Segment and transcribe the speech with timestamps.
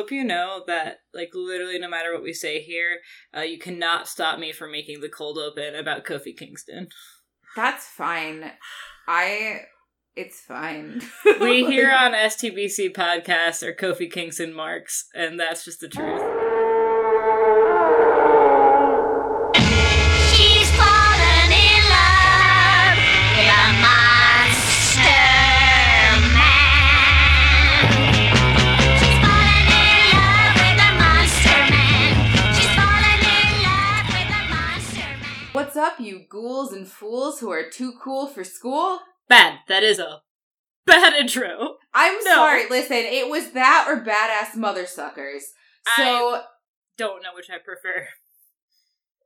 [0.00, 3.00] Hope you know that, like, literally, no matter what we say here,
[3.36, 6.88] uh, you cannot stop me from making the cold open about Kofi Kingston.
[7.54, 8.50] That's fine.
[9.06, 9.66] I.
[10.16, 11.02] It's fine.
[11.38, 16.39] we here on STBC podcast are Kofi Kingston marks, and that's just the truth.
[35.72, 38.98] What's up, you ghouls and fools who are too cool for school?
[39.28, 39.60] Bad.
[39.68, 40.22] That is a
[40.84, 41.76] bad intro.
[41.94, 42.34] I'm No.
[42.34, 42.68] sorry.
[42.68, 45.44] Listen, it was that or badass mother suckers.
[45.96, 46.42] So
[46.98, 48.08] Don't know which I prefer.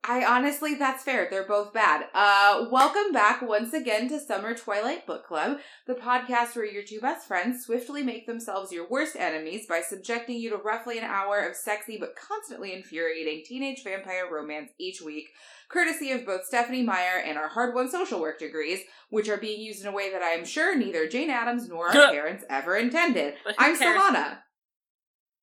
[0.07, 1.29] I honestly, that's fair.
[1.31, 2.09] They're both bad.
[2.13, 7.01] Uh, welcome back once again to Summer Twilight Book Club, the podcast where your two
[7.01, 11.39] best friends swiftly make themselves your worst enemies by subjecting you to roughly an hour
[11.39, 15.29] of sexy but constantly infuriating teenage vampire romance each week,
[15.71, 19.81] courtesy of both Stephenie Meyer and our hard-won social work degrees, which are being used
[19.81, 23.37] in a way that I am sure neither Jane Addams nor our parents ever intended.
[23.59, 23.99] I'm cares?
[23.99, 24.39] Sahana.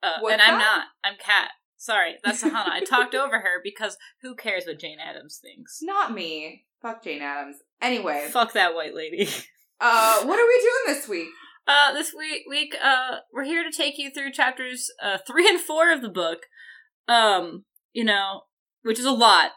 [0.03, 0.59] Uh, and I'm that?
[0.59, 0.85] not.
[1.03, 1.49] I'm Kat.
[1.81, 2.69] Sorry, that's Sahana.
[2.69, 5.79] I talked over her because who cares what Jane Addams thinks?
[5.81, 6.65] Not me.
[6.79, 7.57] Fuck Jane Addams.
[7.81, 9.27] Anyway, Fuck that white lady.
[9.79, 11.27] uh, what are we doing this week?
[11.67, 15.59] Uh, this week, week, uh, we're here to take you through chapters uh three and
[15.59, 16.39] four of the book.
[17.07, 18.41] Um, you know,
[18.81, 19.51] which is a lot,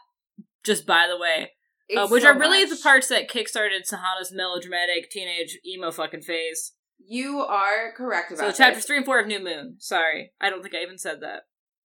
[0.63, 1.51] just by the way.
[1.97, 2.69] Uh, which so are really much.
[2.69, 6.73] the parts that kickstarted Sahana's melodramatic teenage emo fucking phase.
[7.03, 8.55] You are correct about it.
[8.55, 8.85] So chapters this.
[8.85, 9.77] three and four of New Moon.
[9.79, 11.41] Sorry, I don't think I even said that.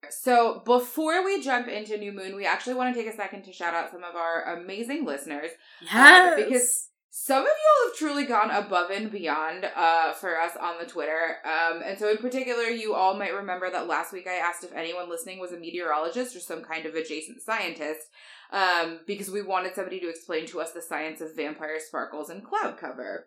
[0.09, 3.53] So before we jump into New Moon, we actually want to take a second to
[3.53, 5.51] shout out some of our amazing listeners.
[5.83, 10.53] Yes, Uh, because some of y'all have truly gone above and beyond uh, for us
[10.61, 11.37] on the Twitter.
[11.45, 14.73] Um, and so, in particular, you all might remember that last week I asked if
[14.73, 18.07] anyone listening was a meteorologist or some kind of adjacent scientist,
[18.53, 22.45] um, because we wanted somebody to explain to us the science of vampire sparkles and
[22.45, 23.27] cloud cover.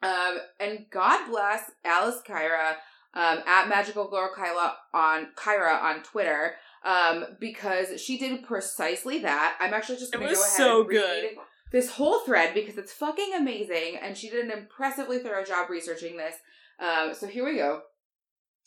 [0.00, 2.76] Um, and God bless Alice Kyra
[3.18, 6.54] um, at Magical Girl Kyla on Kyra on Twitter.
[6.84, 9.56] Um, because she did precisely that.
[9.60, 11.22] I'm actually just gonna was go ahead so and good.
[11.24, 11.36] read
[11.72, 16.16] this whole thread because it's fucking amazing and she did an impressively thorough job researching
[16.16, 16.36] this.
[16.80, 17.82] Um, so here we go.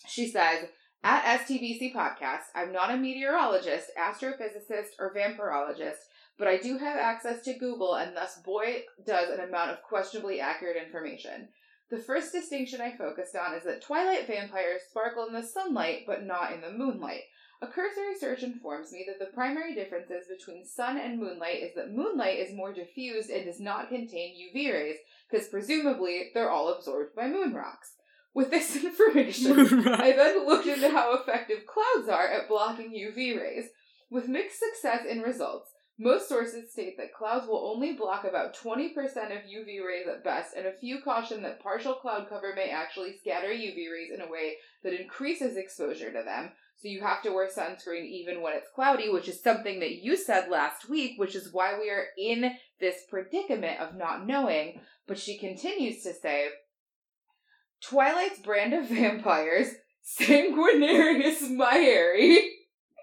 [0.07, 0.65] She says,
[1.03, 5.97] at STBC Podcast, I'm not a meteorologist, astrophysicist, or vampirologist,
[6.37, 10.39] but I do have access to Google and thus boy does an amount of questionably
[10.39, 11.47] accurate information.
[11.91, 16.25] The first distinction I focused on is that twilight vampires sparkle in the sunlight but
[16.25, 17.23] not in the moonlight.
[17.61, 21.93] A cursory search informs me that the primary differences between sun and moonlight is that
[21.93, 24.95] moonlight is more diffused and does not contain UV rays,
[25.29, 27.95] because presumably they're all absorbed by moon rocks.
[28.33, 33.65] With this information, I then looked into how effective clouds are at blocking UV rays.
[34.09, 35.69] With mixed success in results,
[36.01, 40.55] most sources state that clouds will only block about 20% of UV rays at best,
[40.57, 44.29] and a few caution that partial cloud cover may actually scatter UV rays in a
[44.29, 46.49] way that increases exposure to them.
[46.77, 50.17] So you have to wear sunscreen even when it's cloudy, which is something that you
[50.17, 54.81] said last week, which is why we are in this predicament of not knowing.
[55.07, 56.47] But she continues to say,
[57.83, 59.67] Twilight's brand of vampires,
[60.19, 62.39] Sanguinarius meyerii,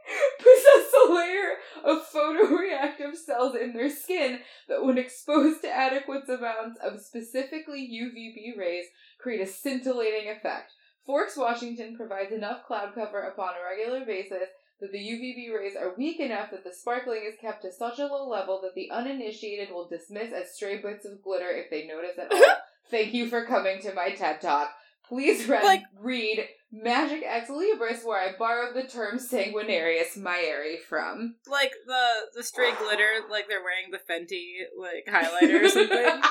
[0.38, 1.52] possess a layer
[1.84, 8.58] of photoreactive cells in their skin that, when exposed to adequate amounts of specifically UVB
[8.58, 8.86] rays,
[9.20, 10.72] create a scintillating effect.
[11.06, 14.48] Forks Washington provides enough cloud cover upon a regular basis
[14.80, 18.06] that the UVB rays are weak enough that the sparkling is kept to such a
[18.06, 22.18] low level that the uninitiated will dismiss as stray bits of glitter if they notice
[22.18, 22.54] at all.
[22.90, 24.70] Thank you for coming to my TED Talk.
[25.08, 31.36] Please read, Like- read Magic Ex Libris, where I borrowed the term Sanguinarius Meyerii from.
[31.46, 36.22] like the the stray glitter, like they're wearing the Fenty like highlighter or something.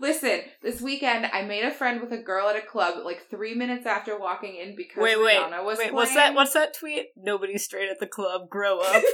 [0.00, 3.54] Listen, this weekend I made a friend with a girl at a club like three
[3.54, 5.92] minutes after walking in because wait, wait, Rihanna was wait.
[5.92, 6.34] What's that?
[6.34, 7.06] What's that tweet?
[7.16, 8.48] Nobody's straight at the club.
[8.48, 9.02] Grow up.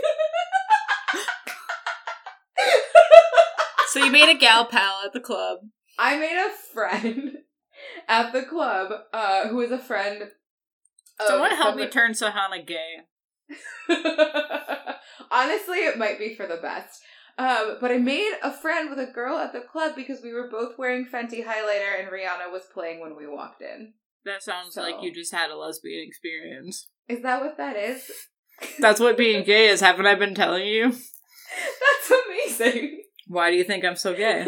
[3.88, 5.58] so you made a gal pal at the club.
[5.98, 7.37] I made a friend
[8.08, 10.22] at the club uh, who is a friend.
[10.22, 10.28] Of
[11.26, 12.98] Someone help me turn Sahana gay.
[15.30, 17.00] Honestly, it might be for the best.
[17.38, 20.48] Um, but I made a friend with a girl at the club because we were
[20.50, 23.94] both wearing Fenty highlighter and Rihanna was playing when we walked in.
[24.24, 26.88] That sounds So- like you just had a lesbian experience.
[27.08, 28.10] Is that what that is?
[28.80, 29.80] That's what being gay is.
[29.80, 30.90] Haven't I been telling you?
[30.90, 33.02] That's amazing.
[33.28, 34.46] Why do you think I'm so gay?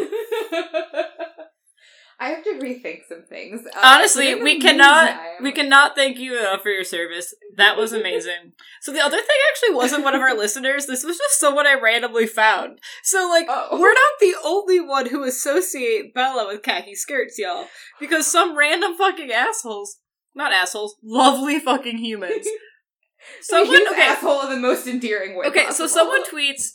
[2.21, 3.65] I have to rethink some things.
[3.65, 7.33] Uh, Honestly, we cannot meantime- we cannot thank you enough for your service.
[7.57, 8.53] That was amazing.
[8.81, 10.85] so the other thing actually wasn't one of our listeners.
[10.85, 12.77] This was just someone I randomly found.
[13.01, 13.69] So like Oh.
[13.79, 17.65] we're not the only one who associate Bella with khaki skirts, y'all.
[17.99, 19.97] Because some random fucking assholes,
[20.35, 22.47] not assholes, lovely fucking humans.
[23.41, 25.45] Someone okay, asshole in the most endearing way.
[25.47, 26.71] Okay, so someone tweets,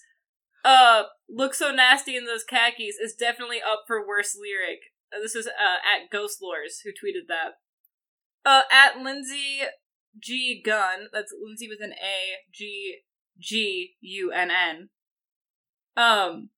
[0.64, 4.80] uh, look so nasty in those khakis is definitely up for worst lyric.
[5.12, 7.54] Uh, this is uh, at Ghost Lores who tweeted that.
[8.44, 9.60] Uh, at Lindsay
[10.18, 12.98] G Gunn, that's Lindsay with an A, G
[13.38, 14.88] G U N N.
[15.96, 16.50] Um,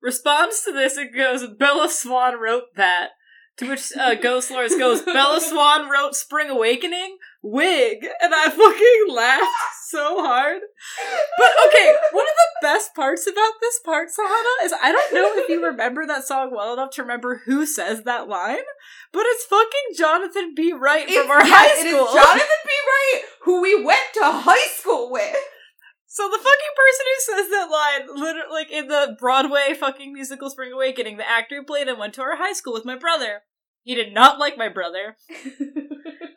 [0.00, 3.10] responds to this and goes, Bella Swan wrote that.
[3.58, 7.16] To which uh, Ghost Lores goes, Bella Swan wrote Spring Awakening?
[7.42, 8.06] Wig!
[8.20, 9.46] And I fucking laughed
[9.88, 10.60] so hard.
[11.38, 15.30] But okay, one of the best parts about this part, Sahana, is I don't know
[15.42, 18.64] if you remember that song well enough to remember who says that line,
[19.12, 20.72] but it's fucking Jonathan B.
[20.74, 22.08] Wright It's- from our high school.
[22.08, 22.70] is Jonathan B.
[22.88, 25.34] Wright, who we went to high school with.
[26.08, 30.50] So the fucking person who says that line, literally, like in the Broadway fucking musical
[30.50, 33.42] Spring Awakening, the actor who played him went to our high school with my brother.
[33.82, 35.16] He did not like my brother.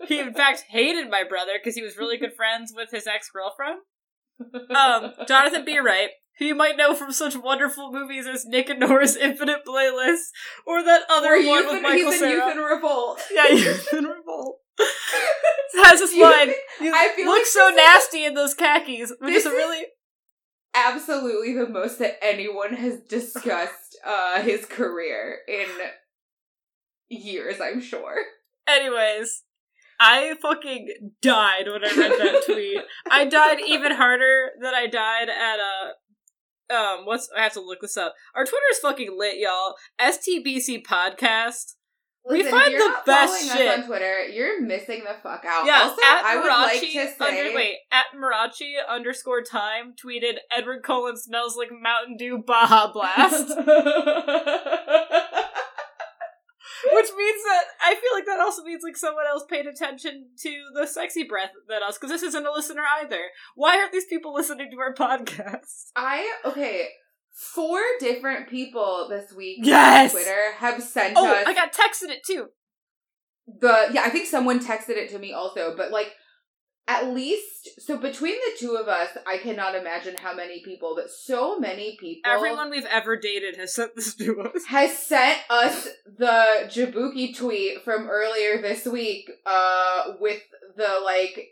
[0.08, 3.30] He in fact hated my brother because he was really good friends with his ex
[3.30, 3.80] girlfriend.
[4.76, 5.80] Um, Jonathan B.
[5.80, 10.30] Wright, who you might know from such wonderful movies as Nick and Nora's Infinite Playlist,
[10.66, 13.22] or that other Or one with in- Michael he's in Youth in Revolt.
[13.32, 14.60] yeah, Youth in Revolt.
[15.74, 16.50] This You line.
[16.82, 19.52] You I feel look like so this is- nasty in those khakis, which is is-
[19.52, 19.86] really
[20.74, 25.66] Absolutely the most that anyone has discussed uh, his career in
[27.10, 28.16] years, I'm sure.
[28.68, 29.44] Anyways,
[30.00, 32.82] I fucking died when I read that tweet.
[33.10, 35.94] I died even harder than I died at a
[36.70, 38.14] um what's I have to look this up.
[38.36, 39.76] Our Twitter's fucking lit, y'all.
[40.00, 41.76] STBC podcast.
[42.30, 43.80] We find the best shit.
[43.80, 44.28] on Twitter.
[44.28, 45.66] You're missing the fuck out.
[45.66, 49.96] Yeah, also, at I would Marachi like to say, under wait, at Marachi underscore time
[49.96, 53.48] tweeted Edward Cullen smells like Mountain Dew Baja Blast.
[56.94, 60.64] Which means that I feel like that also means like someone else paid attention to
[60.76, 63.20] the sexy breath than us, because this isn't a listener either.
[63.56, 65.88] Why aren't these people listening to our podcast?
[65.96, 66.88] I okay.
[67.54, 70.14] Four different people this week Yes!
[70.14, 72.48] on Twitter have sent Oh, us I got texted it too.
[73.48, 74.02] the yeah.
[74.04, 76.14] I think someone texted it to me also, but like
[76.90, 81.12] at least so between the two of us, I cannot imagine how many people, but
[81.12, 82.30] so many people.
[82.30, 84.66] Everyone we've ever dated has sent this to us.
[84.68, 90.42] has sent us the Jabuki tweet from earlier this week, uh, with
[90.76, 91.50] the like,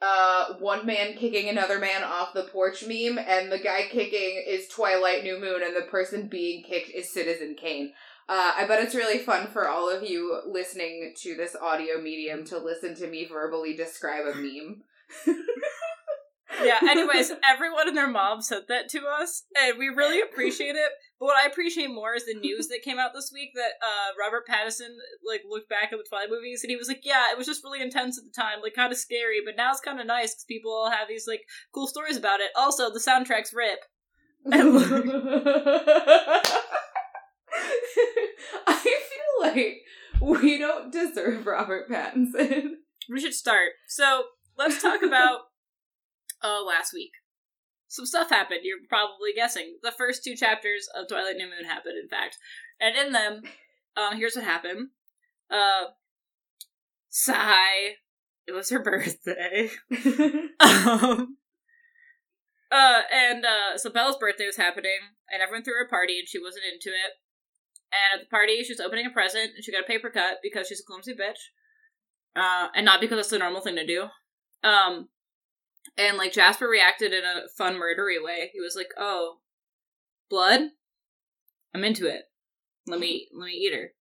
[0.00, 4.68] uh, one man kicking another man off the porch meme, and the guy kicking is
[4.68, 7.92] Twilight New Moon, and the person being kicked is Citizen Kane.
[8.28, 12.44] Uh, I bet it's really fun for all of you listening to this audio medium
[12.46, 14.82] to listen to me verbally describe a meme.
[16.62, 20.92] Yeah, anyways, everyone and their mom sent that to us, and we really appreciate it.
[21.18, 24.12] But what I appreciate more is the news that came out this week that uh,
[24.18, 24.96] Robert Pattinson
[25.26, 27.64] like looked back at the Twilight movies and he was like, "Yeah, it was just
[27.64, 30.34] really intense at the time, like kind of scary, but now it's kind of nice
[30.34, 31.42] because people all have these like
[31.72, 32.50] cool stories about it.
[32.56, 33.80] Also, the soundtrack's rip."
[38.66, 39.82] I feel like
[40.20, 42.70] we don't deserve Robert Pattinson.
[43.10, 43.72] We should start.
[43.88, 44.24] So
[44.56, 45.40] let's talk about
[46.42, 47.12] uh last week.
[47.88, 48.60] Some stuff happened.
[48.64, 49.76] You're probably guessing.
[49.82, 52.36] The first two chapters of Twilight New Moon happened, in fact,
[52.80, 53.42] and in them,
[53.96, 54.88] um, here's what happened.
[55.50, 55.92] Uh,
[57.08, 57.96] Sigh.
[58.46, 59.70] It was her birthday.
[60.60, 61.36] um,
[62.70, 64.98] uh, and uh, so Bella's birthday was happening,
[65.32, 67.12] and everyone threw her a party, and she wasn't into it.
[67.92, 70.38] And at the party, she was opening a present, and she got a paper cut
[70.42, 71.38] because she's a clumsy bitch,
[72.34, 74.06] uh, and not because it's the normal thing to do.
[74.64, 75.08] Um,
[75.96, 78.50] and like Jasper reacted in a fun, murdery way.
[78.52, 79.38] He was like, "Oh,
[80.28, 80.62] blood?
[81.74, 82.22] I'm into it.
[82.86, 83.92] Let me let me eat her."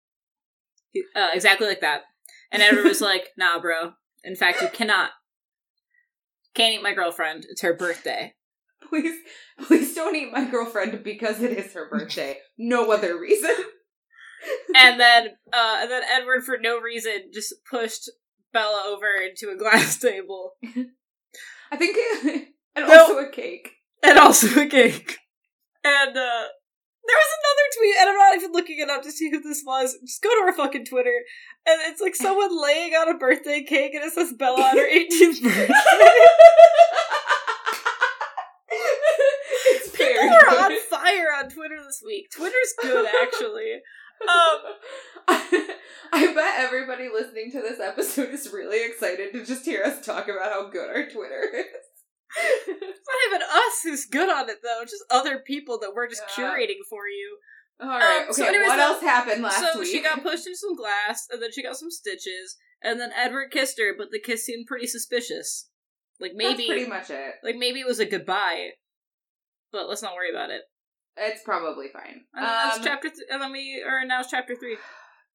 [0.92, 2.04] He- Uh, exactly like that.
[2.52, 3.94] And everyone was like, "Nah, bro.
[4.24, 5.12] In fact, you cannot.
[6.56, 7.46] Can't eat my girlfriend.
[7.50, 8.34] It's her birthday."
[8.90, 9.18] please,
[9.68, 12.38] please don't eat my girlfriend because it is her birthday.
[12.58, 13.52] No other reason.
[14.76, 18.10] And then uh and then Edward for no reason just pushed
[18.54, 20.54] Bella over into a glass table
[21.72, 21.98] I think,
[22.76, 23.00] and No.
[23.00, 23.72] also a cake.
[24.04, 25.18] and also a cake.
[25.84, 26.44] And uh
[27.08, 29.62] there was another tweet, and I'm not even looking it up to see who this
[29.64, 29.96] was.
[30.04, 31.14] Just go to our fucking Twitter,
[31.68, 34.90] and it's like someone laying on a birthday cake, and it says Bella on her
[34.90, 35.74] 18th birthday.
[38.72, 42.30] it's People are on fire on Twitter this week.
[42.32, 43.82] Twitter's good, actually.
[44.22, 44.60] Um,
[46.14, 50.28] I bet everybody listening to this episode is really excited to just hear us talk
[50.28, 51.66] about how good our Twitter is.
[52.68, 56.24] it's not even us who's good on it though, just other people that we're just
[56.38, 56.46] yeah.
[56.46, 57.38] curating for you.
[57.82, 58.22] All right.
[58.22, 58.34] Um, okay.
[58.34, 59.88] So anyways, what else happened last so week?
[59.88, 63.12] So she got pushed into some glass, and then she got some stitches, and then
[63.16, 65.70] Edward kissed her, but the kiss seemed pretty suspicious.
[66.20, 67.36] Like maybe That's pretty much it.
[67.44, 68.70] Like maybe it was a goodbye,
[69.72, 70.62] but let's not worry about it.
[71.18, 72.26] It's probably fine.
[72.34, 74.78] That's Um, chapter, th- and then we are now it's chapter three.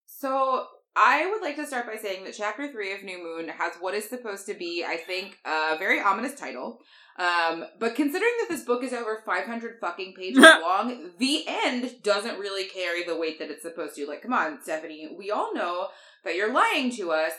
[0.06, 3.72] So I would like to start by saying that chapter three of New Moon has
[3.80, 6.80] what is supposed to be, I think, a very ominous title.
[7.18, 12.38] Um, but considering that this book is over 500 fucking pages long, the end doesn't
[12.38, 14.06] really carry the weight that it's supposed to.
[14.06, 15.88] Like, come on, Stephenie, we all know
[16.24, 17.32] that you're lying to us.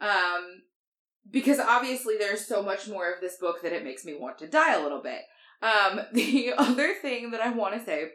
[0.00, 0.62] Um,
[1.30, 4.46] because obviously there's so much more of this book that it makes me want to
[4.48, 5.20] die a little bit.
[5.62, 8.10] Um, the other thing that I want to say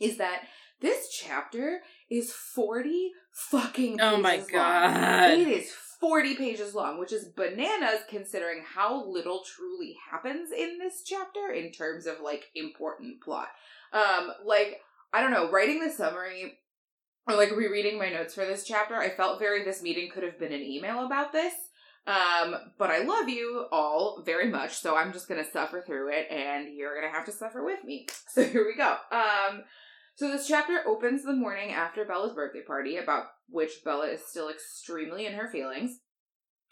[0.00, 0.42] is that
[0.80, 4.46] this chapter is 40 fucking pages Oh my long.
[4.50, 5.30] god!
[5.32, 11.02] It is 40 pages long, which is bananas considering how little truly happens in this
[11.04, 13.48] chapter in terms of like important plot.
[13.92, 14.80] Um, like,
[15.12, 16.58] I don't know, writing the summary
[17.28, 20.38] or like rereading my notes for this chapter, I felt very this meeting could have
[20.38, 21.52] been an email about this.
[22.06, 26.30] Um, but I love you all very much, so I'm just gonna suffer through it,
[26.30, 28.06] and you're gonna have to suffer with me.
[28.32, 28.96] So here we go.
[29.10, 29.64] Um,
[30.14, 34.48] so this chapter opens the morning after Bella's birthday party, about which Bella is still
[34.48, 35.98] extremely in her feelings.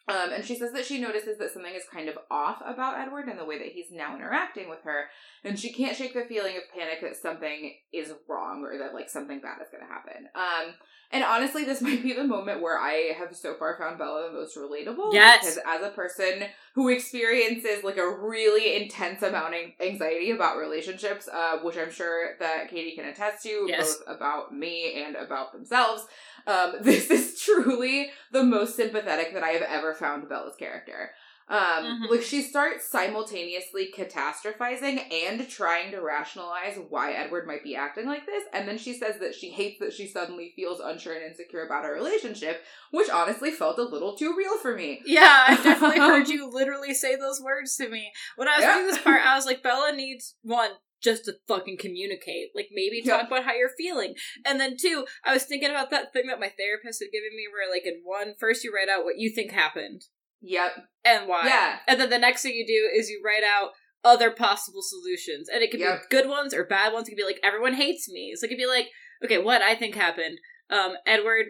[0.09, 3.29] Um, and she says that she notices that something is kind of off about Edward
[3.29, 5.05] and the way that he's now interacting with her,
[5.45, 9.11] and she can't shake the feeling of panic that something is wrong or that like
[9.11, 10.29] something bad is going to happen.
[10.35, 10.75] Um,
[11.11, 14.39] and honestly, this might be the moment where I have so far found Bella the
[14.39, 15.13] most relatable.
[15.13, 15.41] Yes.
[15.41, 21.29] because as a person who experiences like a really intense amount of anxiety about relationships,
[21.33, 23.97] uh, which I'm sure that Katie can attest to, Yes.
[23.97, 26.07] both about me and about themselves.
[26.47, 31.11] Um, this is truly the most sympathetic that I have ever found Bella's character.
[31.51, 32.11] Um, Mhm.
[32.11, 38.27] like she starts simultaneously catastrophizing and trying to rationalize why Edward might be acting like
[38.27, 41.65] this, and then she says that she hates that she suddenly feels unsure and insecure
[41.65, 45.01] about her relationship, which honestly felt a little too real for me.
[45.07, 48.13] Yeah, I definitely heard you literally say those words to me.
[48.37, 48.75] When I was Yeah.
[48.77, 52.51] reading this part, I was like, Bella needs one, just to fucking communicate.
[52.55, 53.19] Like maybe Yeah.
[53.19, 54.15] talk about how you're feeling.
[54.45, 57.47] And then two, I was thinking about that thing that my therapist had given me
[57.53, 60.03] where like in one, first you write out what you think happened
[60.41, 60.73] Yep.
[61.05, 61.47] and why.
[61.47, 61.79] Yeah.
[61.87, 63.71] And then the next thing you do is you write out
[64.05, 65.49] other possible solutions.
[65.49, 66.01] And it could Yep.
[66.11, 67.09] be good ones or bad ones.
[67.09, 68.35] It could be like everyone hates me.
[68.37, 68.89] So it could be like,
[69.25, 70.39] okay, what I think happened.
[70.71, 71.47] Um, Edward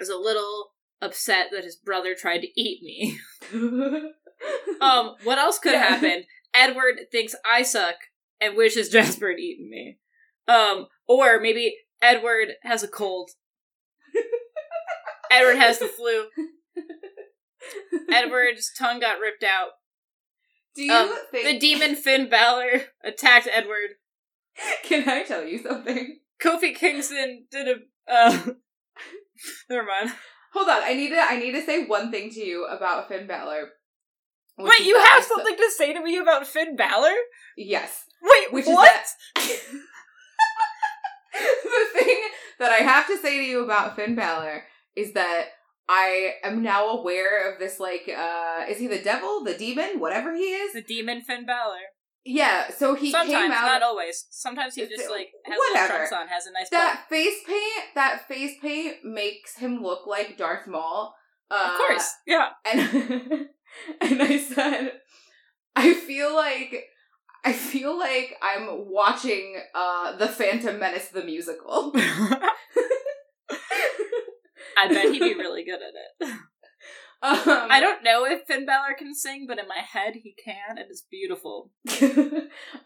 [0.00, 3.18] is a little upset that his brother tried to eat me.
[4.80, 5.84] Um, what else could Yeah.
[5.84, 6.24] happen?
[6.52, 7.94] Edward thinks I suck
[8.40, 9.98] and wishes Jasper had eaten me.
[10.46, 13.30] Um, or maybe Edward has a cold.
[15.30, 16.26] Edward has the flu.
[18.12, 19.70] Edward's tongue got ripped out.
[20.76, 23.90] Do you Um, think The demon Finn Balor attacked Edward.
[24.84, 26.20] Can I tell you something?
[26.42, 27.74] Kofi Kingston did a.
[28.12, 28.38] Uh,
[29.70, 30.12] never mind.
[30.52, 33.26] Hold on, I need to I need to say one thing to you about Finn
[33.26, 33.70] Balor.
[34.56, 37.14] Wait, you have something to say to me about Finn Balor?
[37.56, 38.03] Yes.
[38.24, 38.88] Wait, Which what?
[38.90, 39.60] is that
[41.34, 42.16] the thing
[42.58, 44.64] that I have to say to you about Finn Balor
[44.96, 45.46] is that
[45.88, 50.34] I am now aware of this like uh is he the devil, the demon, whatever
[50.34, 50.72] he is?
[50.72, 51.80] The demon Finn Balor.
[52.26, 54.24] Yeah, so he Sometimes, came out not always.
[54.30, 56.04] Sometimes he just like has whatever.
[56.04, 56.78] little on, has a nice butt.
[56.78, 61.14] that face paint that face paint makes him look like Darth Maul.
[61.50, 62.48] Uh, Of course, yeah.
[62.64, 62.80] and
[64.00, 64.92] and I said,
[65.76, 66.84] I feel like
[67.44, 71.92] I feel like I'm watching uh the Phantom Menace the musical.
[74.76, 76.28] I bet he'd be really good at it.
[77.22, 80.78] um, I don't know if Finn Balor can sing, but in my head he can,
[80.78, 81.70] and it's beautiful.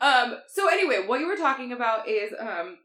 [0.01, 2.79] um so anyway, what you were talking about is um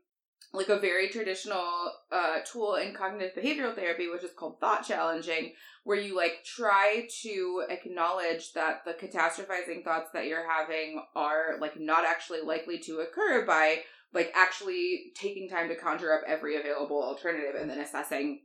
[0.54, 5.54] like a very traditional uh tool in cognitive behavioral therapy which is called thought challenging
[5.84, 11.80] where you like try to acknowledge that the catastrophizing thoughts that you're having are like
[11.80, 13.80] not actually likely to occur by
[14.14, 18.42] like actually taking time to conjure up every available alternative and then assessing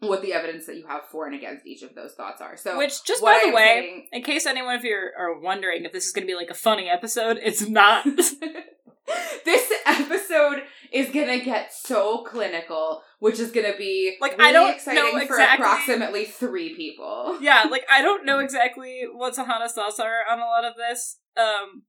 [0.00, 2.56] what the evidence that you have for and against each of those thoughts are.
[2.56, 5.84] So Which, just by the I'm way, saying- in case anyone of you are wondering
[5.84, 8.04] if this is going to be like a funny episode, it's not.
[9.44, 14.74] this episode is gonna get so clinical, which is gonna be Like, really I don't
[14.74, 17.38] exciting know for exactly- approximately three people.
[17.40, 21.18] yeah, like I don't know exactly what Sahana's thoughts are on a lot of this.
[21.36, 21.82] Um,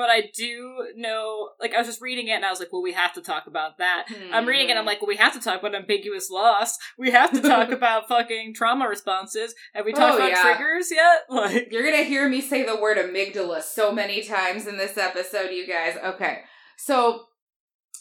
[0.00, 1.50] but I do know.
[1.60, 3.46] Like, I was just reading it, and I was like, "Well, we have to talk
[3.46, 6.30] about that." I'm reading it, and I'm like, "Well, we have to talk about ambiguous
[6.30, 6.78] loss.
[6.98, 9.54] We have to talk about fucking trauma responses.
[9.74, 10.42] Have we talked Oh, about yeah.
[10.42, 14.78] triggers yet?" Like, You're gonna hear me say the word amygdala so many times in
[14.78, 15.96] this episode, you guys.
[16.02, 16.38] Okay.
[16.78, 17.24] So,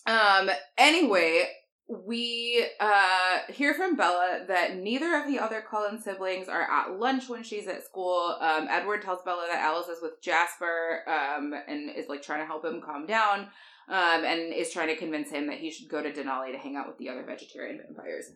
[0.07, 1.47] um, anyway,
[1.89, 7.27] we uh hear from Bella that neither of the other Cullen siblings are at lunch
[7.27, 8.37] when she's at school.
[8.39, 12.45] Um, Edward tells Bella that Alice is with Jasper, um, and is like trying to
[12.45, 13.47] help him calm down,
[13.89, 16.75] um, and is trying to convince him that he should go to Denali to hang
[16.75, 18.31] out with the other vegetarian vampires.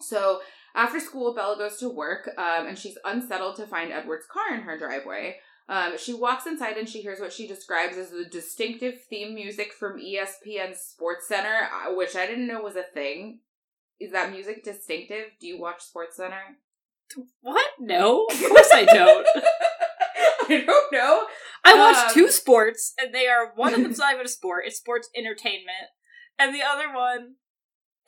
[0.00, 0.40] So
[0.74, 4.62] after school, Bella goes to work, um, and she's unsettled to find Edward's car in
[4.62, 5.36] her driveway.
[5.68, 9.72] Um, she walks inside and she hears what she describes as the distinctive theme music
[9.72, 13.40] from ESPN Sports Center, uh, which I didn't know was a thing.
[13.98, 15.26] Is that music distinctive?
[15.40, 16.58] Do you watch Sports Center?
[17.40, 17.66] what?
[17.78, 19.26] No, of course I don't.
[20.48, 21.26] I don't know.
[21.64, 24.64] I watch Um, two sports, and they are one of them's not even a sport;
[24.66, 25.90] it's sports entertainment,
[26.38, 27.34] and the other one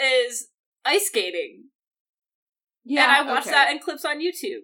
[0.00, 0.48] is
[0.84, 1.64] ice skating.
[2.84, 3.50] Yeah, and I watch okay.
[3.50, 4.62] that in clips on YouTube.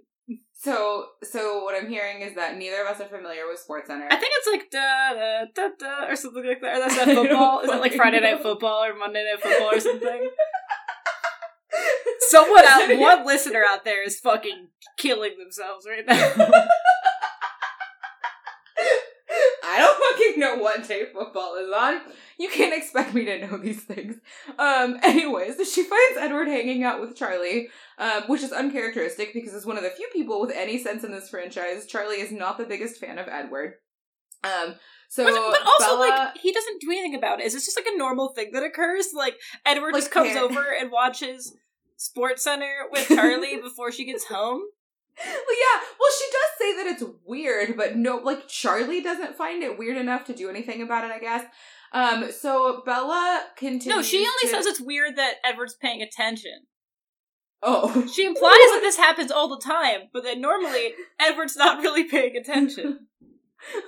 [0.53, 4.09] So, so what I'm hearing is that neither of us are familiar with Sports Center.
[4.11, 6.77] I think it's like da da da da or something like that.
[6.77, 7.61] Or that's that football.
[7.61, 8.43] Is it like Friday Night.
[8.43, 10.31] Football or Monday Night Football or something?
[12.29, 16.33] Someone out, one listener out there is fucking killing themselves right now.
[20.41, 22.01] know what day football is on.
[22.39, 24.17] You can't expect me to know these things.
[24.59, 29.67] Um, anyways, she finds Edward hanging out with Charlie, um, which is uncharacteristic because as
[29.67, 32.65] one of the few people with any sense in this franchise, Charlie is not the
[32.65, 33.75] biggest fan of Edward.
[34.43, 34.75] Um,
[35.09, 37.47] so but, but also, Bella- like, he doesn't do anything about it.
[37.47, 39.09] Is this just like a normal thing that occurs?
[39.15, 41.55] Like, Edward Like, just comes over and watches
[41.97, 44.63] Sports Center with Charlie before she gets home?
[45.27, 45.81] Well, yeah.
[46.01, 49.97] Well, she does say that it's weird, but no, like Charlie doesn't find it weird
[49.97, 51.11] enough to do anything about it.
[51.13, 51.45] I guess.
[51.93, 52.31] Um.
[52.33, 53.97] So Bella continues.
[53.97, 56.67] No, she only to- says it's weird that Edward's paying attention.
[57.63, 62.05] Oh, She implies that this happens all the time, but then normally Edward's not really
[62.05, 63.07] paying attention.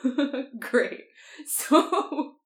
[0.61, 1.03] Great.
[1.47, 2.37] So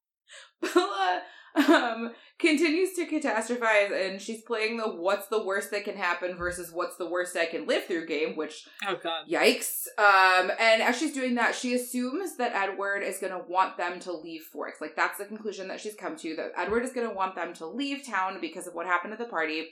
[0.61, 1.23] Bella
[1.55, 6.71] um continues to catastrophize and she's playing the what's the worst that can happen versus
[6.73, 9.27] what's the worst I can live through game, which Oh god.
[9.29, 9.87] yikes.
[9.99, 14.13] Um and as she's doing that, she assumes that Edward is gonna want them to
[14.13, 14.81] leave Forks.
[14.81, 17.67] Like that's the conclusion that she's come to, that Edward is gonna want them to
[17.67, 19.69] leave town because of what happened at the party.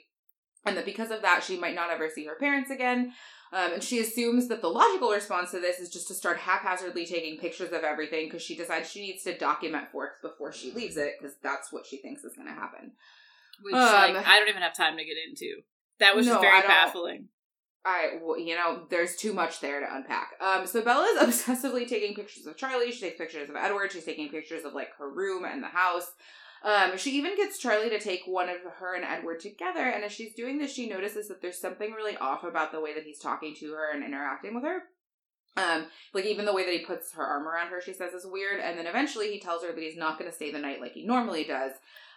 [0.66, 3.12] And that because of that, she might not ever see her parents again.
[3.52, 7.06] Um, and she assumes that the logical response to this is just to start haphazardly
[7.06, 10.96] taking pictures of everything because she decides she needs to document Forks before she leaves
[10.98, 12.92] it because that's what she thinks is going to happen.
[13.62, 15.62] Which, Um, like, I don't even have time to get into.
[15.98, 17.28] That was No, just very don't- baffling.
[17.84, 20.32] I, well, you know, there's too much there to unpack.
[20.42, 22.92] Um, so Bella is obsessively taking pictures of Charlie.
[22.92, 23.92] She takes pictures of Edward.
[23.92, 26.11] She's taking pictures of like her room and the house.
[26.64, 29.85] Um, she even gets Charlie to take one of her and Edward together.
[29.88, 32.94] And as she's doing this, she notices that there's something really off about the way
[32.94, 34.83] that he's talking to her and interacting with her.
[35.57, 38.27] Um, like even the way that he puts her arm around her, she says is
[38.27, 38.61] weird.
[38.61, 40.92] And then eventually he tells her that he's not going to stay the night like
[40.92, 41.73] he normally does.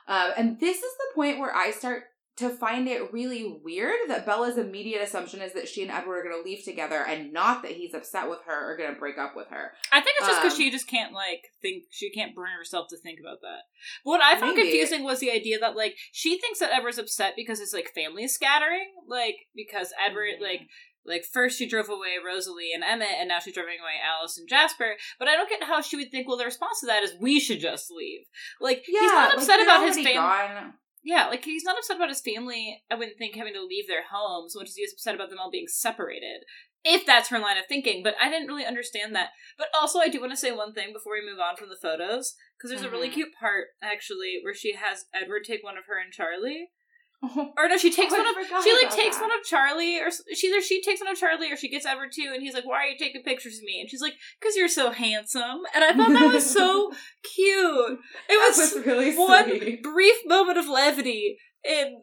[0.08, 2.04] Um, and this is the point where I start
[2.38, 6.24] to find it really weird that Bella's immediate assumption is that she and Edward are
[6.30, 9.18] going to leave together and not that he's upset with her or going to break
[9.18, 9.74] up with her.
[9.92, 12.88] I think it's just because Um, she just can't like think she can't bring herself
[12.90, 13.64] to think about that.
[14.04, 14.70] What I found Maybe.
[14.70, 18.24] confusing was the idea that like she thinks that Edward's upset because his like family
[18.24, 20.42] is scattering, like because Edward Mhm.
[20.42, 20.62] like
[21.04, 24.48] like first she drove away Rosalie and Emmett, and now she's driving away Alice and
[24.48, 24.96] Jasper.
[25.20, 26.28] But I don't get how she would think.
[26.28, 28.22] Well, the response to that is we should just leave.
[28.62, 30.72] Like Yeah, he's not upset they're about his family.
[31.04, 32.84] Yeah, like he's not upset about his family.
[32.92, 35.30] I wouldn't think having to leave their home so much as he is upset about
[35.30, 36.44] them all being separated.
[36.84, 39.30] If that's her line of thinking, but I didn't really understand that.
[39.58, 41.78] But also, I do want to say one thing before we move on from the
[41.80, 43.14] photos, because there's a really Mhm.
[43.14, 46.72] cute part actually where she has Edward take one of her and Charlie,
[47.58, 49.22] or no, she takes oh, I one of she like takes that.
[49.22, 52.08] one of Charlie, or she either she takes one of Charlie or she gets ever
[52.08, 54.56] two, and he's like, "Why are you taking pictures of me?" And she's like, "Cause
[54.56, 56.92] you're so handsome." And I thought that was so
[57.24, 58.00] cute.
[58.28, 59.84] It was was really one sweet.
[59.84, 62.02] brief moment of levity in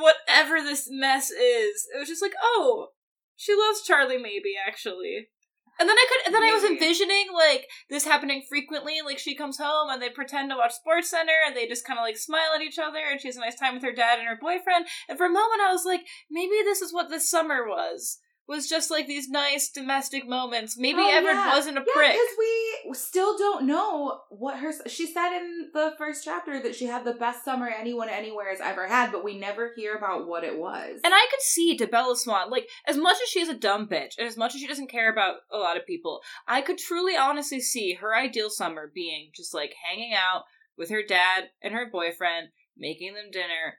[0.00, 1.86] whatever this mess is.
[1.94, 2.88] It was just like, oh,
[3.36, 5.28] she loves Charlie, maybe actually.
[5.78, 9.00] And then I could, and then I was envisioning like this happening frequently.
[9.04, 11.98] Like she comes home and they pretend to watch Sports Center and they just kind
[11.98, 14.18] of like smile at each other and she has a nice time with her dad
[14.18, 14.86] and her boyfriend.
[15.08, 18.18] And for a moment, I was like, maybe this is what this summer was.
[18.48, 20.76] Was just like these nice domestic moments.
[20.78, 21.54] Maybe Oh, Edward yeah.
[21.54, 22.12] wasn't a Yeah, prick.
[22.12, 24.72] because we still don't know what her.
[24.88, 28.60] She said in the first chapter that she had the best summer anyone anywhere has
[28.60, 31.00] ever had, but we never hear about what it was.
[31.02, 34.12] And I could see to Bella Swan, like, as much as she's a dumb bitch,
[34.18, 37.16] and as much as she doesn't care about a lot of people, I could truly
[37.16, 40.44] honestly see her ideal summer being just like hanging out
[40.78, 43.78] with her dad and her boyfriend, making them dinner,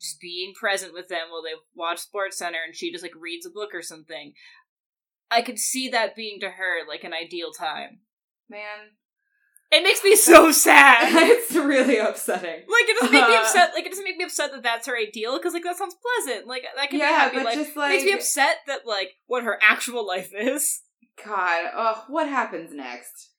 [0.00, 3.46] just being present with them while they watch Sports Center and she just like reads
[3.46, 4.32] a book or something.
[5.30, 8.00] I could see that being to her like an ideal time.
[8.48, 8.90] Man,
[9.72, 11.08] It makes me so sad.
[11.12, 12.60] it's really upsetting.
[12.68, 13.70] Like it doesn't make me upset.
[13.74, 16.46] Like it doesn't make me upset that that's her ideal because like that sounds pleasant.
[16.46, 17.36] Like that can be Yeah, happy.
[17.36, 20.82] but Like just it makes me upset that like what her actual life is.
[21.24, 23.30] God, oh, what happens next?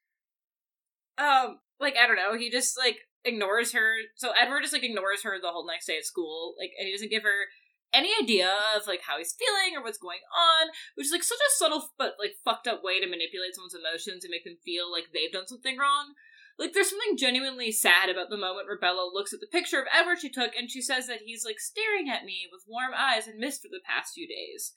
[1.17, 2.37] Um, like I don't know.
[2.37, 3.95] He just like ignores her.
[4.15, 6.55] So Edward just like ignores her the whole next day at school.
[6.57, 7.49] Like and he doesn't give her
[7.93, 11.39] any idea of like how he's feeling or what's going on, which is like such
[11.39, 14.91] a subtle but like fucked up way to manipulate someone's emotions and make them feel
[14.91, 16.13] like they've done something wrong.
[16.57, 19.87] Like there's something genuinely sad about the moment where Bella looks at the picture of
[19.91, 23.27] Edward she took and she says that he's like staring at me with warm eyes
[23.27, 24.73] and mist for the past few days.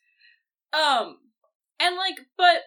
[0.73, 1.19] Um
[1.79, 2.67] and like but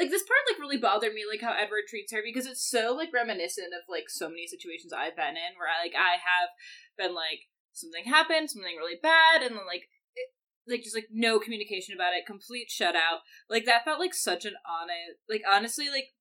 [0.00, 2.96] like this part like really bothered me like how Edward treats her because it's so
[2.96, 6.48] like reminiscent of like so many situations I've been in where I like I have
[6.96, 10.32] been like something happened, something really bad, and then like it,
[10.66, 13.20] like just like no communication about it, complete shutout.
[13.50, 16.16] Like that felt like such an honest like honestly like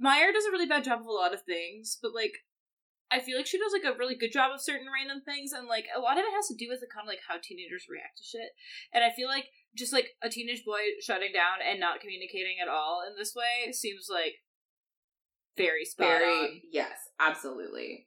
[0.00, 2.40] Meyer does a really bad job of a lot of things, but like
[3.10, 5.66] I feel like she does like a really good job of certain random things, and
[5.66, 7.86] like a lot of it has to do with the kind of like how teenagers
[7.88, 8.50] react to shit.
[8.92, 12.68] And I feel like just like a teenage boy shutting down and not communicating at
[12.68, 14.44] all in this way seems like
[15.56, 16.60] very spot Very, on.
[16.70, 18.06] yes, absolutely.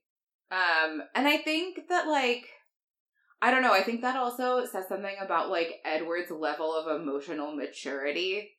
[0.51, 2.45] Um, and I think that like,
[3.41, 3.73] I don't know.
[3.73, 8.51] I think that also says something about like Edward's level of emotional maturity.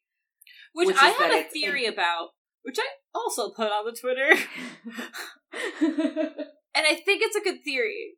[0.74, 2.30] Which, Which I had a theory about,
[2.62, 4.30] which I also put on the Twitter,
[5.80, 8.14] and I think it's a good theory.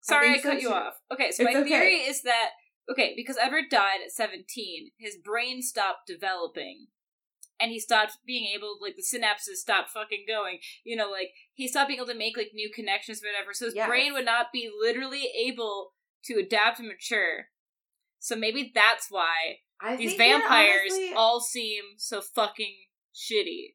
[0.00, 0.74] Sorry, I, so, cut you too.
[0.74, 0.94] off.
[1.12, 1.68] Okay, so It's my okay.
[1.68, 2.50] theory is that
[2.90, 6.86] okay, because Edward died at seventeen, his brain stopped developing.
[7.60, 10.58] And he stopped being able, like the synapses stopped fucking going.
[10.84, 13.52] You know, like he stopped being able to make like new connections, or whatever.
[13.52, 13.88] So his Yes.
[13.88, 15.94] brain would not be literally able
[16.26, 17.46] to adapt and mature.
[18.20, 22.76] So maybe that's why I these vampires honestly- all seem so fucking
[23.12, 23.74] shitty.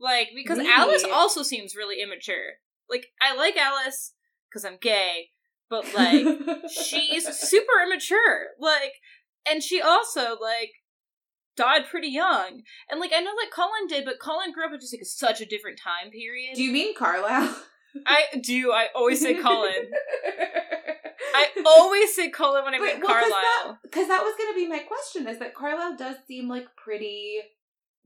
[0.00, 0.70] Like because Maybe.
[0.70, 2.60] Alice also seems really immature.
[2.88, 4.12] Like I like Alice
[4.48, 5.28] because I'm gay,
[5.70, 6.26] but like
[6.70, 8.48] she's super immature.
[8.60, 8.92] Like
[9.48, 10.72] and she also like
[11.56, 12.62] died pretty young.
[12.90, 15.40] And like I know that Colin did, but Colin grew up in just like such
[15.40, 16.54] a different time period.
[16.54, 17.56] Do you mean Carlisle?
[18.06, 18.72] I do.
[18.72, 19.72] I always say Colin.
[21.34, 23.78] I always say Colin when I mean Carlisle.
[23.82, 27.40] Because that was going to be my question is that Carlisle does seem like pretty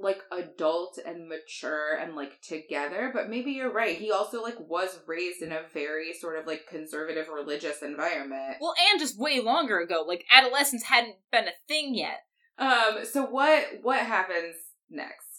[0.01, 3.97] like adult and mature and like together, but maybe you're right.
[3.97, 8.57] He also like was raised in a very sort of like conservative religious environment.
[8.61, 10.05] Well, and just way longer ago.
[10.07, 12.25] Like adolescence hadn't been a thing yet.
[12.59, 14.57] Um so what what happens
[14.89, 15.31] next?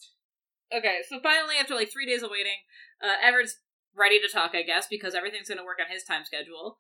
[0.74, 2.63] Okay, so finally, after like three days of waiting,
[3.04, 3.58] uh, Everett's
[3.95, 6.80] ready to talk, I guess, because everything's going to work on his time schedule.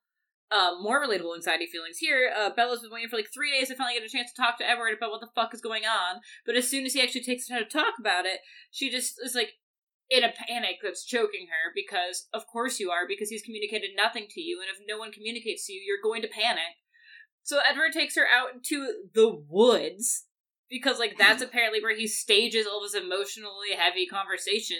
[0.51, 2.29] Um, more relatable anxiety feelings here.
[2.37, 4.57] Uh, Bella's been waiting for like three days to finally get a chance to talk
[4.57, 6.19] to Everett about what the fuck is going on.
[6.45, 9.15] But as soon as he actually takes the time to talk about it, she just
[9.23, 9.53] is like
[10.11, 14.25] in a panic that's choking her because, of course, you are, because he's communicated nothing
[14.29, 16.75] to you, and if no one communicates to you, you're going to panic.
[17.43, 20.25] So Edward takes her out into the woods
[20.69, 24.79] because, like, that's apparently where he stages all of his emotionally heavy conversation.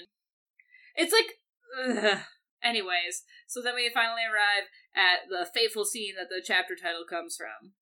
[0.96, 2.20] It's like, ugh.
[2.63, 3.24] Anyways.
[3.47, 7.74] So then we finally arrive at the fateful scene that the chapter title comes from.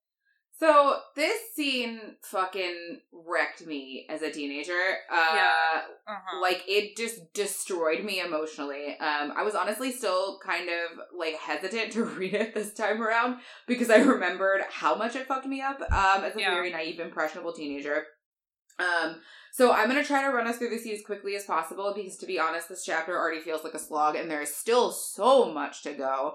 [0.59, 4.73] So this scene fucking wrecked me as a teenager.
[5.09, 5.81] Uh Yeah.
[6.07, 6.41] Uh-huh.
[6.41, 11.91] like it just destroyed me emotionally um i was honestly still kind of like hesitant
[11.93, 13.37] to read it this time around
[13.67, 16.49] because i remembered how much it fucked me up um as a Yeah.
[16.55, 18.05] very naive impressionable teenager
[18.79, 21.93] um so i'm gonna try to run us through the scene as quickly as possible
[21.95, 24.91] because to be honest this chapter already feels like a slog and there is still
[24.91, 26.33] so much to go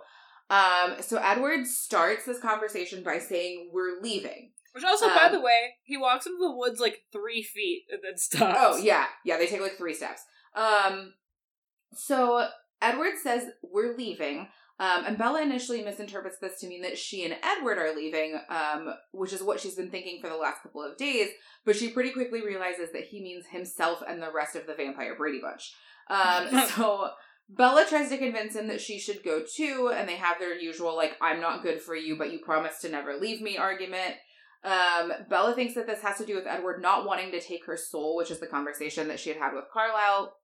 [0.50, 5.40] um so edward starts this conversation by saying we're leaving Which also, by um, the
[5.40, 8.59] way, he walks into the woods like three feet and then stops.
[8.61, 9.38] Oh yeah, yeah.
[9.38, 10.22] They take like three steps.
[10.57, 11.14] Um,
[11.94, 12.48] so
[12.83, 14.48] Edward says we're leaving.
[14.81, 18.93] Um, and Bella initially misinterprets this to mean that she and Edward are leaving, um,
[19.13, 21.29] which is what she's been thinking for the last couple of days.
[21.65, 25.15] But she pretty quickly realizes that he means himself and the rest of the vampire
[25.17, 25.75] Brady Bunch.
[26.11, 27.11] Um, so
[27.49, 30.97] Bella tries to convince him that she should go too, and they have their usual
[30.97, 34.17] like "I'm not good for you, but you promised to never leave me" argument.
[34.65, 37.77] Um, Bella thinks that this has to do with Edward not wanting to take her
[37.77, 40.35] soul, which is the conversation that she had had with Carlisle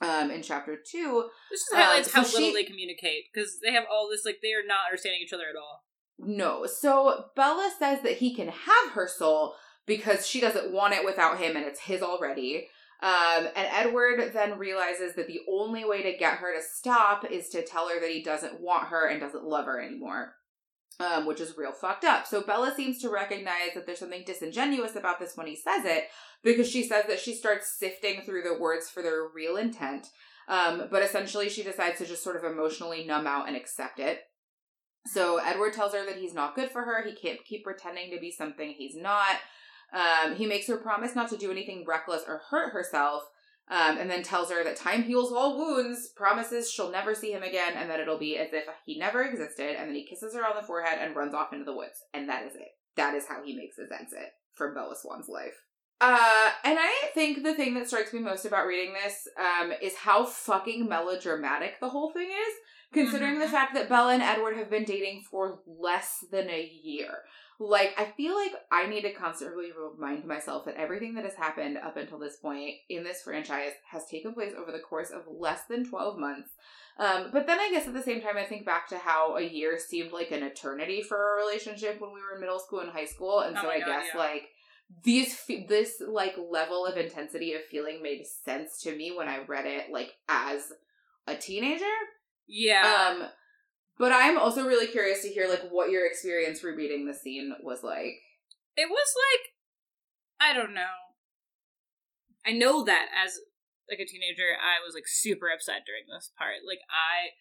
[0.00, 1.28] um, in chapter two.
[1.50, 4.40] This just highlights Um, how so little they communicate because they have all this like
[4.42, 5.84] they are not understanding each other at all.
[6.18, 6.66] No.
[6.66, 9.54] So Bella says that he can have her soul
[9.86, 12.68] because she doesn't want it without him and it's his already.
[13.02, 17.48] Um, and Edward then realizes that the only way to get her to stop is
[17.50, 20.36] to tell her that he doesn't want her and doesn't love her anymore.
[21.00, 22.24] Um, which is real fucked up.
[22.24, 26.04] So Bella seems to recognize that there's something disingenuous about this when he says it,
[26.44, 30.06] because she says that she starts sifting through the words for their real intent.
[30.46, 34.20] Um, but essentially, she decides to just sort of emotionally numb out and accept it.
[35.06, 37.02] So Edward tells her that he's not good for her.
[37.02, 39.36] He can't keep pretending to be something he's not.
[39.92, 43.24] Um, he makes her promise not to do anything reckless or hurt herself,
[43.70, 47.42] um, and then tells her that time heals all wounds, promises she'll never see him
[47.42, 49.76] again, and that it'll be as if he never existed.
[49.76, 52.02] And then he kisses her on the forehead and runs off into the woods.
[52.12, 52.68] And that is it.
[52.96, 55.54] That is how he makes his exit from Bella Swan's life.
[56.00, 59.94] Uh, and I think the thing that strikes me most about reading this um, is
[59.96, 62.54] how fucking melodramatic the whole thing is,
[62.94, 63.50] considering the Mhm.
[63.50, 67.24] fact that Bella and Edward have been dating for less than a year.
[67.60, 71.78] Like, I feel like I need to constantly remind myself that everything that has happened
[71.78, 75.64] up until this point in this franchise has taken place over the course of less
[75.66, 76.50] than 12 months.
[76.98, 79.42] Um, but then I guess at the same time, I think back to how a
[79.42, 82.90] year seemed like an eternity for a relationship when we were in middle school and
[82.90, 83.40] high school.
[83.40, 84.18] And Oh so my I God, guess, yeah.
[84.20, 84.48] like,
[85.02, 89.64] these this like level of intensity of feeling made sense to me when I read
[89.66, 90.72] it like as
[91.26, 91.84] a teenager.
[92.46, 93.10] Yeah.
[93.10, 93.28] Um
[93.98, 97.82] but I'm also really curious to hear like what your experience rereading the scene was
[97.82, 98.20] like.
[98.76, 99.54] it was like
[100.40, 101.14] I don't know.
[102.44, 103.38] I know that as
[103.88, 106.64] like a teenager, I was like super upset during this part.
[106.66, 107.32] Like I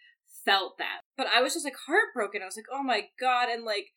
[0.45, 2.41] felt that, but I was just like heartbroken.
[2.41, 3.91] I was like, oh my god, and like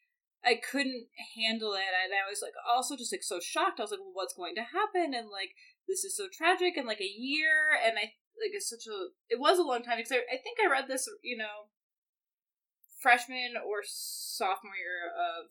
[0.45, 3.79] I couldn't handle it, and I was like also just like so shocked.
[3.79, 5.15] I was like, well, what's going to happen?
[5.15, 5.55] And like
[5.87, 9.41] this is so tragic, and like a year, and I like it's such a it
[9.41, 11.69] was a long time because I, I think I read this, you know,
[13.01, 15.51] freshman or sophomore year of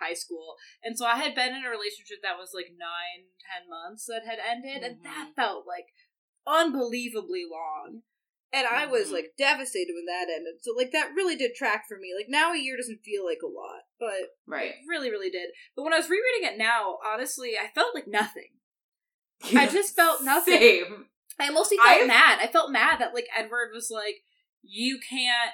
[0.00, 0.56] high school.
[0.82, 4.26] And so I had been in a relationship that was like nine, ten months that
[4.26, 5.34] had ended, and that Mhm.
[5.34, 5.86] felt like
[6.46, 8.02] unbelievably long.
[8.52, 9.12] And I was Mhm.
[9.14, 10.62] like devastated when that ended.
[10.62, 12.14] So like that really did track for me.
[12.14, 14.74] Like now a year doesn't feel like a lot, but Right.
[14.76, 15.50] it really, really did.
[15.74, 18.60] But when I was rereading it now, honestly, I felt like nothing.
[19.56, 20.60] I just felt nothing.
[20.60, 21.10] Same.
[21.38, 22.38] I mostly felt I've- mad.
[22.40, 24.22] I felt mad that like Edward was like,
[24.62, 25.52] "You can't."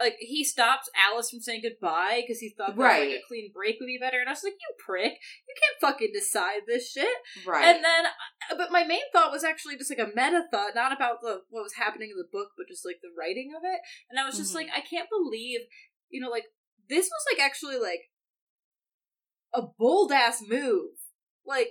[0.00, 3.16] Like he stopped Alice from saying goodbye because he thought that like, Right.
[3.16, 5.12] a clean break would be better, and I was like, "You prick!
[5.48, 7.16] You can't fucking decide this shit."
[7.46, 7.64] Right.
[7.64, 8.06] And then,
[8.50, 11.42] uh, but my main thought was actually just like a meta thought, not about the
[11.48, 13.80] what was happening in the book, but just like the writing of it.
[14.10, 14.56] And I was just Mhm.
[14.56, 15.60] like, I can't believe,
[16.08, 16.46] you know, like
[16.88, 18.10] this was like actually like
[19.54, 20.90] a bold ass move.
[21.46, 21.68] Like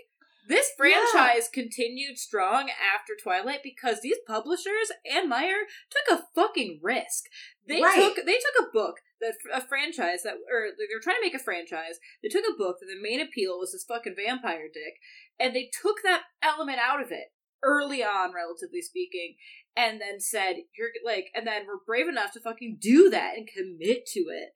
[0.47, 0.75] this Yeah.
[0.77, 7.25] franchise continued strong after Twilight because these publishers and Meyer took a fucking risk.
[7.65, 7.95] They Right.
[7.95, 11.39] took they took a book that a franchise that or they're trying to make a
[11.39, 11.99] franchise.
[12.21, 14.95] They took a book that the main appeal was this fucking vampire dick,
[15.39, 17.31] and they took that element out of it
[17.63, 19.37] early on, relatively speaking,
[19.75, 23.47] and then said you're like, and then we're brave enough to fucking do that and
[23.47, 24.49] commit to it.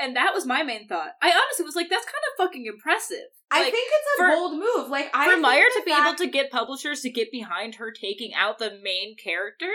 [0.00, 1.12] And that was my main thought.
[1.22, 3.28] I honestly was like, that's kind of fucking impressive.
[3.50, 4.88] I think it's a for- bold move.
[4.90, 7.92] Like I for Meyer to be fact- able to get publishers to get behind her
[7.92, 9.70] taking out the main character,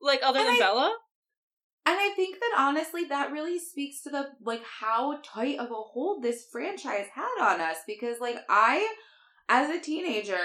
[0.00, 0.96] like other And than I- Bella.
[1.86, 5.74] And I think that honestly, that really speaks to the like how tight of a
[5.74, 7.78] hold this franchise had on us.
[7.86, 8.88] Because like I,
[9.50, 10.38] as a teenager,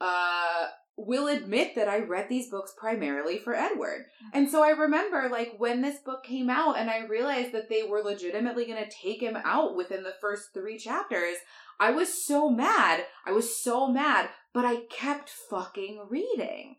[0.00, 0.66] uh,
[0.96, 4.06] will admit that I read these books primarily for Edward.
[4.32, 7.82] And so I remember like when this book came out, and I realized that they
[7.82, 11.36] were legitimately going to take him out within the first three chapters.
[11.80, 13.04] I was so mad.
[13.26, 16.76] I was so mad, but I kept fucking reading.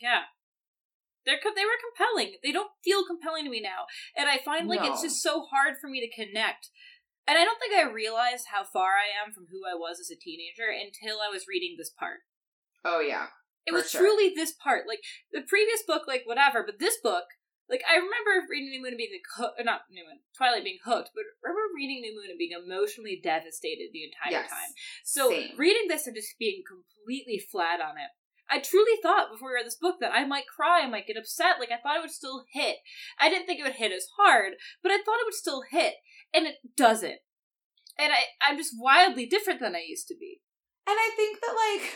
[0.00, 0.22] Yeah.
[1.24, 2.36] They're co- they were compelling.
[2.42, 3.86] They don't feel compelling to me now,
[4.16, 6.68] and I find like it's just so hard for me to connect.
[7.26, 10.10] And I don't think I realized how far I am from who I was as
[10.10, 12.20] a teenager until I was reading this part.
[12.84, 13.28] Oh yeah.
[13.66, 14.00] It For was sure.
[14.02, 14.86] truly this part.
[14.86, 15.00] Like
[15.32, 17.24] the previous book, like whatever, but this book,
[17.68, 20.64] like I remember reading New Moon and being like, hoo- uh, not New Moon, Twilight
[20.64, 24.50] being hooked, but I remember reading New Moon and being emotionally devastated the entire Yes.
[24.50, 24.70] time.
[25.04, 25.56] So Same.
[25.56, 28.10] reading this and just being completely flat on it.
[28.50, 31.16] I truly thought before we read this book that I might cry, I might get
[31.16, 31.58] upset.
[31.58, 32.76] Like I thought it would still hit.
[33.18, 35.94] I didn't think it would hit as hard, but I thought it would still hit,
[36.34, 37.20] and it doesn't.
[37.98, 40.42] And I, I'm just wildly different than I used to be.
[40.86, 41.92] And I think that like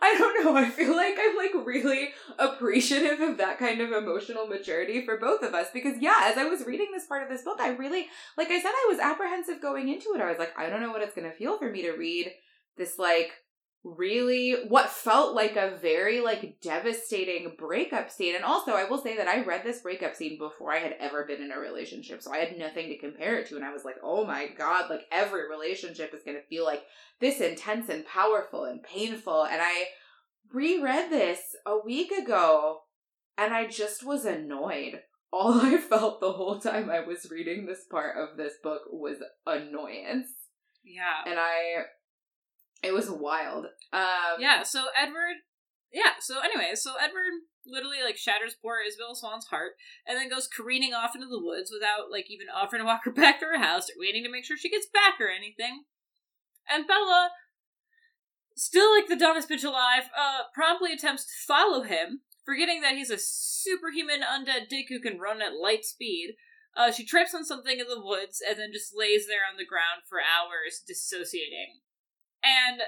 [0.00, 0.56] I don't know.
[0.56, 5.42] I feel like I'm like really appreciative of that kind of emotional maturity for both
[5.42, 8.06] of us because yeah, as I was reading this part of this book, I really
[8.36, 10.20] like I said I was apprehensive going into it.
[10.20, 12.32] I was like, I don't know what it's going to feel for me to read
[12.76, 13.32] this like
[13.84, 18.34] really what felt like a very like devastating breakup scene.
[18.34, 21.26] And also, I will say that I read this breakup scene before I had ever
[21.26, 23.84] been in a relationship, so I had nothing to compare it to and I was
[23.84, 26.82] like, "Oh my god, like every relationship is going to feel like
[27.20, 29.88] this intense and powerful and painful." And I
[30.52, 32.80] reread this a week ago
[33.36, 35.00] and I just was annoyed.
[35.32, 39.16] All I felt the whole time I was reading this part of this book was
[39.44, 40.28] annoyance.
[40.84, 41.28] Yeah.
[41.28, 41.86] And I
[42.84, 43.66] it was wild.
[43.92, 45.36] Um Yeah, so Edward
[45.92, 49.72] Yeah, so anyway, so Edward literally like shatters poor Isabel Swan's heart
[50.06, 53.10] and then goes careening off into the woods without like even offering to walk her
[53.22, 55.84] back to her house or waiting to make sure she gets back or anything.
[56.68, 57.30] And Bella,
[58.56, 63.10] still like the dumbest bitch alive, uh, promptly attempts to follow him, forgetting that he's
[63.10, 66.36] a superhuman undead dick who can run at light speed.
[66.76, 69.66] Uh, she trips on something in the woods and then just lays there on the
[69.66, 71.80] ground for hours, dissociating.
[72.44, 72.82] And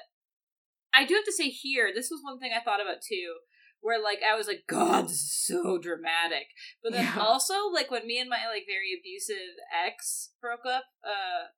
[0.94, 3.36] I do have to say here, this was one thing I thought about too,
[3.80, 6.48] where like I was like, God, this is so dramatic.
[6.82, 7.20] But then Yeah.
[7.20, 11.48] also, like when me and my like very abusive ex broke up, uh,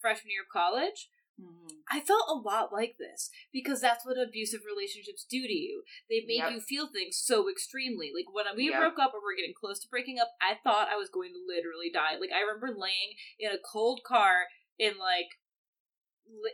[0.00, 1.08] freshman year of college,
[1.90, 5.84] I felt a lot like this because that's what abusive relationships do to you.
[6.10, 6.52] They make Yep.
[6.52, 8.12] you feel things so extremely.
[8.14, 8.78] Like when we Yep.
[8.78, 11.40] broke up or we're getting close to breaking up, I thought I was going to
[11.46, 12.16] literally die.
[12.16, 15.47] Like I remember laying in a cold car in like li-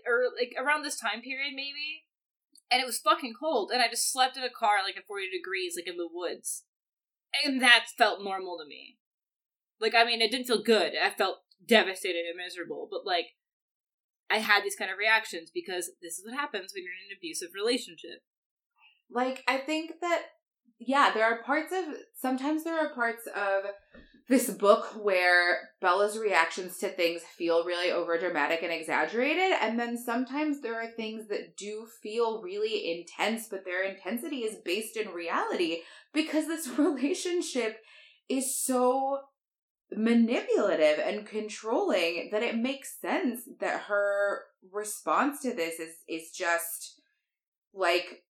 [0.07, 2.05] or like around this time period maybe,
[2.71, 5.27] and it was fucking cold, and I just slept in a car like at forty
[5.31, 6.65] degrees, like in the woods,
[7.45, 8.99] and that felt normal to me.
[9.81, 10.93] Like I mean, it didn't feel good.
[11.01, 13.27] I felt devastated and miserable, but like
[14.31, 17.17] I had these kind of reactions because this is what happens when you're in an
[17.19, 18.21] abusive relationship.
[19.11, 20.23] like i think that
[20.79, 21.85] yeah there are parts of
[22.21, 23.65] sometimes there are parts of
[24.29, 30.61] this book where bella's reactions to things feel really overdramatic and exaggerated and then sometimes
[30.61, 35.79] there are things that do feel really intense but their intensity is based in reality
[36.13, 37.79] because this relationship
[38.29, 39.19] is so
[39.93, 44.41] manipulative and controlling that it makes sense that her
[44.73, 47.01] response to this is is just
[47.73, 48.23] like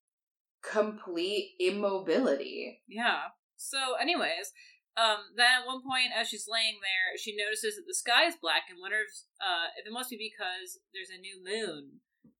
[0.62, 2.80] complete immobility.
[2.88, 3.20] Yeah.
[3.56, 4.52] So, anyways,
[4.96, 8.38] um, then at one point, as she's laying there, she notices that the sky is
[8.40, 11.98] black and wonders uh, if it must be because there's a new moon.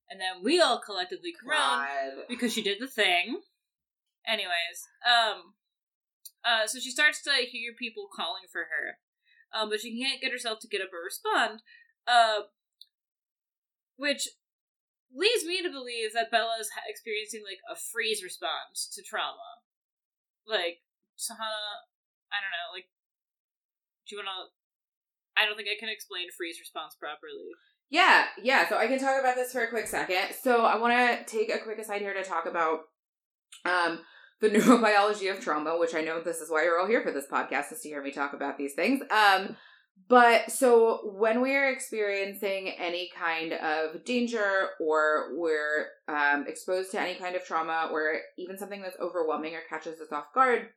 [0.09, 3.41] And then we all collectively groan because she did the thing.
[4.25, 5.55] Anyways, um,
[6.45, 8.97] uh, so she starts to hear people calling for her,
[9.51, 11.61] um, but she can't get herself to get up or respond,
[12.07, 12.47] uh,
[13.97, 14.29] which
[15.13, 19.61] leads me to believe that Bella is experiencing like a freeze response to trauma.
[20.47, 20.79] Like,
[21.17, 21.89] Sahana,
[22.31, 22.89] I don't know, like,
[24.07, 24.53] do you want to?
[25.35, 27.51] I don't think I can explain freeze response properly.
[27.89, 28.67] Yeah, yeah.
[28.67, 30.35] So I can talk about this for a quick second.
[30.41, 32.81] So I want to take a quick aside here to talk about
[33.65, 33.99] um,
[34.41, 37.27] the neurobiology of trauma, which I know this is why you're all here for this
[37.31, 39.01] podcast is to hear me talk about these things.
[39.11, 39.55] Um,
[40.07, 46.99] but so when we are experiencing any kind of danger or we're um, exposed to
[46.99, 50.67] any kind of trauma or even something that's overwhelming or catches us off guard,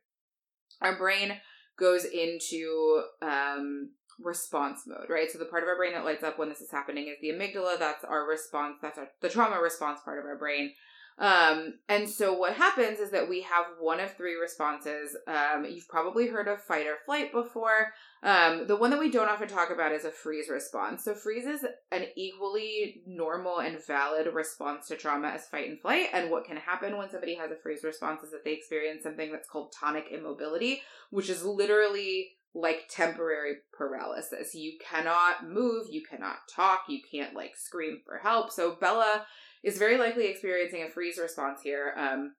[0.81, 1.33] our brain
[1.77, 5.31] goes into um, response mode, right?
[5.31, 7.29] So the part of our brain that lights up when this is happening is the
[7.29, 7.79] amygdala.
[7.79, 8.77] That's our response.
[8.81, 10.73] That's our, the trauma response part of our brain.
[11.19, 15.17] Um, and so what happens is that we have one of three responses.
[15.27, 17.91] Um, you've probably heard of fight or flight before.
[18.23, 21.03] Um, the one that we don't often talk about is a freeze response.
[21.03, 26.07] So freeze is an equally normal and valid response to trauma as fight and flight.
[26.13, 29.31] And what can happen when somebody has a freeze response is that they experience something
[29.31, 34.55] that's called tonic immobility, which is literally like temporary paralysis.
[34.55, 38.51] You cannot move, you cannot talk, you can't like scream for help.
[38.51, 39.25] So Bella
[39.63, 42.33] is very likely experiencing a freeze response here, um,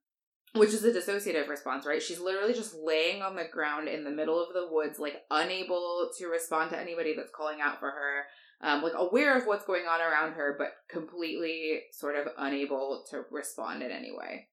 [0.55, 2.03] which is a dissociative response, right?
[2.03, 6.11] She's literally just laying on the ground in the middle of the woods, like unable
[6.19, 8.25] to respond to anybody that's calling out for her,
[8.63, 13.23] um, like aware of what's going on around her, but completely sort of unable to
[13.31, 14.49] respond in any way.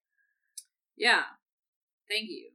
[0.96, 1.22] Yeah.
[2.08, 2.50] Thank you.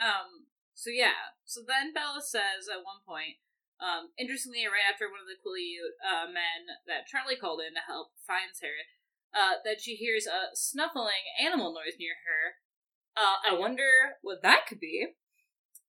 [0.00, 1.34] Um, so yeah.
[1.44, 3.36] So then Bella says at one point,
[3.76, 7.84] um, interestingly, right after one of the Quileute uh, men that Charlie called in to
[7.84, 8.72] help finds her,
[9.34, 12.54] uh, that she hears a snuffling animal noise near her.
[13.16, 15.06] Uh, I wonder what that could be.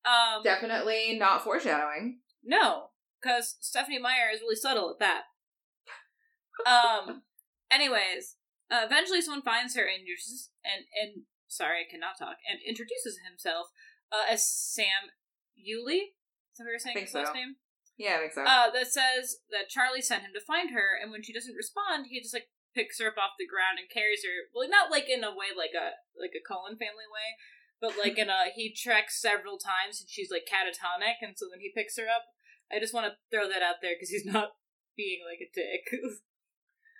[0.05, 2.19] Um, Definitely not foreshadowing.
[2.43, 2.89] no,
[3.21, 5.23] because Stephenie Meyer is really subtle at that.
[6.65, 7.23] Um.
[7.69, 8.35] Anyways,
[8.71, 13.19] Uh, eventually, someone finds her and introduces and and sorry, I cannot talk and introduces
[13.27, 13.67] himself
[14.11, 15.11] uh, as Sam
[15.59, 16.15] Uley.
[16.51, 16.97] Is that what you're saying?
[16.99, 17.55] His last name.
[17.97, 18.43] Yeah, I think so.
[18.43, 22.07] Uh, that says that Charlie sent him to find her, and when she doesn't respond,
[22.09, 22.47] he just like
[22.77, 24.53] picks her up off the ground and carries her.
[24.53, 27.33] Well, not like in a way like a like a Cullen family way,
[27.81, 31.59] but like in a he treks several times and she's like catatonic, and so then
[31.59, 32.29] he picks her up.
[32.69, 34.53] I just want to throw that out there because he's not
[34.93, 35.89] being like a dick.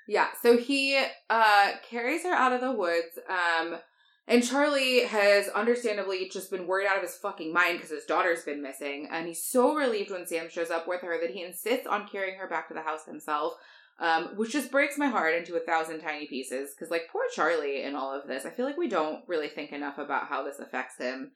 [0.10, 3.20] Yeah, so he uh carries her out of the woods.
[3.28, 3.78] Um
[4.26, 8.44] and Charlie has understandably just been worried out of his fucking mind because his daughter's
[8.44, 11.88] been missing, and he's so relieved when Sam shows up with her that he insists
[11.88, 13.54] on carrying her back to the house himself.
[14.00, 16.76] Um, which just breaks my heart into a thousand tiny pieces.
[16.76, 19.72] Because, like, poor Charlie in all of this, I feel like we don't really think
[19.72, 21.32] enough about how this affects him.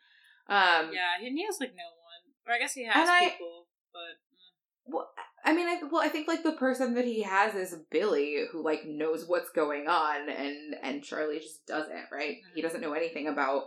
[0.48, 3.30] Um, yeah, and he has like no one, or I guess he has And I-
[3.30, 4.94] people, but mm.
[4.94, 5.10] Well,
[5.44, 8.64] I mean, I, well, I think like the person that he has is Billy, who
[8.64, 12.06] like knows what's going on, and and Charlie just doesn't.
[12.12, 12.38] Right?
[12.54, 12.64] He Mhm.
[12.64, 13.64] doesn't know anything about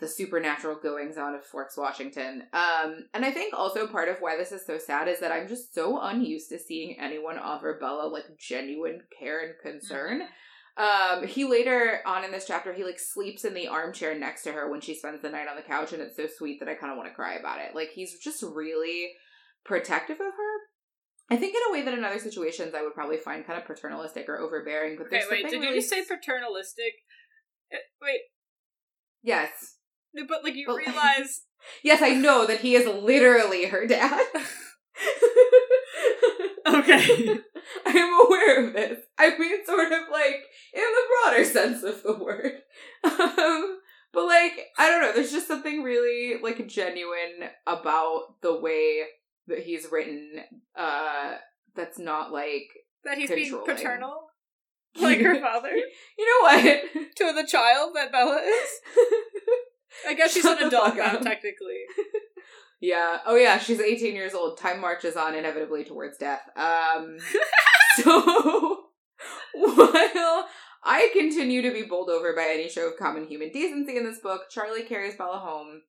[0.00, 2.44] the supernatural goings on of Forks, Washington.
[2.52, 5.46] Um, and I think also part of why this is so sad is that I'm
[5.46, 10.22] just so unused to seeing anyone offer Bella like genuine care and concern.
[10.76, 14.52] Um, he later on in this chapter, he like sleeps in the armchair next to
[14.52, 16.74] her when she spends the night on the couch, and it's so sweet that I
[16.74, 17.76] kind of want to cry about it.
[17.76, 19.10] Like he's just really
[19.64, 20.54] protective of her.
[21.30, 23.66] I think in a way that in other situations I would probably find kind of
[23.66, 26.92] paternalistic or overbearing, but okay, wait, did really you just say paternalistic?
[27.72, 28.20] Uh, Wait,
[29.22, 29.76] yes,
[30.28, 31.42] but like you Well- realize
[31.82, 34.24] yes, I know that he is literally her dad.
[36.66, 37.38] okay.
[37.86, 39.00] I am aware of this.
[39.18, 40.42] I mean, sort of like
[40.72, 42.52] in the broader sense of the word.
[43.04, 43.78] Um,
[44.12, 45.12] but like, I don't know.
[45.12, 49.02] There's just something really like genuine about the way
[49.48, 50.32] that he's written.
[50.76, 51.34] Uh,
[51.74, 52.68] that's not like
[53.04, 54.28] that he's being paternal,
[55.00, 55.72] like her father,
[56.18, 56.82] you know what.
[57.16, 58.68] to the child that Bella is.
[60.06, 61.82] I guess she's an adult now, technically.
[62.80, 63.18] yeah.
[63.26, 63.58] Oh yeah.
[63.58, 64.58] She's 18 years old.
[64.58, 66.42] Time marches on inevitably towards death.
[66.56, 67.18] Um.
[67.96, 68.84] so
[69.54, 70.48] while
[70.84, 74.18] I continue to be bowled over by any show of common human decency in this
[74.18, 75.82] book, Charlie carries Bella home.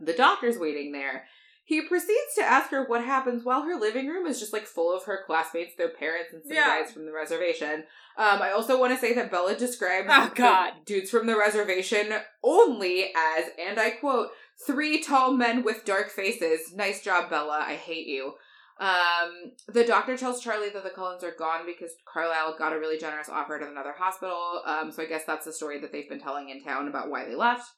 [0.00, 1.24] The doctor's waiting there.
[1.68, 4.90] He proceeds to ask her what happens while her living room is just like full
[4.96, 6.80] of her classmates, their parents, and some Yeah.
[6.82, 7.84] guys from the reservation.
[8.16, 10.72] Um, I also want to say that Bella describes Oh, God.
[10.86, 14.30] dudes from the reservation only as, and I quote,
[14.66, 16.72] three tall men with dark faces.
[16.74, 17.58] Nice job, Bella.
[17.60, 18.32] I hate you.
[18.80, 22.96] Um, the doctor tells Charlie that the Cullens are gone because Carlisle got a really
[22.96, 24.62] generous offer at another hospital.
[24.64, 27.26] Um, so I guess that's the story that they've been telling in town about why
[27.26, 27.68] they left.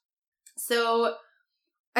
[0.57, 1.16] So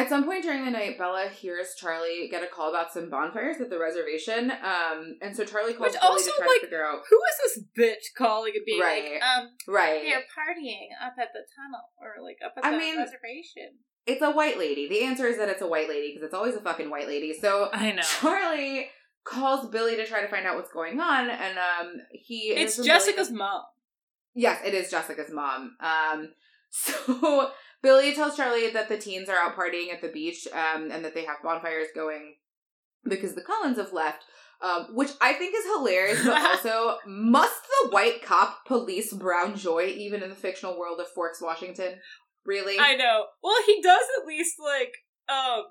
[0.01, 3.61] at some point during the night, Bella hears Charlie get a call about some bonfires
[3.61, 4.51] at the reservation.
[4.51, 7.01] Um, and so Charlie calls Which Billy also, to try like, to figure out.
[7.09, 9.13] Who is this bitch calling and being Right.
[9.13, 10.01] like, um, Right.
[10.03, 13.79] they're partying up at the tunnel or like up at I the mean- reservation?
[14.07, 14.89] It's a white lady.
[14.89, 17.33] The answer is that it's a white lady because it's always a fucking white lady.
[17.39, 18.01] So I know.
[18.01, 18.89] Charlie
[19.23, 22.85] calls Billy to try to find out what's going on, and um, he it's from
[22.85, 23.61] Billy Jessica's mom.
[24.33, 25.75] Yes, it is Jessica's mom.
[25.79, 26.29] Um,
[26.71, 27.51] so
[27.81, 31.13] Billy tells Charlie that the teens are out partying at the beach, um, and that
[31.13, 32.35] they have bonfires going
[33.03, 34.23] because the Cullens have left.
[34.61, 39.85] Um, which I think is hilarious, but also must the white cop police brown joy
[39.97, 41.95] even in the fictional world of Forks, Washington?
[42.45, 42.77] Really?
[42.79, 43.25] I know.
[43.41, 44.93] Well, he does at least like
[45.27, 45.63] um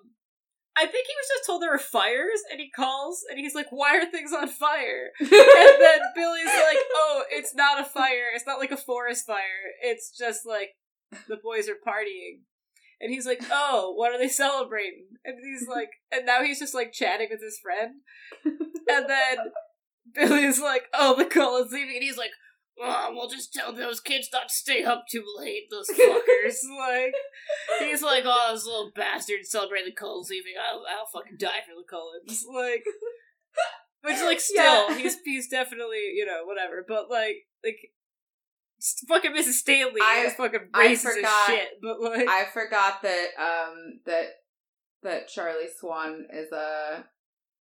[0.76, 3.66] I think he was just told there were fires and he calls and he's like,
[3.70, 5.10] Why are things on fire?
[5.20, 9.70] And then Billy's like, Oh, it's not a fire, it's not like a forest fire.
[9.82, 10.70] It's just like
[11.28, 12.40] the boys are partying.
[13.00, 15.06] And he's like, Oh, what are they celebrating?
[15.24, 17.96] And he's like and now he's just like chatting with his friend.
[18.88, 19.36] And then
[20.14, 22.30] Billy's like, Oh, the Cullen's leaving and he's like
[22.82, 26.56] Oh, we'll just tell those kids not to stay up too late, those fuckers.
[26.78, 27.12] like,
[27.78, 30.54] he's like, oh, those little bastards celebrating the Cullens leaving.
[30.58, 32.42] I'll, I'll fucking die for the Cullens.
[32.50, 32.84] Like,
[34.02, 34.96] which, like, still, Yeah.
[34.96, 36.82] he's he's definitely, you know, whatever.
[36.88, 37.76] But, like, like,
[39.08, 39.52] fucking Mrs.
[39.54, 41.68] Stanley I- is fucking I racist as forgot- shit.
[41.82, 44.26] But, like, I forgot that um that
[45.02, 47.04] that Charlie Swan is a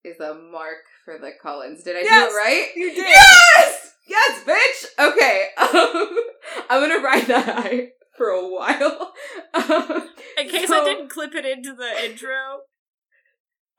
[0.04, 1.84] is a mark for the Cullens.
[1.84, 2.68] Did I Yes, do it right?
[2.76, 3.06] you did.
[3.08, 3.94] Yes!
[4.08, 5.08] Yes, bitch!
[5.12, 5.48] Okay.
[5.58, 6.18] Um,
[6.70, 9.14] I'm gonna ride that high for a while.
[9.54, 12.62] Um, In case so- I didn't clip it into the intro,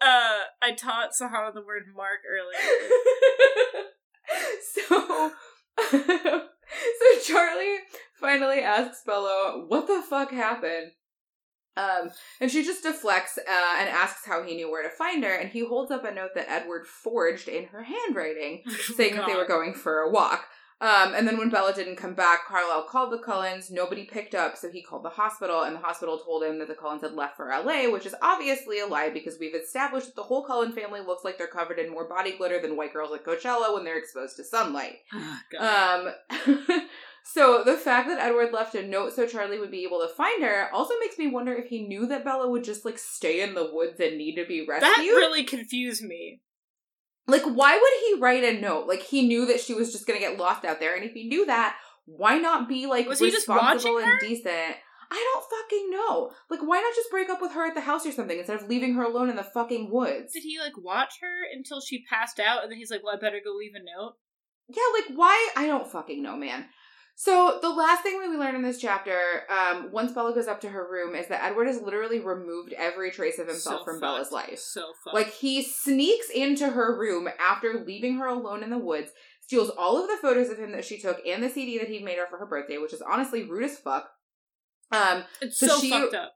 [0.01, 2.61] uh, I taught Sahana the word mark earlier.
[4.89, 5.31] so
[7.25, 7.79] so Charlie
[8.15, 10.93] finally asks Bella, what the fuck happened.
[11.77, 12.11] Um,
[12.41, 15.51] and she just deflects uh, and asks how he knew where to find her, and
[15.51, 18.63] he holds up a note that Edward forged in her handwriting,
[18.97, 20.47] saying that they were going for a walk.
[20.81, 23.71] Um, and then when Bella didn't come back, Carlisle called the Cullens.
[23.71, 26.75] Nobody picked up, so he called the hospital, and the hospital told him that the
[26.75, 30.23] Cullens had left for LA, which is obviously a lie because we've established that the
[30.23, 33.25] whole Cullen family looks like they're covered in more body glitter than white girls at
[33.27, 34.97] Coachella when they're exposed to sunlight.
[35.53, 36.07] God.
[36.41, 36.81] Um,
[37.25, 40.43] so the fact that Edward left a note so Charlie would be able to find
[40.43, 43.55] her also makes me wonder if he knew that Bella would just like stay in
[43.55, 44.91] the woods and need to be rescued.
[44.91, 46.41] that really confused me.
[47.31, 48.87] Like, why would he write a note?
[48.87, 51.29] Like, he knew that she was just gonna get lost out there, and if he
[51.29, 51.77] knew that,
[52.07, 54.77] why not be like Was he just responsible and decent?
[55.13, 56.31] I don't fucking know.
[56.49, 58.69] Like, why not just break up with her at the house or something instead of
[58.69, 60.33] leaving her alone in the fucking woods?
[60.33, 63.21] Did he like watch her until she passed out, and then he's like, "Well, I
[63.21, 64.15] better go leave a note."
[64.69, 65.51] Yeah, like why?
[65.57, 66.67] I don't fucking know, man.
[67.23, 70.63] So the last thing that we learn in this chapter, um, once Bella goes up
[70.63, 73.95] to her room, is that Edward has literally removed every trace of himself So from
[73.97, 74.01] fucked.
[74.01, 74.59] Bella's life.
[74.59, 75.15] So fucked.
[75.15, 79.11] Like he sneaks into her room after leaving her alone in the woods,
[79.43, 82.03] steals all of the photos of him that she took and the CD that he'd
[82.05, 84.09] made her for her birthday, which is honestly rude as fuck.
[84.91, 86.33] Um, it's so so, she- fucked up.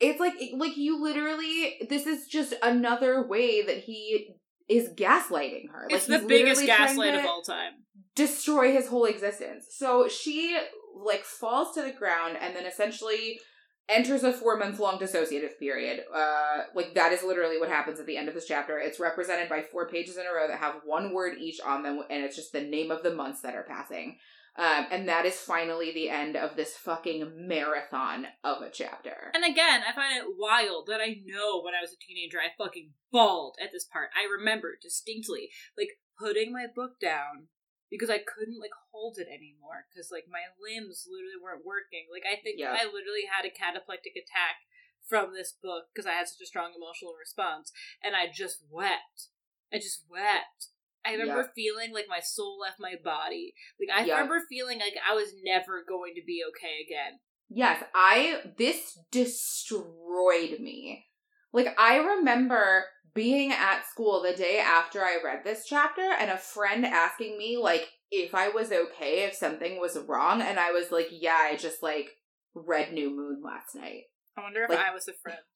[0.00, 4.30] it's like like you literally this is just another way that he
[4.66, 5.88] is gaslighting her.
[5.90, 7.72] Like It's the biggest gaslight to- of all time.
[8.14, 9.66] Destroy his whole existence.
[9.70, 10.58] So she
[10.94, 13.40] like falls to the ground and then essentially
[13.88, 16.04] enters a four month long dissociative period.
[16.14, 18.78] Uh like that is literally what happens at the end of this chapter.
[18.78, 22.02] It's represented by four pages in a row that have one word each on them
[22.08, 24.18] and it's just the name of the months that are passing.
[24.54, 29.32] Um, and that is finally the end of this fucking marathon of a chapter.
[29.34, 32.52] And again, I find it wild that I know when I was a teenager, I
[32.62, 34.10] fucking bawled at this part.
[34.14, 35.88] I remember distinctly, like,
[36.18, 37.48] putting my book down
[37.92, 42.08] because I couldn't, like, hold it anymore because, like, my limbs literally weren't working.
[42.08, 42.72] Like, I think Yeah.
[42.72, 44.64] I literally had a cataplectic attack
[45.04, 47.70] from this book because I had such a strong emotional response.
[48.02, 49.28] And I just wept.
[49.70, 50.72] I just wept.
[51.04, 53.54] I remember feeling like my soul left my body.
[53.78, 54.14] Like, I Yeah.
[54.14, 57.20] remember feeling like I was never going to be okay again.
[57.54, 61.08] Yes, I this destroyed me.
[61.52, 66.36] Like I remember being at school the day after I read this chapter and a
[66.38, 70.90] friend asking me like if I was okay if something was wrong and I was
[70.90, 72.10] like, "Yeah, I just like
[72.54, 74.04] read New Moon last night."
[74.36, 75.38] I wonder if Like- I was a friend.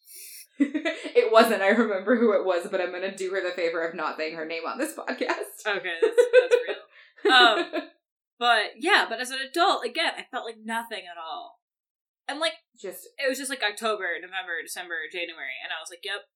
[0.58, 1.60] it wasn't.
[1.60, 4.16] I remember who it was, but I'm going to do her the favor of not
[4.16, 5.10] saying her name on this podcast.
[5.10, 5.26] Okay,
[6.00, 7.32] that's, that's real.
[7.32, 7.72] Um,
[8.38, 11.60] But yeah, but as an adult, again, I felt like nothing at all.
[12.28, 16.04] And like, just it was just like October, November, December, January, and I was like,
[16.04, 16.28] yep,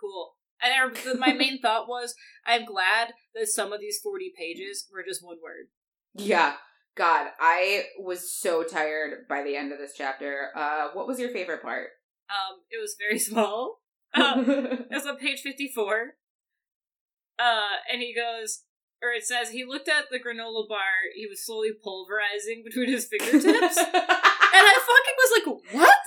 [0.00, 0.34] cool.
[0.62, 2.14] And I, my main thought was,
[2.46, 5.66] I'm glad that some of these 40 pages were just one word.
[6.14, 6.54] yeah.
[6.96, 10.48] God, I was so tired by the end of this chapter.
[10.56, 11.86] Uh what was your favorite part?
[12.28, 13.78] Um, it was very small.
[14.12, 16.14] Um, it was on page 54.
[17.38, 18.64] Uh, and he goes,
[19.02, 23.06] or it says, he looked at the granola bar he was slowly pulverizing between his
[23.06, 23.78] fingertips.
[23.78, 25.46] and I fucking was like,
[25.80, 26.06] what?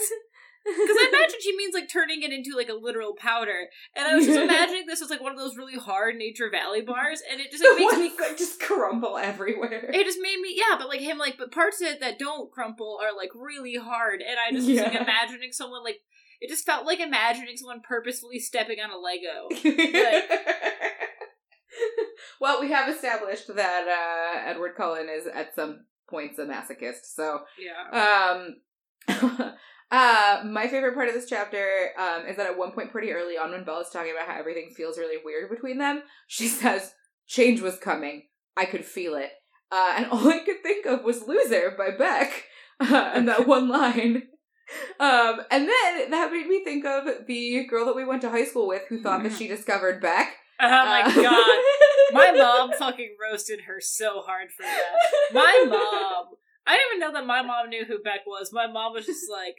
[0.66, 3.68] Because I imagine she means like turning it into like a literal powder.
[3.96, 6.82] And I was just imagining this was like one of those really hard Nature Valley
[6.82, 8.36] bars, and it just like, makes me.
[8.38, 9.90] just crumble everywhere.
[9.94, 12.52] It just made me, yeah, but like him, like, but parts of it that don't
[12.52, 16.00] crumple are like really hard, and I just was like imagining someone like,
[16.40, 19.48] it just felt like imagining someone purposefully stepping on a Lego.
[22.40, 27.06] well, we have established that uh, Edward Cullen is at some points a masochist.
[27.16, 28.32] So, Yeah.
[28.34, 28.58] um,
[29.92, 33.38] uh, my favorite part of this chapter um, is that at one point, pretty early
[33.38, 36.94] on, when Bella's talking about how everything feels really weird between them, she says,
[37.28, 38.28] "Change was coming.
[38.58, 39.32] I could feel it."
[39.72, 42.32] Uh, and all I could think of was "Loser" by Beck,
[42.80, 44.24] uh, and that one line.
[45.00, 48.46] Um, and then that made me think of the girl that we went to high
[48.46, 50.34] school with who thought that she discovered Beck.
[50.60, 51.64] Oh my Uh, god.
[52.14, 55.34] My mom fucking roasted her so hard for that.
[55.34, 56.26] My mom.
[56.66, 58.52] I didn't even know that my mom knew who Beck was.
[58.54, 59.56] My mom was just like,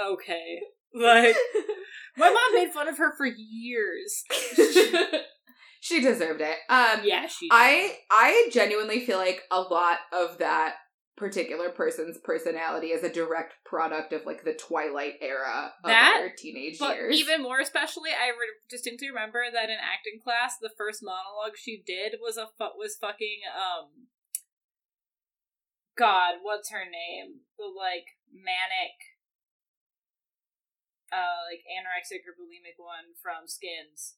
[0.00, 0.60] okay.
[0.94, 1.36] Like,
[2.16, 4.24] my mom made fun of her for years.
[5.80, 6.56] she deserved it.
[6.68, 7.48] Um, Yeah, she.
[7.50, 10.74] I I genuinely feel like a lot of that
[11.16, 16.32] particular person's personality is a direct product of like the Twilight era of That, their
[16.36, 17.16] teenage But years.
[17.16, 21.82] even more especially, I re- distinctly remember that in acting class, the first monologue she
[21.86, 24.08] did was a fu- was fucking um.
[25.96, 27.40] God, what's her name?
[27.58, 28.96] The like manic,
[31.12, 34.14] uh, like anorexic or bulimic one from Skins,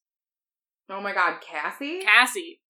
[0.88, 2.00] oh my god, Cassie.
[2.02, 2.60] Cassie.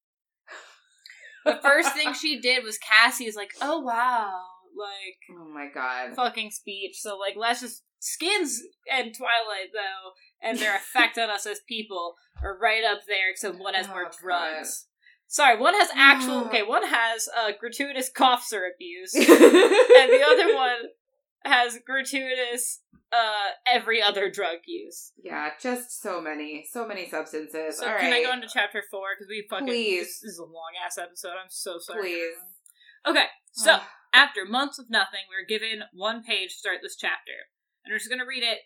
[1.45, 4.41] The first thing she did was Cassie's like, oh wow,
[4.77, 6.15] like oh my god.
[6.15, 6.95] fucking speech.
[6.99, 12.15] So like, let's just Skins and Twilight though, and their effect on us as people
[12.43, 13.29] are right up there.
[13.31, 14.87] Except one has more Oh, drugs.
[15.27, 16.45] Sorry, one has actual.
[16.45, 20.77] Okay, one has uh, gratuitous cough syrup use, and the other one
[21.43, 25.11] has gratuitous uh, every other drug use.
[25.17, 27.79] Yeah, just so many, so many substances.
[27.79, 29.99] So All can I go into chapter four because we fucking Please.
[29.99, 31.33] This, this is a long ass episode.
[31.41, 32.01] I'm so sorry.
[32.01, 32.35] Please.
[33.07, 33.79] Okay, so
[34.13, 37.49] after months of nothing, we are given one page to start this chapter,
[37.83, 38.59] and we're just gonna read it.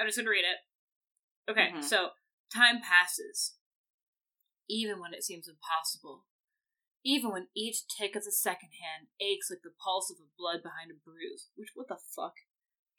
[0.00, 1.50] I'm just gonna read it.
[1.50, 1.84] Okay, Mhm.
[1.84, 2.10] so
[2.54, 3.54] time passes,
[4.72, 6.24] even when it seems impossible.
[7.04, 10.62] Even when each tick of the second hand aches like the pulse of a blood
[10.62, 11.48] behind a bruise.
[11.54, 12.32] Which, what the fuck?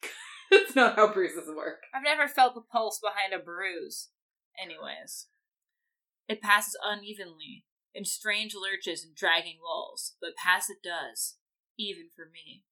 [0.51, 1.89] That's not how bruises work.
[1.95, 4.09] I've never felt the pulse behind a bruise.
[4.61, 5.27] Anyways.
[6.29, 11.35] It passes unevenly, in strange lurches and dragging lulls, but pass it does,
[11.77, 12.63] even for me.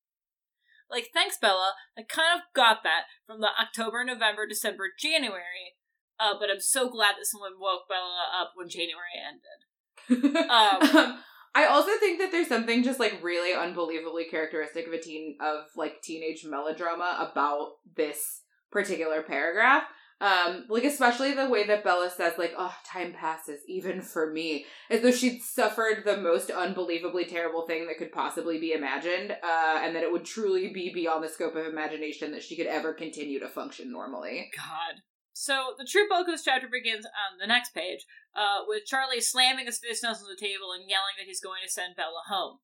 [0.89, 1.74] Like, thanks, Bella.
[1.97, 5.76] I kind of got that from the October, November, December, January,
[6.22, 10.36] uh, but I'm so glad that someone woke Bella up when January ended.
[10.49, 11.19] um,
[11.53, 15.65] I also think that there's something just like really unbelievably characteristic of a teen of
[15.76, 18.41] like teenage melodrama about this
[18.72, 19.84] particular paragraph.
[20.22, 24.65] Um, like especially the way that Bella says, like, oh, time passes, even for me.
[24.91, 29.80] As though she'd suffered the most unbelievably terrible thing that could possibly be imagined, uh,
[29.82, 32.93] and that it would truly be beyond the scope of imagination that she could ever
[32.93, 34.51] continue to function normally.
[34.55, 35.01] God.
[35.34, 38.06] So the true bulk of this chapter begins on the next page,
[38.36, 41.72] uh, with Charlie slamming his fist on the table and yelling that he's going to
[41.72, 42.60] send Bella home.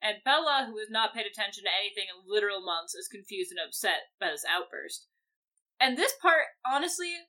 [0.00, 3.60] And Bella, who has not paid attention to anything in literal months, is confused and
[3.60, 5.08] upset by this outburst.
[5.78, 7.28] And this part, honestly,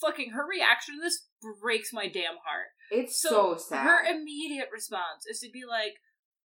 [0.00, 1.26] fucking her reaction to this
[1.60, 2.74] breaks my damn heart.
[2.90, 3.82] It's so, sad.
[3.82, 5.94] Her immediate response is to be like,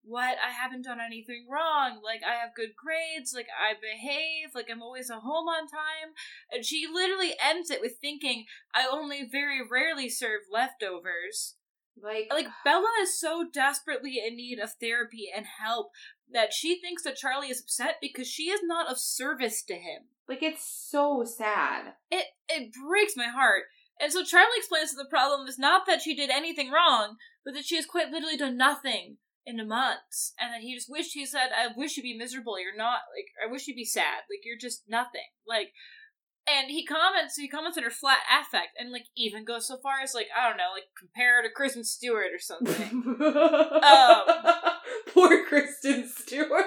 [0.07, 0.37] What?
[0.45, 1.99] I haven't done anything wrong.
[2.01, 3.33] Like, I have good grades.
[3.35, 4.55] Like, I behave.
[4.55, 6.15] Like, I'm always at home on time.
[6.51, 11.55] And she literally ends it with thinking, I only very rarely serve leftovers.
[12.01, 15.91] like, Like, Bella is so desperately in need of therapy and help
[16.31, 20.03] that she thinks that Charlie is upset because she is not of service to him.
[20.27, 21.93] like it's so sad.
[22.11, 23.63] It it breaks my heart.
[23.99, 27.53] And so Charlie explains that the problem is not that she did anything wrong, but
[27.55, 29.17] that she has quite literally done nothing
[29.47, 32.59] in months, and then he just wished he said, "I wish you'd be miserable.
[32.59, 34.27] You're not like I wish you'd be sad.
[34.29, 35.71] Like you're just nothing." Like,
[36.45, 40.01] and he comments he comments on her flat affect, and like even goes so far
[40.03, 43.15] as like I don't know, like compare her to Kristen Stewart or something.
[43.87, 44.21] Um,
[45.13, 46.65] Poor Kristen Stewart.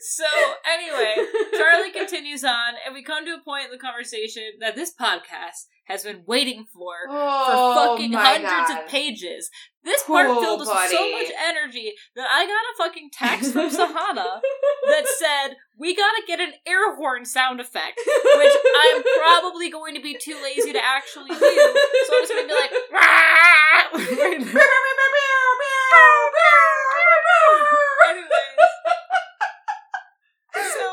[0.00, 0.24] so
[0.72, 1.14] anyway,
[1.52, 5.66] Charlie continues on, and we come to a point in the conversation that this podcast
[5.84, 8.84] has been waiting for oh, for fucking hundreds God.
[8.84, 9.50] of pages.
[9.82, 13.52] This part Cool, filled us with so much energy that I got a fucking text
[13.52, 14.40] from Sahana
[14.88, 18.00] that said, We gotta get an air horn sound effect,
[18.36, 21.36] which I'm probably going to be too lazy to actually do.
[21.36, 22.72] So I'm just gonna be like,
[28.08, 28.30] Anyways.
[30.54, 30.88] So,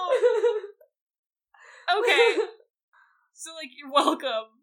[1.99, 2.37] okay.
[3.33, 4.60] So, like, you're welcome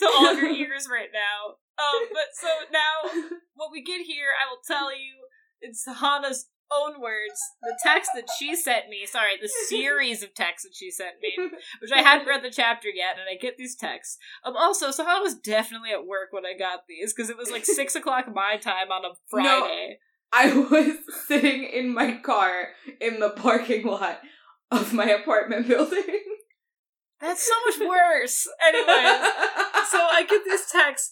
[0.00, 1.56] to all of your ears right now.
[1.78, 5.28] Um, but so now, what we get here, I will tell you
[5.62, 10.68] in Sahana's own words, the text that she sent me, sorry, the series of texts
[10.68, 11.32] that she sent me,
[11.80, 14.18] which I hadn't read the chapter yet, and I get these texts.
[14.44, 17.64] Um, also, Sahana was definitely at work when I got these, because it was like
[17.64, 19.98] 6 o'clock my time on a Friday.
[20.32, 20.96] I was
[21.26, 22.68] sitting in my car
[23.00, 24.20] in the parking lot
[24.70, 26.04] of my apartment building.
[27.20, 28.46] That's so much worse.
[28.66, 29.30] Anyways,
[29.90, 31.10] so I get this text.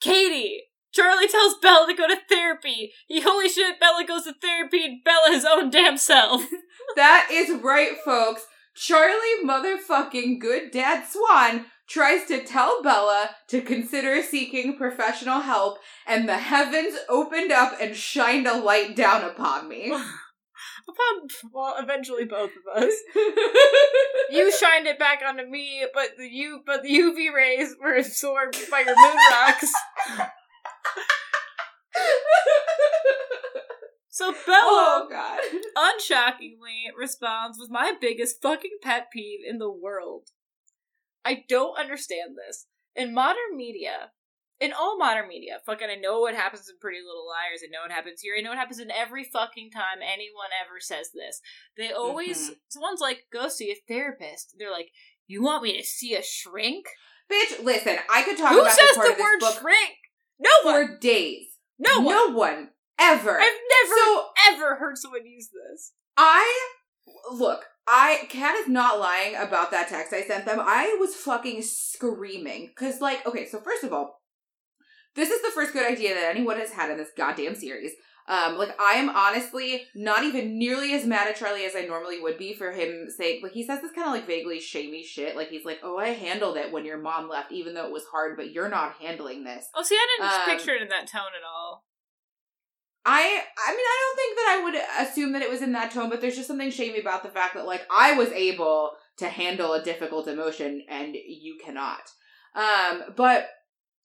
[0.00, 2.92] Katie, Charlie tells Bella to go to therapy.
[3.06, 6.42] He holy shit, Bella goes to therapy and Bella his own damn self.
[6.96, 8.46] that is right, folks.
[8.74, 16.28] Charlie motherfucking good dad Swan tries to tell Bella to consider seeking professional help, and
[16.28, 19.92] the heavens opened up and shined a light down upon me.
[20.88, 22.94] Upon, well, eventually both of us.
[24.30, 28.58] You shined it back onto me, but the U, but the UV rays were absorbed
[28.70, 29.72] by your moon rocks.
[34.18, 35.40] So Bella, oh god.
[35.76, 40.30] unshockingly, responds with my biggest fucking pet peeve in the world.
[41.24, 42.66] I don't understand this.
[42.96, 44.10] In modern media,
[44.60, 47.82] in all modern media, fucking I know what happens in Pretty Little Liars, I know
[47.82, 51.40] what happens here, I know what happens in every fucking time anyone ever says this.
[51.76, 52.56] They always, Mhm.
[52.68, 54.54] someone's like, go see a therapist.
[54.58, 54.90] They're like,
[55.26, 56.86] you want me to see a shrink?
[57.30, 59.96] Bitch, listen, I could talk Who about says the word shrink?
[60.38, 60.86] No one!
[60.88, 61.46] for days.
[61.78, 62.14] No one!
[62.14, 62.70] No one.
[63.00, 63.40] Ever.
[63.40, 63.52] I've
[63.82, 65.92] never, So- ever heard someone use this.
[66.16, 66.70] I
[67.30, 70.58] look, I Kat is not lying about that text I sent them.
[70.60, 72.72] I was fucking screaming.
[72.76, 74.17] Cause like, okay, so first of all,
[75.14, 77.92] this is the first good idea that anyone has had in this goddamn series.
[78.28, 82.20] Um, like I am honestly not even nearly as mad at Charlie as I normally
[82.20, 85.34] would be for him saying like he says this kind of like vaguely shamey shit.
[85.34, 88.04] Like he's like, "Oh, I handled it when your mom left, even though it was
[88.12, 91.06] hard, but you're not handling this." Oh, see, I didn't Um, picture it in that
[91.08, 91.86] tone at all.
[93.06, 95.90] I I mean I don't think that I would assume that it was in that
[95.90, 99.28] tone, but there's just something shamey about the fact that like I was able to
[99.28, 102.02] handle a difficult emotion and you cannot.
[102.54, 103.48] Um, but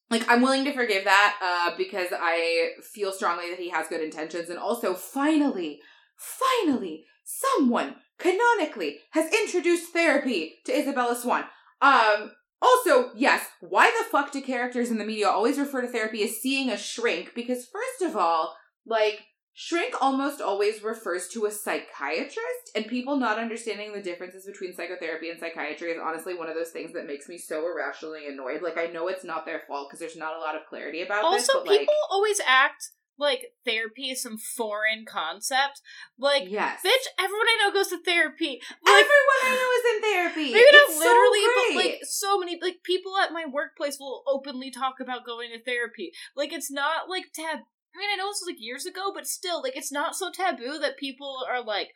[0.10, 4.02] like I'm willing to forgive that uh because I feel strongly that he has good
[4.02, 5.80] intentions and also finally
[6.18, 11.46] finally someone canonically has introduced therapy to Isabella Swan.
[11.82, 12.32] Um
[12.64, 16.38] also, yes, why the fuck do characters in the media always refer to therapy as
[16.38, 17.34] seeing a shrink?
[17.36, 19.20] Because first of all, like
[19.54, 25.30] shrink almost always refers to a psychiatrist and people not understanding the differences between psychotherapy
[25.30, 28.78] and psychiatry is honestly one of those things that makes me so irrationally annoyed like
[28.78, 31.48] i know it's not their fault because there's not a lot of clarity about this
[31.48, 35.82] Also, people like always act like therapy is some foreign concept.
[36.18, 38.62] Like, yes bitch, everyone I know goes to therapy.
[38.86, 42.40] Like, everyone i know is in therapy maybe not It's so literally, but like so
[42.40, 46.12] many like people at my workplace will openly talk about going to therapy.
[46.36, 47.60] Like, it's not like tab.
[47.96, 50.32] I mean, I know this was like years ago, but still, like, it's not so
[50.32, 51.90] taboo that people are like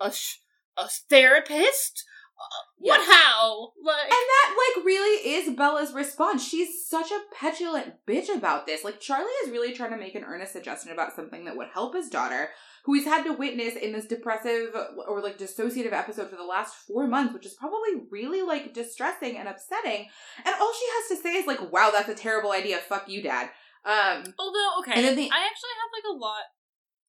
[0.00, 0.38] a sh-
[0.76, 2.04] a therapist.
[2.38, 3.00] Uh, What?
[3.00, 3.08] Yes.
[3.10, 3.72] How?
[3.84, 6.46] Like, And that, like, really is Bella's response.
[6.46, 8.84] She's such a petulant bitch about this.
[8.84, 11.96] Like, Charlie is really trying to make an earnest suggestion about something that would help
[11.96, 12.50] his daughter,
[12.84, 14.68] who he's had to witness in this depressive
[15.08, 19.36] or, like, dissociative episode for the last four months, which is probably really, like, distressing
[19.36, 20.06] and upsetting.
[20.44, 22.76] And all she has to say is, like, wow, that's a terrible idea.
[22.78, 23.50] Fuck you, dad.
[23.88, 26.52] Um, Although, okay, the- I actually have like a lot.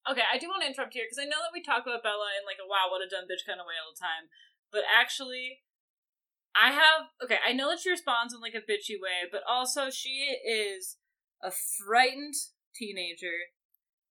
[0.08, 2.32] Okay, I do want to interrupt here because I know that we talk about Bella
[2.40, 4.32] in like a wow, what a dumb bitch kind of way all the time.
[4.72, 5.60] But actually,
[6.56, 7.38] I have okay.
[7.44, 10.96] I know that she responds in like a bitchy way, but also she is
[11.44, 12.40] a frightened
[12.74, 13.52] teenager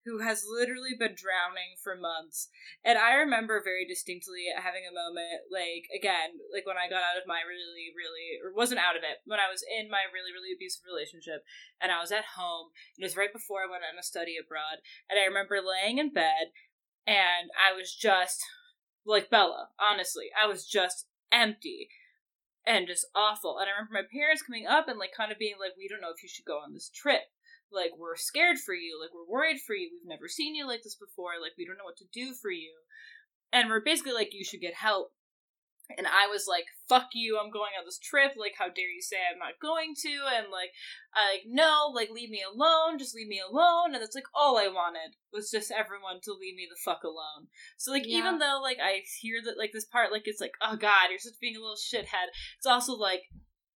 [0.08, 2.48] who has literally been drowning for months.
[2.80, 7.20] And I remember very distinctly having a moment, like, again, like when I got out
[7.20, 10.32] of my really, really, or wasn't out of it, when I was in my really,
[10.32, 11.44] really abusive relationship,
[11.84, 12.72] and I was at home.
[12.96, 14.80] It was right before I went on a study abroad.
[15.12, 16.56] And I remember laying in bed,
[17.04, 18.40] and I was just
[19.04, 20.32] like Bella, honestly.
[20.32, 21.92] I was just empty
[22.64, 23.60] and just awful.
[23.60, 26.00] And I remember my parents coming up and like kind of being like, We don't
[26.00, 27.28] know if you should go on this trip
[27.72, 30.84] like we're scared for you like we're worried for you we've never seen you like
[30.84, 32.72] this before like we don't know what to do for you.
[33.54, 35.12] And we're basically like you should get help.
[35.98, 39.02] And i was like fuck you i'm going on this trip like how dare you
[39.02, 40.10] say i'm not going to?
[40.36, 40.72] And like
[41.16, 43.94] i like no like leave me alone just leave me alone.
[43.94, 47.48] And that's like all i wanted was just everyone to leave me the fuck alone.
[47.78, 48.20] So like Yeah.
[48.20, 51.20] even though like i hear that like this part like it's like oh god you're
[51.24, 52.36] just being a little shithead.
[52.58, 53.24] It's also like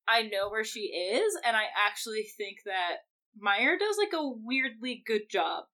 [0.08, 3.06] i know where she is and i actually think that
[3.40, 5.66] Meyer does like a weirdly good job.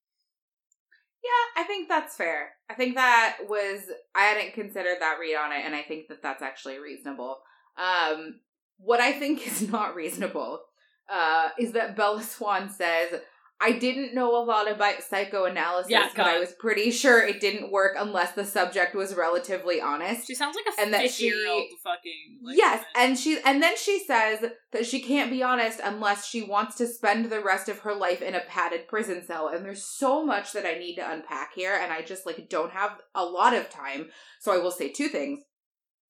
[1.24, 2.52] Yeah, I think that's fair.
[2.70, 3.82] I think that was
[4.16, 7.40] I hadn't considered that read on it, and I think that that's actually reasonable.
[7.78, 8.40] Um,
[8.78, 10.62] what I think is not reasonable
[11.10, 13.20] uh, is that Bella Swan says,
[13.60, 17.72] "I didn't know a lot about psychoanalysis, Yeah, but I was pretty sure it didn't
[17.72, 21.32] work unless the subject was relatively honest." She sounds like a And that she-
[21.84, 22.40] fucking.
[22.44, 23.10] Like, yes, woman.
[23.10, 26.88] and she and then she says that she can't be honest unless she wants to
[26.88, 29.48] spend the rest of her life in a padded prison cell.
[29.48, 32.72] And there's so much that I need to unpack here, and I just like don't
[32.72, 34.12] have a lot of time.
[34.40, 35.40] So I will say two things.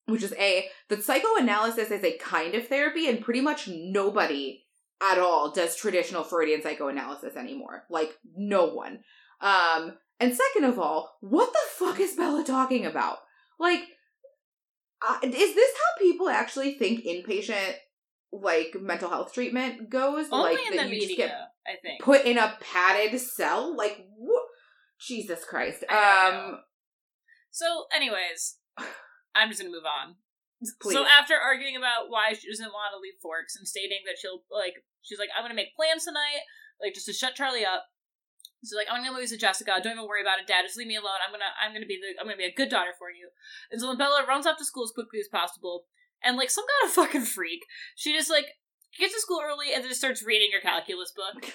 [0.06, 4.64] Which is A, that psychoanalysis is a kind of therapy, and pretty much nobody
[5.02, 7.84] at all does traditional Freudian psychoanalysis anymore.
[7.90, 9.00] Like, no one.
[9.40, 13.18] Um, and second of all, what the fuck is Bella talking about?
[13.60, 13.82] Like,
[15.06, 17.74] uh, is this how people actually think inpatient
[18.32, 20.26] like mental health treatment goes?
[20.32, 21.34] only like in the you media, get
[21.66, 22.02] I think.
[22.02, 23.76] put in a padded cell?
[23.76, 24.42] Like what?
[25.00, 25.84] Jesus Christ.
[25.88, 25.94] I
[26.30, 26.48] don't know.
[26.54, 26.58] Um,
[27.52, 28.56] So, anyways,
[29.36, 30.16] I'm just gonna move on.
[30.80, 30.94] Please.
[30.94, 34.42] So after arguing about why she doesn't want to leave Forks and stating that she'll
[34.50, 36.42] like, she's like, I'm gonna make plans tonight,
[36.82, 37.86] like just to shut Charlie up.
[38.62, 39.78] She's like, I'm gonna movies with Jessica.
[39.78, 40.66] Don't even worry about it, Dad.
[40.66, 41.22] Just leave me alone.
[41.22, 43.30] I'm gonna, I'm gonna be the, I'm gonna be a good daughter for you.
[43.70, 45.86] And so then Bella runs off to school as quickly as possible,
[46.22, 47.62] and like some kind of fucking freak,
[47.94, 48.58] she just like
[48.96, 51.44] gets to school early and then just starts reading her calculus book.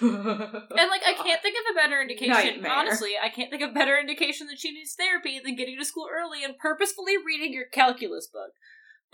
[0.74, 2.62] And like, I can't think of a better indication.
[2.62, 2.72] Nightmare.
[2.72, 5.84] Honestly, I can't think of a better indication that she needs therapy than getting to
[5.84, 8.52] school early and purposefully reading your calculus book.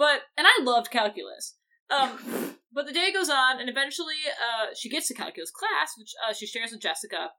[0.00, 1.56] But and I loved calculus.
[1.90, 6.12] Um, but the day goes on, and eventually, uh, she gets to calculus class, which
[6.26, 7.32] uh, she shares with Jessica.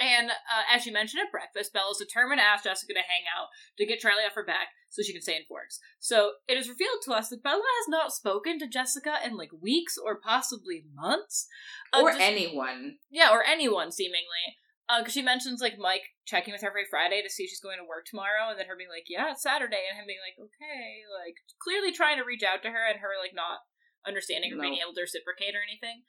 [0.00, 3.46] And uh, as she mentioned at breakfast, Bella's determined to ask Jessica to hang out
[3.78, 5.78] to get Charlie off her back so she can stay in Forks.
[6.00, 9.50] So it is revealed to us that Bella has not spoken to Jessica in like
[9.62, 11.46] weeks or possibly months.
[11.92, 12.96] Uh, or just- anyone.
[13.12, 14.58] yeah, or anyone seemingly.
[14.84, 17.80] Because she mentions like Mike checking with her every Friday to see if she's going
[17.80, 20.36] to work tomorrow, and then her being like, "Yeah, it's Saturday," and him being like,
[20.36, 23.64] "Okay," like clearly trying to reach out to her, and her like not
[24.04, 26.04] understanding or being able to reciprocate or anything.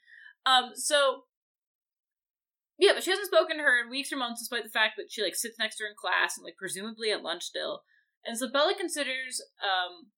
[0.45, 1.23] Um, so
[2.77, 5.07] yeah, but she hasn't spoken to her in weeks or months, despite the fact that
[5.09, 7.83] she like sits next to her in class and like presumably at lunch still.
[8.25, 10.11] And so Bella considers, um,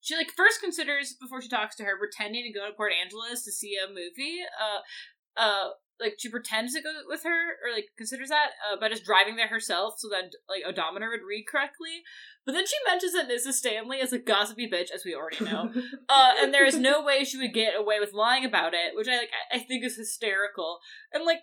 [0.00, 3.44] she like first considers before she talks to her pretending to go to Port Angeles
[3.44, 4.40] to see a movie.
[4.52, 5.68] Uh, uh,
[6.00, 9.36] like she pretends to go with her or like considers that uh, by just driving
[9.36, 12.02] there herself, so that like Odometer would read correctly.
[12.44, 13.54] But then she mentions that Mrs.
[13.54, 15.72] Stanley is a gossipy bitch, as we already know.
[16.08, 19.08] Uh, and there is no way she would get away with lying about it, which
[19.08, 19.30] I like.
[19.52, 20.78] I think is hysterical.
[21.12, 21.38] And like,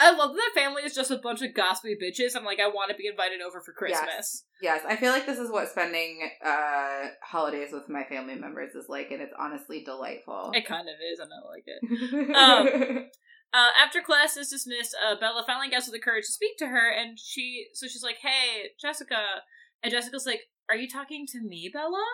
[0.00, 2.34] I love that family is just a bunch of gossipy bitches.
[2.34, 4.44] I'm like, I want to be invited over for Christmas.
[4.60, 8.86] yes, I feel like this is what spending uh holidays with my family members is
[8.88, 10.50] like, and it's honestly delightful.
[10.54, 12.36] It kind of is, and I like it.
[12.98, 13.10] Um,
[13.52, 16.90] Uh, after class is dismissed, uh, Bella finally gets the courage to speak to her,
[16.90, 19.42] and she so she's like, "Hey, Jessica,"
[19.82, 22.04] and Jessica's like, "Are you talking to me, Bella?"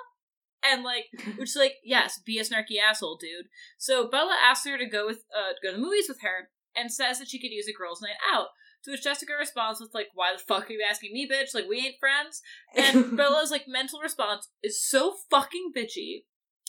[0.64, 1.06] And like,
[1.38, 3.46] which is like, yes, be a snarky asshole, dude.
[3.78, 6.92] So Bella asks her to go with uh go to the movies with her, and
[6.92, 8.48] says that she could use a girls' night out.
[8.84, 11.54] To which Jessica responds with like, "Why the fuck are you asking me, bitch?
[11.54, 12.42] Like we ain't friends."
[12.74, 16.24] And Bella's like mental response is so fucking bitchy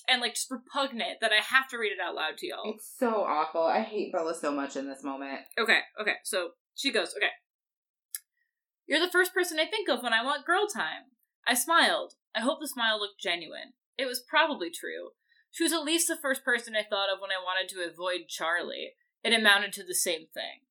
[0.09, 2.73] and like just repugnant that I have to read it out loud to y'all.
[2.73, 3.63] it's so awful.
[3.63, 5.41] I hate Bella so much in this moment.
[5.59, 6.15] Okay, okay.
[6.23, 7.31] So she goes, okay.
[8.87, 11.13] You're the first person I think of when I want girl time.
[11.47, 12.13] I smiled.
[12.35, 13.73] I hope the smile looked genuine.
[13.97, 15.11] It was probably true.
[15.51, 18.27] She was at least the first person I thought of when I wanted to avoid
[18.29, 18.93] Charlie.
[19.23, 20.65] It amounted to the same thing.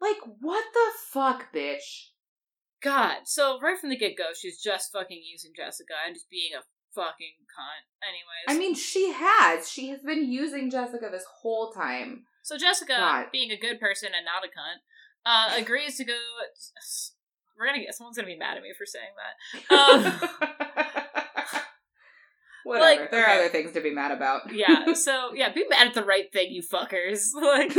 [0.00, 2.12] Like, what the fuck, bitch?
[2.82, 3.24] God.
[3.24, 6.62] So right from the get go, she's just fucking using Jessica and just being a
[6.96, 7.84] fucking cunt.
[8.02, 8.48] Anyways.
[8.48, 9.70] I mean, she has.
[9.70, 12.24] She has been using Jessica this whole time.
[12.42, 13.26] So Jessica, God.
[13.30, 14.80] being a good person and not a cunt,
[15.26, 16.14] uh, agrees to go.
[17.58, 19.36] We're gonna get someone's gonna be mad at me for saying that.
[19.76, 20.30] Um,
[22.64, 22.84] Whatever.
[22.84, 23.38] Like, there are okay.
[23.38, 24.52] other things to be mad about.
[24.52, 24.92] yeah.
[24.94, 27.28] So yeah, be mad at the right thing, you fuckers.
[27.34, 27.72] Like,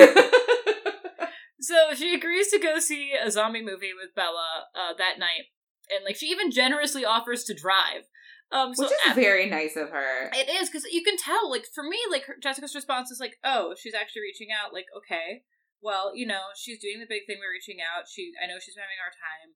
[1.59, 5.47] so she agrees to go see a zombie movie with Bella uh, that night,
[5.93, 8.03] and like she even generously offers to drive.
[8.51, 10.31] Um, so Which is very nice of her.
[10.31, 11.51] It is because you can tell.
[11.51, 14.87] Like for me, like her, Jessica's response is like, "Oh, she's actually reaching out." Like,
[14.95, 15.43] okay,
[15.81, 17.37] well, you know, she's doing the big thing.
[17.43, 18.07] We're reaching out.
[18.09, 19.49] She, I know she's having our time.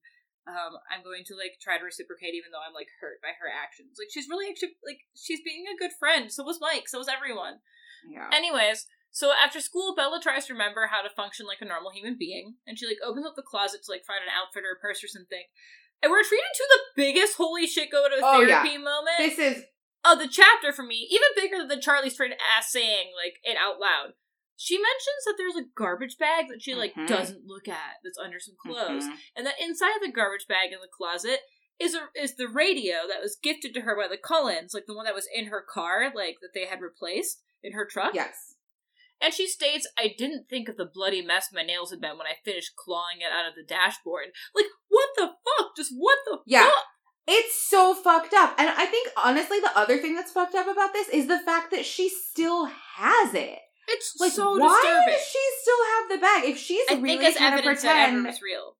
[0.43, 3.47] Um, I'm going to like try to reciprocate, even though I'm like hurt by her
[3.47, 3.95] actions.
[3.95, 6.27] Like she's really actually like she's being a good friend.
[6.27, 6.89] So was Mike.
[6.89, 7.61] So was everyone.
[8.09, 8.27] Yeah.
[8.33, 12.17] Anyways, so after school, Bella tries to remember how to function like a normal human
[12.17, 14.81] being, and she like opens up the closet to like find an outfit or a
[14.81, 15.45] purse or something.
[16.03, 18.61] And we're treated to the biggest holy shit go to Oh, yeah.
[18.63, 19.63] therapy moment this is
[20.03, 23.79] of the chapter for me, even bigger than Charlie straight ass saying like it out
[23.79, 24.13] loud.
[24.57, 27.07] She mentions that there's a garbage bag that she like Mhm.
[27.07, 29.17] doesn't look at that's under some clothes, Mhm.
[29.35, 31.41] and that inside the garbage bag in the closet
[31.79, 34.93] is a is the radio that was gifted to her by the Cullens, like the
[34.95, 38.13] one that was in her car, like that they had replaced in her truck.
[38.15, 38.55] yes.
[39.21, 42.27] And she states, I didn't think of the bloody mess my nails had been when
[42.27, 44.27] I finished clawing it out of the dashboard.
[44.55, 45.75] Like, what the fuck?
[45.77, 46.65] Just what the Yeah.
[46.65, 46.85] fuck?
[47.27, 48.55] It's so fucked up.
[48.57, 51.71] And I think honestly the other thing that's fucked up about this is the fact
[51.71, 53.59] that she still has it.
[53.87, 55.13] It's Like so why disturbing.
[55.13, 56.49] does she still have the bag?
[56.49, 58.77] If she's I really think trying to that pretend Edward real.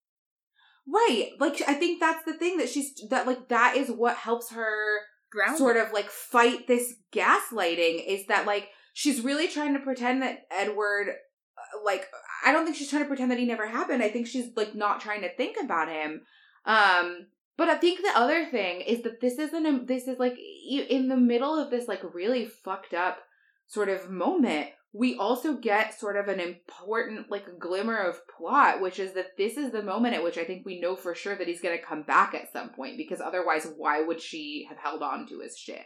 [0.88, 1.32] Right.
[1.40, 5.00] Like I think that's the thing that she's that like that is what helps her
[5.32, 5.58] Grounded.
[5.58, 10.46] sort of like fight this gaslighting is that like she's really trying to pretend that
[10.52, 12.08] Edward uh, like
[12.46, 14.02] I don't think she's trying to pretend that he never happened.
[14.04, 16.22] I think she's like not trying to think about him.
[16.66, 17.28] Um
[17.58, 20.38] but I think the other thing is that this isn't a, this is like
[20.68, 23.20] in the middle of this like really fucked up
[23.68, 29.00] sort of moment we also get sort of an important like glimmer of plot which
[29.00, 31.48] is that this is the moment at which i think we know for sure that
[31.48, 35.02] he's going to come back at some point because otherwise why would she have held
[35.02, 35.86] on to his shit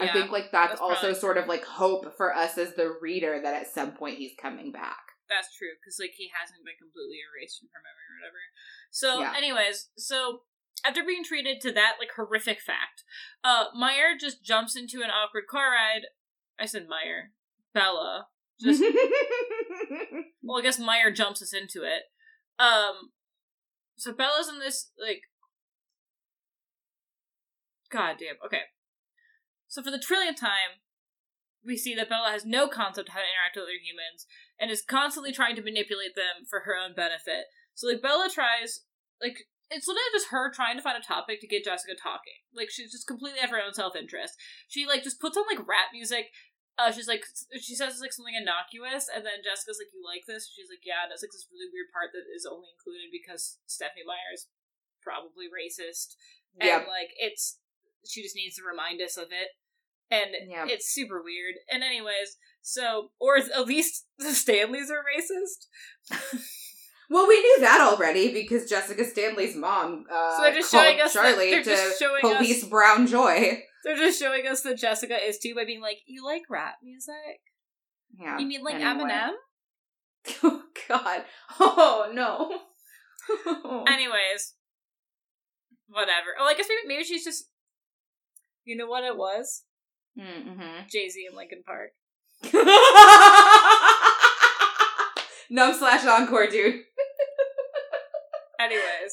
[0.00, 2.96] i think like that's, that's also probably sort of like hope for us as the
[3.00, 6.76] reader that at some point he's coming back That's true, because like he hasn't been
[6.78, 8.42] completely erased from her memory or whatever.
[8.90, 9.32] So, Yeah.
[9.36, 10.42] anyways, so
[10.84, 13.04] after being treated to that like horrific fact,
[13.42, 16.06] uh, Meyer just jumps into an awkward car ride.
[16.60, 17.32] I said Meyer,
[17.72, 18.28] Bella.
[18.60, 18.82] Just
[20.42, 22.02] well, I guess Meyer jumps us into it.
[22.58, 23.10] Um,
[23.96, 25.22] so Bella's in this like,
[27.90, 28.36] god damn.
[28.44, 28.62] Okay,
[29.74, 30.78] so for the trillionth time,
[31.66, 34.22] we see that Bella has no concept how to interact with other humans
[34.54, 37.50] and is constantly trying to manipulate them for her own benefit.
[37.74, 38.86] So like Bella tries
[39.18, 42.46] like it's literally just her trying to find a topic to get Jessica talking.
[42.54, 44.38] Like she's just completely of her own self interest.
[44.70, 46.30] She like just puts on like rap music.
[46.78, 47.26] Uh, she's like
[47.58, 50.82] she says it's like something innocuous, and then Jessica's like, "You like this?" She's like,
[50.82, 54.34] "Yeah." And it's like this really weird part that is only included because Stephenie Meyer
[54.34, 54.50] is
[55.02, 56.18] probably racist,
[56.58, 57.62] and like it's
[58.06, 59.56] she just needs to remind us of it,
[60.10, 60.66] and Yep.
[60.70, 61.54] it's super weird.
[61.70, 66.40] And anyways, so or at least the Stanleys are racist.
[67.10, 71.00] Well, we knew that already because Jessica Stanley's mom uh, So they're just called showing
[71.02, 73.62] us that- Charlie they're to just showing police us- Brown Joy.
[73.84, 77.42] They're just showing us that Jessica is too by being like, "You like rap music?
[78.18, 78.38] Yeah.
[78.38, 79.10] you mean like anyway.
[79.10, 79.32] Eminem?"
[80.42, 81.24] Oh God!
[81.60, 83.84] Oh no!
[83.86, 84.54] Anyways,
[85.88, 86.28] whatever.
[86.40, 87.44] Oh, I guess maybe, maybe she's just.
[88.64, 89.64] You know what it was?
[90.18, 90.86] Mm-hmm.
[90.88, 91.90] Jay Z and Linkin Park.
[95.50, 96.82] Numb slash encore, dude.
[98.58, 99.12] Anyways,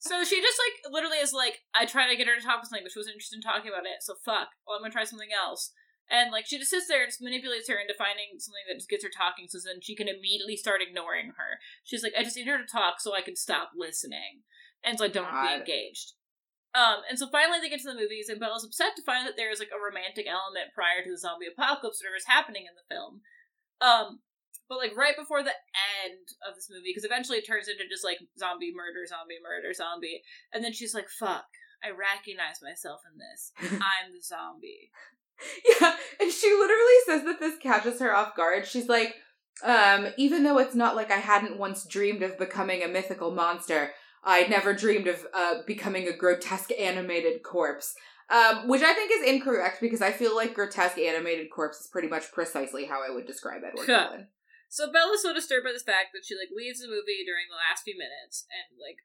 [0.00, 2.66] so she just like literally is like, I try to get her to talk about
[2.66, 4.02] something, but she wasn't interested in talking about it.
[4.02, 4.48] So fuck.
[4.66, 5.72] Well, I'm gonna try something else.
[6.10, 8.88] And like she just sits there and just manipulates her into finding something that just
[8.88, 11.60] gets her talking, so then she can immediately start ignoring her.
[11.84, 14.42] She's like, I just need her to talk so I can stop listening,
[14.82, 16.14] and so I don't be engaged.
[16.76, 19.32] Um, and so finally they get to the movies, and Bella's upset to find that
[19.40, 22.76] there is like a romantic element prior to the zombie apocalypse, whatever is happening in
[22.76, 23.24] the film.
[23.80, 24.20] Um,
[24.68, 25.56] but like right before the
[26.04, 29.72] end of this movie, because eventually it turns into just like zombie murder, zombie murder,
[29.72, 30.20] zombie,
[30.52, 31.48] and then she's like, "Fuck,
[31.80, 33.56] I recognize myself in this.
[33.80, 34.92] I'm the zombie."
[35.64, 38.66] yeah, and she literally says that this catches her off guard.
[38.66, 39.16] She's like,
[39.64, 43.92] um, even though it's not like I hadn't once dreamed of becoming a mythical monster,
[44.26, 47.94] I never dreamed of uh, becoming a grotesque animated corpse.
[48.28, 52.08] Um, which I think is incorrect because I feel like grotesque animated corpse is pretty
[52.08, 53.86] much precisely how I would describe Edward.
[53.86, 54.26] Cullen.
[54.68, 57.54] So Bella's so disturbed by this fact that she like leaves the movie during the
[57.56, 58.98] last few minutes, and like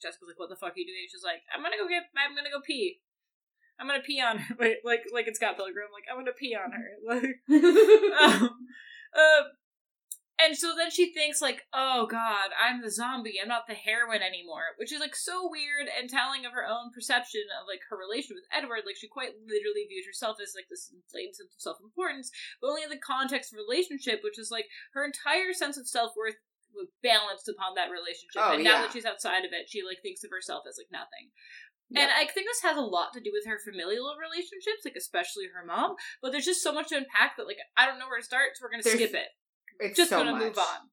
[0.00, 2.08] Jessica's like, "What the fuck are you doing?" She's like, "I'm gonna go get.
[2.16, 3.04] I'm gonna go pee.
[3.76, 5.92] I'm gonna pee on her." Wait, like like it's Scott Pilgrim.
[5.92, 6.88] Like I'm gonna pee on her.
[7.04, 7.44] Like
[8.24, 8.56] um,
[9.12, 9.42] uh,
[10.44, 13.38] and so then she thinks like, "Oh God, I'm the zombie.
[13.40, 16.90] I'm not the heroine anymore," which is like so weird and telling of her own
[16.92, 18.82] perception of like her relationship with Edward.
[18.86, 22.30] Like she quite literally viewed herself as like this inflated sense of self importance,
[22.60, 26.12] but only in the context of relationship, which is like her entire sense of self
[26.16, 26.36] worth
[26.74, 28.42] was balanced upon that relationship.
[28.42, 28.82] Oh, and now yeah.
[28.86, 31.34] that she's outside of it, she like thinks of herself as like nothing.
[31.90, 32.02] Yep.
[32.06, 35.50] And I think this has a lot to do with her familial relationships, like especially
[35.50, 35.98] her mom.
[36.22, 38.54] But there's just so much to unpack that like I don't know where to start,
[38.54, 39.34] so we're gonna There's skip it.
[39.80, 40.42] It's Just so gonna much.
[40.42, 40.90] move on.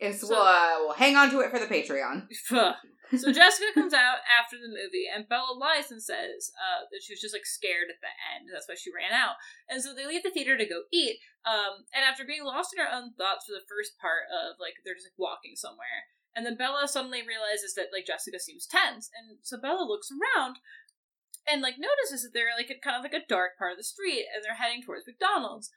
[0.00, 2.28] It's So- we'll, we'll hang on to it for the Patreon.
[3.14, 7.12] So Jessica comes out after the movie, and Bella lies and says uh, that she
[7.12, 8.48] was just like scared at the end.
[8.50, 9.36] That's why she ran out.
[9.68, 11.20] And so they leave the theater to go eat.
[11.46, 14.80] Um, and after being lost in her own thoughts for the first part of like
[14.82, 19.12] they're just like walking somewhere, and then Bella suddenly realizes that like Jessica seems tense,
[19.14, 20.58] and so Bella looks around
[21.46, 23.86] and like notices that they're like in kind of like a dark part of the
[23.86, 25.70] street, and they're heading towards McDonald's.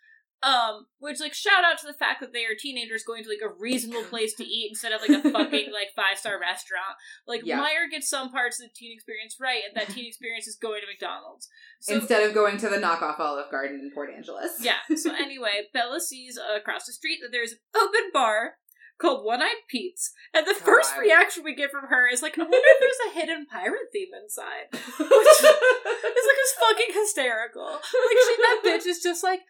[0.43, 3.41] Um, which like shout out to the fact that they are teenagers going to like
[3.43, 6.93] a reasonable place to eat instead of like a fucking like five star restaurant.
[7.27, 7.57] Like Yeah.
[7.57, 10.81] Meyer gets some parts of the teen experience right, and that teen experience is going
[10.81, 11.49] to McDonald's.
[11.79, 14.59] So Instead of going to the knockoff Olive Garden in Port Angeles.
[14.61, 14.77] yeah.
[14.95, 18.57] So anyway, Bella sees uh, across the street that there's an open bar
[18.99, 22.41] called One Eyed Pete's, and the first reaction we get from her is like, "I
[22.41, 27.65] wonder if there's a hidden pirate theme inside." It's like it's fucking hysterical.
[27.73, 27.81] Like
[28.27, 29.41] she, that bitch is just like,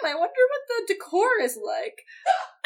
[0.00, 2.02] hmm, I wonder what the decor is like.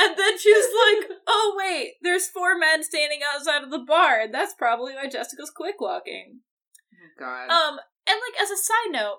[0.00, 4.32] And then she's like, oh wait, there's four men standing outside of the bar, and
[4.32, 6.38] that's probably why Jessica's quick walking.
[7.18, 7.50] God.
[7.50, 9.18] Um, and like as a side note,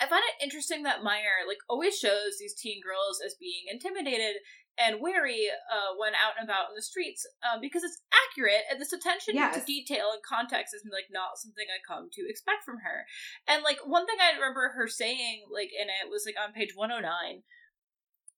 [0.00, 4.36] I find it interesting that Meyer like always shows these teen girls as being intimidated
[4.78, 8.80] and wary uh, when out and about in the streets um, because it's accurate and
[8.80, 12.80] this attention to detail and context is like not something I come to expect from
[12.86, 13.04] her.
[13.46, 16.72] And like one thing I remember her saying like in it was like on page
[16.74, 17.42] one hundred nine.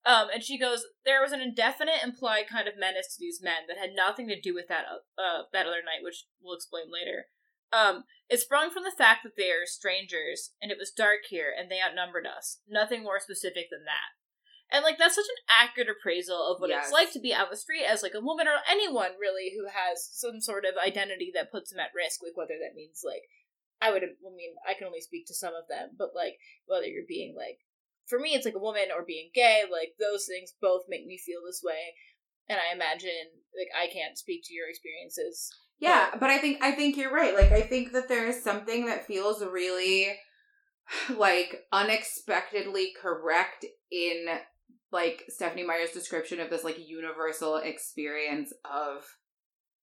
[0.04, 3.70] Um, and she goes, there was an indefinite implied kind of menace to these men
[3.70, 7.30] that had nothing to do with that uh, that other night, which we'll explain later.
[7.72, 11.54] Um, it sprung from the fact that they are strangers, and it was dark here,
[11.56, 12.58] and they outnumbered us.
[12.68, 14.18] Nothing more specific than that.
[14.72, 16.84] And like that's such an accurate appraisal of what Yes.
[16.86, 19.66] it's like to be out the street as like a woman or anyone really who
[19.68, 22.20] has some sort of identity that puts them at risk.
[22.22, 23.22] Like whether that means like
[23.82, 26.86] I would, I mean, I can only speak to some of them, but like whether
[26.86, 27.58] you're being like,
[28.08, 29.64] for me, it's like a woman or being gay.
[29.70, 31.94] Like those things both make me feel this way,
[32.48, 33.10] and I imagine
[33.58, 35.50] like I can't speak to your experiences.
[35.80, 37.34] Yeah, but I think I think you're right.
[37.34, 40.14] Like I think that there is something that feels really
[41.16, 44.26] like unexpectedly correct in
[44.92, 49.04] like Stephenie Meyer's description of this like universal experience of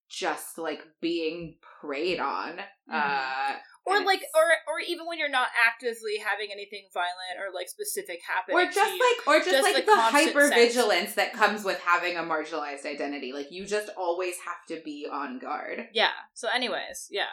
[0.09, 2.59] just like being preyed on.
[2.91, 3.53] Uh
[3.85, 8.19] or like or or even when you're not actively having anything violent or like specific
[8.27, 11.79] happening or just like or just, just like the the, hyper vigilance that comes with
[11.79, 13.33] having a marginalized identity.
[13.33, 15.87] Like you just always have to be on guard.
[15.93, 17.23] yeah so anyways yeah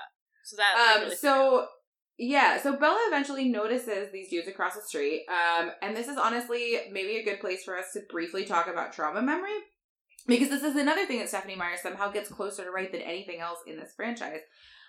[0.45, 1.66] so that that Um really so
[2.19, 5.27] yeah, so Bella eventually notices these dudes across the street.
[5.29, 8.93] Um and this is honestly maybe a good place for us to briefly talk about
[8.93, 9.59] trauma memory.
[10.27, 13.41] Because this is another thing that Stephenie Meyer somehow gets closer to right than anything
[13.41, 14.41] else in this franchise.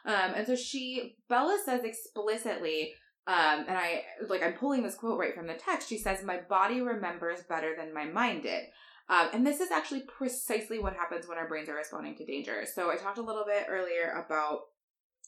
[0.05, 2.93] Um, and so she, Bella says explicitly,
[3.27, 5.89] um, and I, like, I'm pulling this quote right from the text.
[5.89, 8.63] She says, My body remembers better than my mind did.
[9.09, 12.65] Um, and this is actually precisely what happens when our brains are responding to danger.
[12.73, 14.61] So I talked a little bit earlier about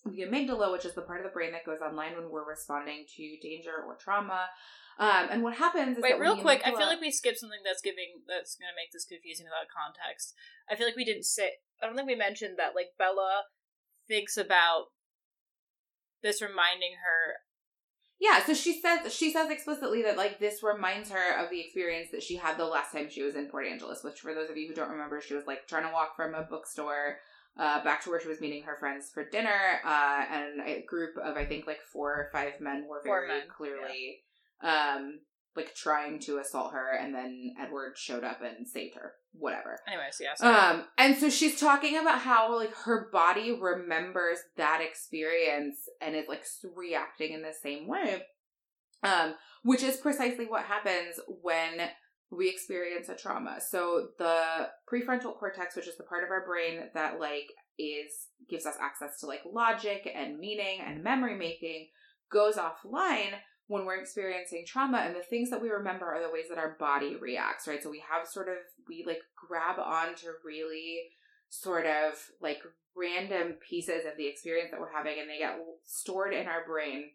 [0.05, 3.05] the amygdala, which is the part of the brain that goes online when we're responding
[3.15, 4.47] to danger or trauma.
[4.99, 6.61] Um, and what happens is Wait, that real quick.
[6.65, 9.71] I feel like we skipped something that's giving that's going to make this confusing without
[9.71, 10.35] context.
[10.69, 11.51] I feel like we didn't say.
[11.81, 12.75] I don't think we mentioned that.
[12.75, 13.43] Like Bella
[14.07, 14.91] thinks about
[16.21, 17.39] this reminding her.
[18.19, 22.09] Yeah, so she says she says explicitly that like this reminds her of the experience
[22.11, 24.57] that she had the last time she was in Port Angeles, which for those of
[24.57, 27.19] you who don't remember, she was like trying to walk from a bookstore
[27.57, 31.17] uh, back to where she was meeting her friends for dinner, uh, and a group
[31.17, 34.23] of I think like four or five men were Four very men, clearly
[34.61, 35.19] um
[35.55, 39.13] like trying to assault her, and then Edward showed up and saved her.
[39.33, 39.79] Whatever.
[39.87, 40.47] Anyways, yeah.
[40.47, 46.25] Um, and so she's talking about how like her body remembers that experience and is
[46.27, 46.43] like
[46.75, 48.23] reacting in the same way.
[49.01, 51.89] Um, which is precisely what happens when
[52.31, 53.59] we experience a trauma.
[53.59, 58.65] So the prefrontal cortex, which is the part of our brain that like is gives
[58.65, 61.87] us access to like logic and meaning and memory making,
[62.31, 63.33] goes offline
[63.67, 66.75] when we're experiencing trauma and the things that we remember are the ways that our
[66.79, 68.55] body reacts right so we have sort of
[68.87, 71.01] we like grab on to really
[71.49, 72.57] sort of like
[72.95, 75.55] random pieces of the experience that we're having and they get
[75.85, 77.11] stored in our brain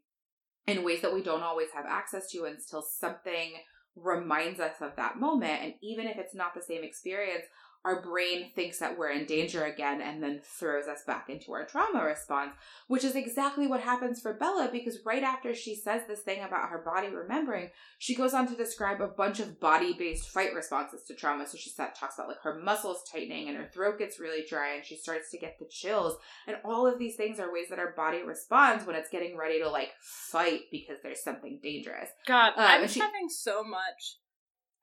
[0.67, 3.53] in ways that we don't always have access to until something
[3.97, 7.45] reminds us of that moment and even if it's not the same experience
[7.85, 11.67] our brain thinks that we're in danger again and then throws us back into our
[11.67, 12.53] trauma response
[12.87, 16.69] which is exactly what happens for Bella because right after she says this thing about
[16.69, 21.03] her body remembering, she goes on to describe a bunch of body based fight responses
[21.07, 21.47] to trauma.
[21.47, 24.85] So she talks about like her muscles tightening and her throat gets really dry and
[24.85, 26.17] she starts to get the chills.
[26.47, 29.61] And all of these things are ways that our body responds when it's getting ready
[29.61, 32.11] to like fight because there's something dangerous.
[32.27, 34.19] God, uh, I'm she- having so much.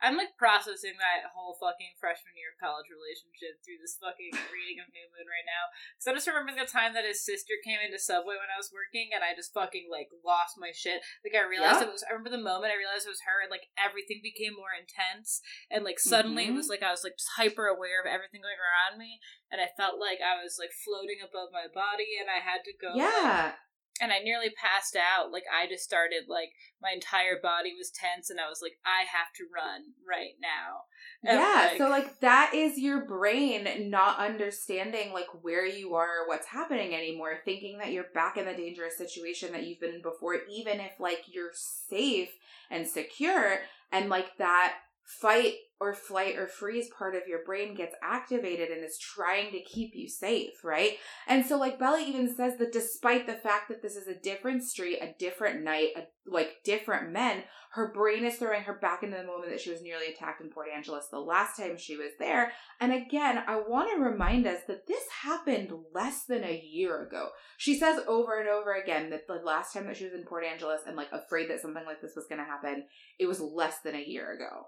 [0.02, 4.82] I'm like processing that whole fucking freshman year of college relationship through this fucking reading
[4.82, 5.70] of New Moon right now.
[5.94, 8.74] Because I'm just remembering the time that his sister came into Subway when I was
[8.74, 11.06] working, and I just fucking like lost my shit.
[11.22, 11.88] Like I realized Yeah.
[11.90, 12.02] it was.
[12.02, 15.40] I remember the moment I realized it was her, and like everything became more intense,
[15.70, 16.58] and like suddenly Mhm.
[16.58, 19.22] it was like I was like just hyper aware of everything going around me,
[19.54, 22.74] and I felt like I was like floating above my body, and I had to
[22.74, 22.98] go.
[22.98, 23.54] like, yeah.
[24.02, 25.32] And I nearly passed out.
[25.32, 26.50] Like I just started like
[26.82, 30.82] my entire body was tense, and I was like, I have to run right now.
[31.24, 36.24] And, yeah, like- so like that is your brain not understanding like where you are
[36.24, 39.96] or what's happening anymore, thinking that you're back in the dangerous situation that you've been
[39.96, 42.32] in before, even if like you're safe
[42.72, 43.60] and secure,
[43.92, 44.74] and like that
[45.04, 49.64] fight or flight or freeze part of your brain gets activated and is trying to
[49.64, 50.98] keep you safe, right?
[51.28, 54.64] And so like Bella even says that despite the fact that this is a different
[54.64, 59.18] street, a different night, a, like different men, her brain is throwing her back into
[59.18, 62.12] the moment that she was nearly attacked in Port Angeles the last time she was
[62.20, 62.52] there.
[62.80, 67.30] And again, I want to remind us that this happened less than a year ago.
[67.58, 70.44] She says over and over again that the last time that she was in Port
[70.44, 72.84] Angeles and like afraid that something like this was going to happen,
[73.18, 74.68] it was less than a year ago.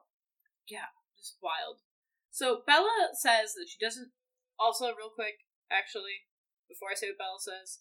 [1.24, 1.80] Just wild.
[2.36, 4.12] So Bella says that she doesn't.
[4.60, 6.28] Also, real quick, actually,
[6.68, 7.80] before I say what Bella says,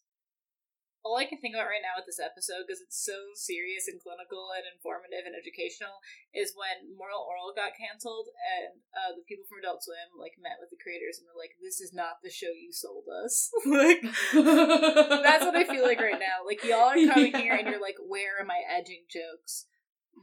[1.02, 3.98] all I can think about right now with this episode, because it's so serious and
[3.98, 5.98] clinical and informative and educational,
[6.30, 10.62] is when Moral Orel got canceled and uh, the people from Adult Swim like met
[10.62, 13.98] with the creators and were like, "This is not the show you sold us." like
[15.26, 16.46] that's what I feel like right now.
[16.46, 19.66] Like y'all are coming here and you're like, "Where are my edging jokes?"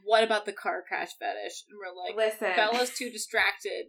[0.03, 1.64] What about the car crash fetish?
[1.70, 3.88] And we're like, Listen, Bella's too distracted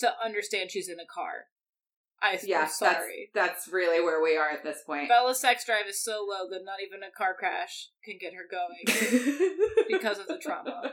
[0.00, 1.46] to understand she's in a car.
[2.20, 3.30] I, yeah, I'm sorry.
[3.34, 5.08] That's, that's really where we are at this point.
[5.08, 8.46] Bella's sex drive is so low that not even a car crash can get her
[8.48, 8.84] going.
[9.88, 10.92] because of the trauma.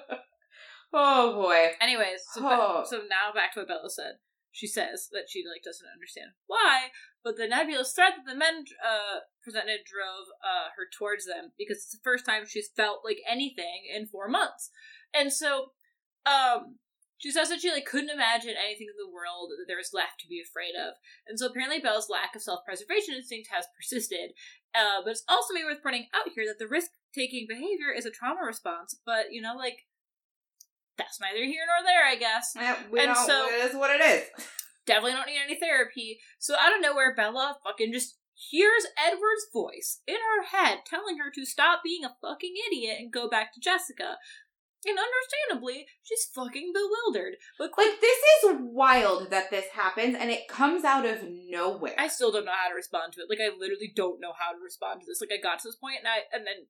[0.92, 1.68] Oh boy.
[1.80, 2.84] Anyways, so, Be- Oh.
[2.90, 4.14] so now back to what Bella said.
[4.52, 6.90] She says that she like doesn't understand why,
[7.24, 11.78] but the nebulous threat that the men uh, presented drove uh, her towards them because
[11.78, 14.72] it's the first time she's felt like anything in four months,
[15.14, 15.72] and so
[16.26, 16.78] um,
[17.20, 20.22] She says that she like couldn't imagine anything in the world that there was left
[20.22, 20.96] to be afraid of,
[21.28, 24.32] and so apparently Belle's lack of self-preservation instinct has persisted.
[24.74, 28.12] Uh, but it's also maybe worth pointing out here that the risk-taking behavior is a
[28.12, 28.96] trauma response.
[29.06, 29.84] But you know, like
[31.00, 32.54] that's neither here nor there, I guess.
[32.92, 34.24] We And don't, so- it is what it is.
[34.86, 36.20] Definitely don't need any therapy.
[36.40, 41.30] So out of nowhere, Bella fucking just hears Edward's voice in her head telling her
[41.36, 44.18] to stop being a fucking idiot and go back to Jessica.
[44.86, 47.36] And understandably, she's fucking bewildered.
[47.60, 51.96] But quick, Like, this is wild that this happens, and it comes out of nowhere.
[51.98, 53.28] I still don't know how to respond to it.
[53.30, 55.20] Like I literally don't know how to respond to this.
[55.20, 56.68] Like I got to this point and I and then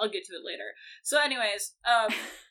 [0.00, 0.74] I'll get to it later.
[1.04, 2.10] So anyways, um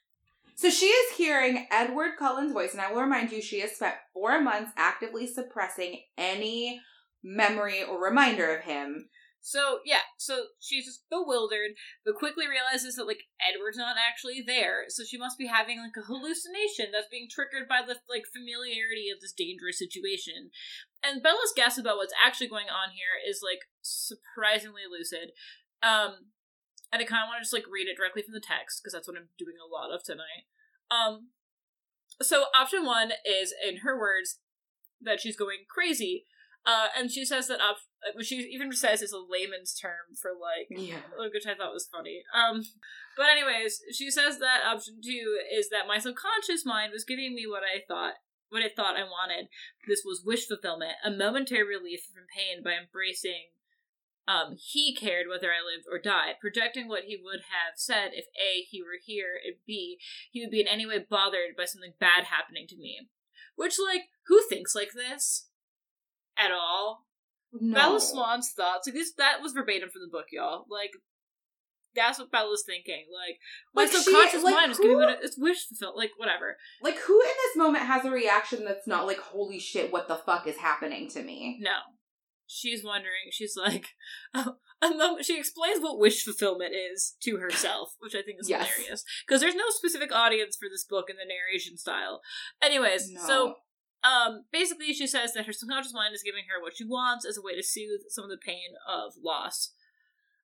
[0.60, 3.95] So she is hearing Edward Cullen's voice, and I will remind you, she has spent
[4.14, 6.81] four months actively suppressing any
[7.23, 9.07] memory or reminder of him.
[9.40, 14.84] So yeah, so she's just bewildered, but quickly realizes that like Edward's not actually there,
[14.90, 19.07] so she must be having like a hallucination that's being triggered by the like familiarity
[19.07, 20.52] of this dangerous situation.
[20.99, 25.31] And Bella's guess about what's actually going on here is like surprisingly lucid.
[25.80, 26.36] Um
[26.91, 28.94] and I kind of want to just like read it directly from the text because
[28.94, 30.49] that's what I'm doing a lot of tonight.
[30.90, 31.30] Um
[32.22, 34.40] so option 1 is in her words
[35.02, 36.26] that she's going crazy.
[36.66, 40.32] Uh, and she says that op- uh, she even says is a layman's term for
[40.32, 40.99] like Yeah.
[41.18, 42.24] which I thought was funny.
[42.36, 42.64] Um,
[43.16, 47.45] but anyways, she says that option two is that my subconscious mind was giving me
[47.48, 48.16] what I thought,
[48.49, 49.48] what I thought I wanted.
[49.88, 53.56] This was wish fulfillment, a momentary relief from pain by embracing.
[54.30, 58.26] Um, he cared whether I lived or died, projecting what he would have said if
[58.38, 59.98] A, he were here, and B,
[60.30, 63.08] he would be in any way bothered by something bad happening to me.
[63.56, 65.48] Which, like, who thinks like this?
[66.38, 67.06] At all?
[67.52, 67.74] No.
[67.74, 68.88] Bella Swan's thoughts.
[68.88, 70.66] Like this, that was verbatim from the book, y'all.
[70.70, 70.92] Like
[71.96, 73.06] that's what Bella's thinking.
[73.12, 73.40] Like
[73.74, 75.96] my Like, she- subconscious like, mind is giving who- me what it- it's wish fulfilled.
[75.98, 76.58] Like whatever.
[76.84, 80.16] Like, who in this moment has a reaction that's not like, holy shit, what the
[80.18, 81.58] fuck is happening to me?
[81.60, 81.80] No,
[82.50, 83.30] she's wondering.
[83.32, 83.90] She's like,
[84.34, 85.26] oh, moment.
[85.26, 88.68] She explains what wish fulfillment is to herself, which I think is Yes.
[88.70, 92.22] hilarious because there's no specific audience for this book in the narration style.
[92.62, 93.22] Anyways, No.
[93.22, 93.56] so
[94.02, 97.38] um basically she says that her subconscious mind is giving her what she wants as
[97.38, 99.74] a way to soothe some of the pain of loss.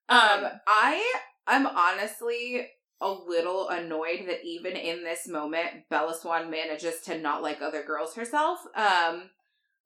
[0.08, 1.14] Um, I
[1.48, 2.70] am honestly
[3.02, 7.84] a little annoyed that even in this moment, Bella Swan manages to not like other
[7.84, 8.60] girls herself.
[8.76, 9.32] Um,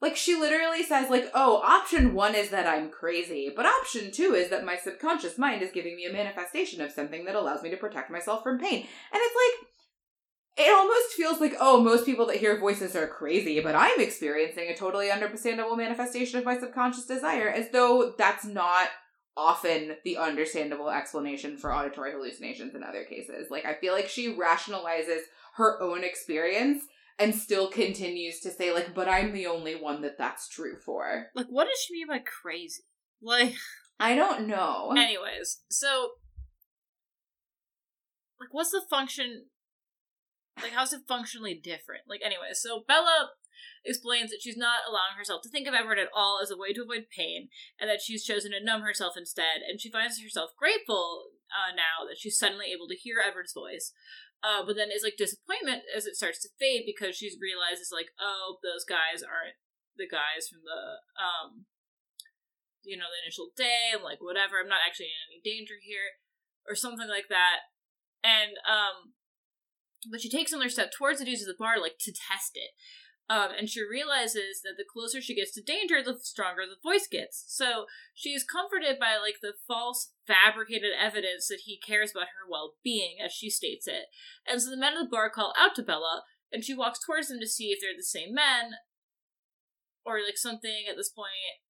[0.02, 4.34] like she literally says, like, "Oh, option one is that I'm crazy, but option two
[4.34, 7.70] is that my subconscious mind is giving me a manifestation of something that allows me
[7.70, 9.68] to protect myself from pain." And it's like.
[10.58, 14.68] It almost feels like, oh, most people that hear voices are crazy, but I'm experiencing
[14.68, 18.90] a totally understandable manifestation of my subconscious desire, as though that's not
[19.38, 23.50] often the understandable explanation for auditory hallucinations in other cases.
[23.50, 25.22] Like, I feel like she rationalizes
[25.56, 26.84] her own experience
[27.20, 31.28] and still continues to say, like, but I'm the only one that that's true for.
[31.36, 32.84] like what does she mean by crazy?
[33.22, 33.56] Like
[34.00, 34.94] I don't know.
[34.98, 36.12] Anyways, so
[38.40, 39.46] like what's the function
[40.62, 42.04] like how's it functionally different?
[42.08, 43.32] Like anyway, so Bella
[43.86, 46.74] explains that she's not allowing herself to think of Edward at all as a way
[46.74, 50.52] to avoid pain, and that she's chosen to numb herself instead, and she finds herself
[50.58, 53.94] grateful uh, now that she's suddenly able to hear Edward's voice.
[54.40, 58.16] Uh, but then it's like disappointment as it starts to fade because she realizes like,
[58.20, 59.60] oh, those guys aren't
[60.00, 61.68] the guys from the um
[62.84, 66.20] you know, the initial day, I'm like, whatever, I'm not actually in any danger here,
[66.68, 67.70] or something like that.
[68.24, 69.16] And, um,
[70.12, 72.72] but she takes another step towards the dudes at the bar, like, to test it.
[73.30, 77.08] Um, and she realizes that the closer she gets to danger, the stronger the voice
[77.08, 77.46] gets.
[77.48, 77.86] So
[78.16, 82.74] she is comforted by, like, the false, fabricated evidence that he cares about her well
[82.84, 84.06] being, as she states it.
[84.48, 87.28] And so the men at the bar call out to Bella, and she walks towards
[87.28, 88.72] them to see if they're the same men,
[90.04, 91.62] or, like, something at this point.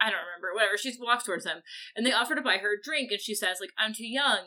[0.00, 0.76] I don't remember, whatever.
[0.76, 1.62] She walks towards them,
[1.94, 4.46] and they offer to buy her a drink, and she says, like, I'm too young.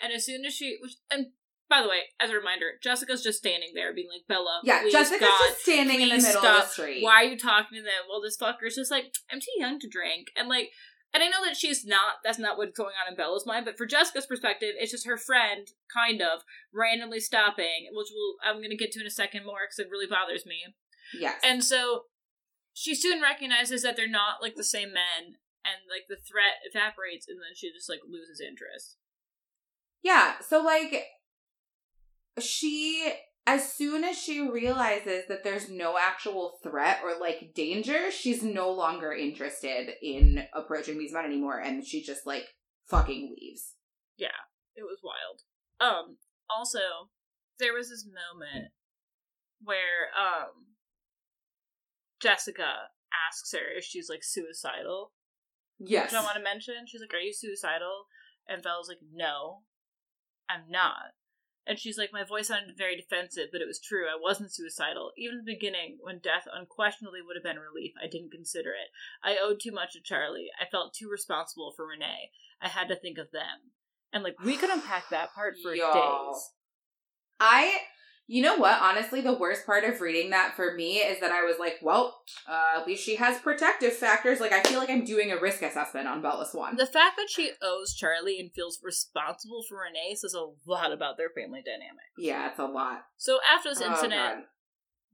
[0.00, 1.32] And as soon as she, which, and
[1.68, 4.92] by the way, as a reminder, Jessica's just standing there being like, Bella, yeah, please,
[4.92, 6.44] Jessica's God, just standing in the middle stop.
[6.44, 7.02] of the street.
[7.02, 8.08] why are you talking to them?
[8.08, 10.28] Well, this fucker's just like, I'm too young to drink.
[10.36, 10.70] And like,
[11.12, 13.78] and I know that she's not, that's not what's going on in Bella's mind, but
[13.78, 16.40] for Jessica's perspective, it's just her friend, kind of,
[16.72, 19.90] randomly stopping, which we'll, I'm going to get to in a second more because it
[19.90, 20.74] really bothers me.
[21.18, 21.40] Yes.
[21.44, 22.02] And so
[22.74, 27.26] she soon recognizes that they're not like the same men, and like the threat evaporates,
[27.28, 28.96] and then she just like loses interest.
[30.02, 31.04] Yeah, so like
[32.40, 33.12] she
[33.46, 38.70] as soon as she realizes that there's no actual threat or like danger, she's no
[38.70, 42.44] longer interested in approaching these men anymore and she just like
[42.88, 43.74] fucking leaves.
[44.16, 44.28] Yeah,
[44.74, 45.42] it was wild.
[45.80, 46.16] Um.
[46.50, 46.78] Also,
[47.58, 48.72] there was this moment
[49.62, 50.68] where um
[52.20, 52.90] Jessica
[53.28, 55.12] asks her if she's like suicidal.
[55.78, 56.10] Yes.
[56.10, 56.86] Which I want to mention.
[56.86, 58.06] She's like, Are you suicidal?
[58.48, 59.62] And Bella's like, No,
[60.48, 61.14] I'm not.
[61.68, 64.06] And she's like, My voice sounded very defensive, but it was true.
[64.06, 65.12] I wasn't suicidal.
[65.18, 68.88] Even in the beginning, when death unquestionably would have been relief, I didn't consider it.
[69.22, 70.48] I owed too much to Charlie.
[70.58, 72.30] I felt too responsible for Renee.
[72.62, 73.70] I had to think of them.
[74.14, 76.52] And like, we could unpack that part for days.
[77.38, 77.80] I,
[78.30, 78.80] you know what?
[78.80, 82.20] Honestly, the worst part of reading that for me is that I was like, well,
[82.46, 84.38] uh, at least she has protective factors.
[84.38, 86.76] Like, I feel like I'm doing a risk assessment on Bella Swan.
[86.76, 91.16] The fact that she owes Charlie and feels responsible for Renee says a lot about
[91.16, 92.04] their family dynamic.
[92.18, 93.04] yeah, it's a lot.
[93.16, 94.44] So after this Oh, incident, God.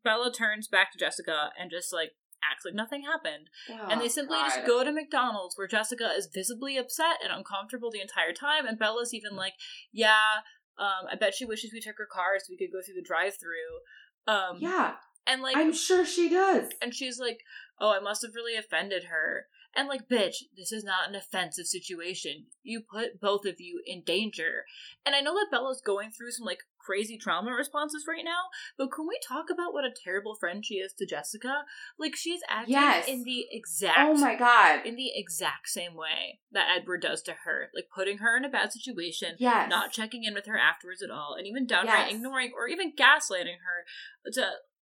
[0.03, 2.17] Bella turns back to Jessica and just like
[2.53, 3.49] acts like nothing happened.
[3.91, 4.49] and they Oh, simply God.
[4.49, 8.79] just go to McDonald's where Jessica is visibly upset and uncomfortable the entire time, and
[8.79, 9.55] Bella's even like,
[9.93, 10.41] Yeah,
[10.79, 13.03] um, I bet she wishes we took her car so we could go through the
[13.03, 14.33] drive through.
[14.33, 14.95] Um Yeah,
[15.27, 16.69] and like I'm sure she does.
[16.83, 17.41] and she's like,
[17.81, 19.47] Oh, I must have really offended her.
[19.77, 22.47] And like, bitch, this is not an offensive situation.
[22.63, 24.65] You put both of you in danger.
[25.05, 28.43] And I know that Bella's going through some like crazy trauma responses right now,
[28.79, 31.65] but can we talk about what a terrible friend she is to Jessica?
[31.99, 33.09] Like she's acting Yes.
[33.09, 34.87] in the oh exact Oh my God.
[34.87, 38.51] in the exact same way that Edward does to her, like putting her in a
[38.51, 39.69] bad situation, Yes.
[39.71, 42.15] not checking in with her afterwards at all, and even downright Yes.
[42.17, 44.41] ignoring or even gaslighting her to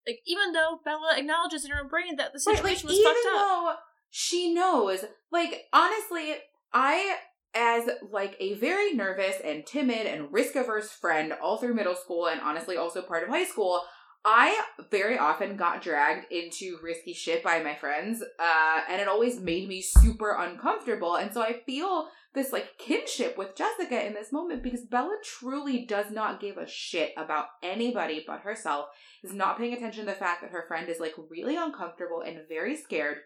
[0.08, 3.34] like even though Bella acknowledges in her brain that the situation like, was fucked up.
[3.34, 3.76] though
[4.12, 6.36] she knows, like, honestly,
[6.74, 7.16] I,
[7.56, 12.28] as like a very nervous and timid and risk averse friend all through middle school
[12.28, 13.82] and honestly also part of high school,
[14.24, 14.62] I
[14.92, 19.68] very often got dragged into risky shit by my friends, uh, and it always made
[19.68, 21.16] me super uncomfortable.
[21.16, 25.86] And so I feel this like kinship with Jessica in this moment because Bella truly
[25.86, 28.90] does not give a shit about anybody but herself,
[29.24, 32.40] is not paying attention to the fact that her friend is like really uncomfortable and
[32.48, 33.18] very scared.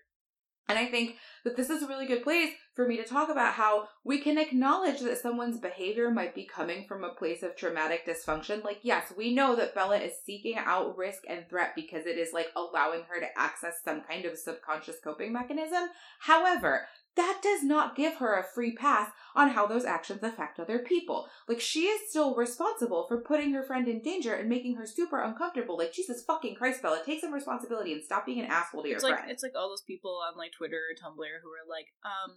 [0.68, 3.53] And I think that this is a really good place for me to talk about
[3.53, 8.06] how we can acknowledge that someone's behavior might be coming from a place of traumatic
[8.06, 8.64] dysfunction.
[8.64, 12.34] Like, yes, we know that Bella is seeking out risk and threat because it is
[12.34, 15.88] like allowing her to access some kind of subconscious coping mechanism.
[16.19, 20.80] However, that does not give her a free pass on how those actions affect other
[20.80, 21.27] people.
[21.47, 25.22] Like, she is still responsible for putting her friend in danger and making her super
[25.22, 25.77] uncomfortable.
[25.77, 28.99] Like, Jesus fucking Christ, Bella, take some responsibility and stop being an asshole to your
[28.99, 29.31] like friend.
[29.31, 32.35] it's like all those people on like Twitter or Tumblr who are like, um,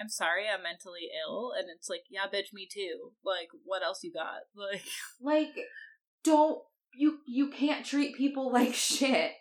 [0.00, 3.12] I'm sorry, I'm mentally ill, and it's like, yeah, bitch, me too.
[3.24, 4.42] Like, what else you got?
[4.56, 4.84] Like,
[5.20, 5.66] like
[6.24, 6.60] don't
[6.94, 9.32] you you can't treat people like shit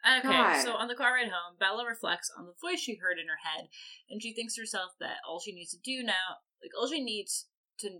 [0.00, 0.62] Okay, God.
[0.62, 3.44] so on the car ride home, Bella reflects on the voice she heard in her
[3.44, 3.68] head,
[4.08, 7.04] and she thinks to herself that all she needs to do now, like all she
[7.04, 7.48] needs
[7.80, 7.90] to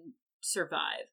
[0.41, 1.13] survive,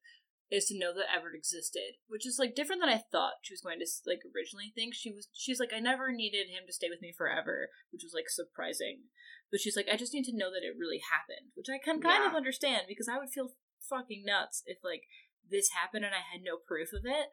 [0.50, 3.60] is to know that Edward existed, which is like different than I thought she was
[3.60, 4.94] going to like originally think.
[4.94, 8.14] She was, she's like, I never needed him to stay with me forever, which was
[8.16, 9.12] like surprising.
[9.50, 12.00] But she's like, I just need to know that it really happened, which I can
[12.00, 12.28] kind Yeah.
[12.30, 15.02] of understand because I would feel fucking nuts if like
[15.48, 17.28] this happened and I had no proof of it.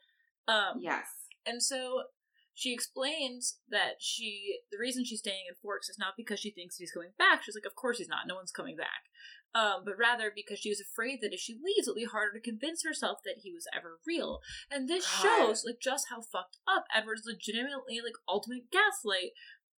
[0.48, 1.08] Um, yes
[1.46, 2.04] and so
[2.54, 6.78] she explains that she the reason she's staying in Forks is not because she thinks
[6.78, 7.44] he's coming back.
[7.44, 8.28] She's like, of course he's not.
[8.28, 9.04] No one's coming back.
[9.54, 12.42] Um, but rather because she was afraid that if she leaves, it'll be harder to
[12.44, 14.40] convince herself that he was ever real.
[14.72, 15.22] And this God.
[15.48, 19.32] shows like just how fucked up Edward's legitimately like ultimate gaslight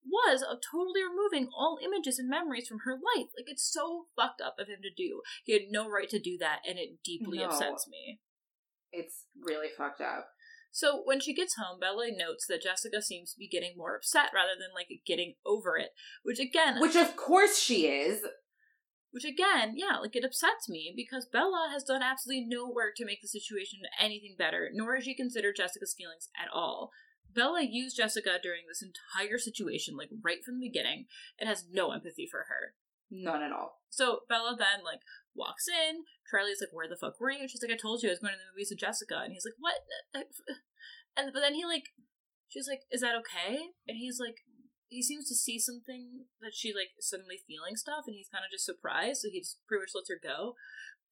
[0.09, 3.27] was of totally removing all images and memories from her life.
[3.37, 5.21] Like it's so fucked up of him to do.
[5.43, 7.45] He had no right to do that, and it deeply No.
[7.45, 8.19] upsets me.
[8.91, 10.29] it's really fucked up
[10.71, 14.29] So when she gets home, Bella notes that Jessica seems to be getting more upset
[14.33, 15.89] rather than like getting over it,
[16.23, 18.21] which again, which of course she is
[19.11, 23.05] which again, yeah, like it upsets me because Bella has done absolutely no work to
[23.05, 26.91] make the situation anything better, nor has she considered Jessica's feelings at all.
[27.37, 31.05] Bella used Jessica during this entire situation, like right from the beginning,
[31.37, 32.73] and has no empathy for her.
[33.13, 35.05] none at all So Bella then like
[35.35, 36.03] walks in.
[36.29, 38.19] Charlie's like, "Where the fuck were you?" And she's like, "I told you I was
[38.19, 39.85] going to the movies with Jessica." And he's like, "What?"
[41.17, 41.93] And but then he like,
[42.49, 44.41] she's like, "Is that okay?" And he's like,
[44.89, 48.51] he seems to see something that she like suddenly feeling stuff, and he's kind of
[48.51, 49.21] just surprised.
[49.21, 50.55] So he just pretty much lets her go.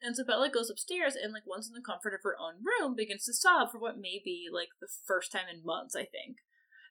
[0.02, 2.96] And so Bella goes upstairs and like once in the comfort of her own room
[2.96, 5.96] begins to sob for what may be like the first time in months.
[5.96, 6.38] I think.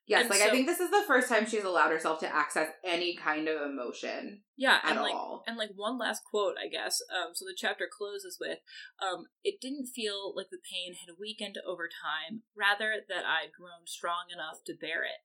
[0.07, 2.69] yes And like i think this is the first time she's allowed herself to access
[2.85, 6.69] any kind of emotion Yeah, at and like all and like one last quote, I
[6.69, 7.01] guess.
[7.11, 8.59] Um, so the chapter closes with,
[9.01, 13.87] um, "It didn't feel like the pain had weakened over time, rather that I'd grown
[13.87, 15.21] strong enough to bear it."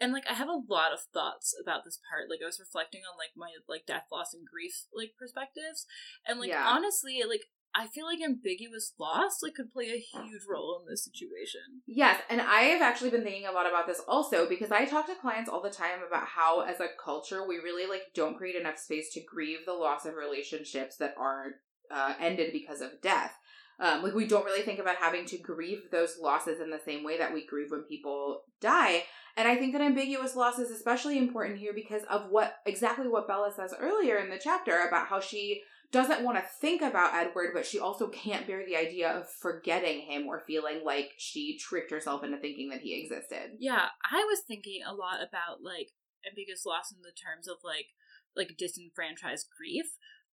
[0.00, 2.28] And like I have a lot of thoughts about this part.
[2.28, 5.86] Like I was reflecting on like my like death, loss, and grief like perspectives,
[6.26, 6.66] and like Yeah.
[6.66, 7.44] honestly, like
[7.74, 11.82] I feel like ambiguous loss like could play a huge role in this situation.
[11.86, 15.06] Yes, and I have actually been thinking a lot about this also because I talk
[15.06, 18.56] to clients all the time about how as a culture we really like don't create
[18.56, 21.56] enough space to grieve the loss of relationships that aren't
[21.90, 23.34] uh, ended because of death.
[23.78, 27.04] Um, like we don't really think about having to grieve those losses in the same
[27.04, 29.04] way that we grieve when people die.
[29.36, 33.28] And I think that ambiguous loss is especially important here because of what exactly what
[33.28, 37.50] Bella says earlier in the chapter about how she doesn't want to think about Edward,
[37.54, 41.90] but she also can't bear the idea of forgetting him or feeling like she tricked
[41.90, 43.52] herself into thinking that he existed.
[43.58, 45.90] Yeah, I was thinking a lot about like
[46.26, 47.88] ambiguous loss in the terms of like
[48.34, 49.86] like disenfranchised grief.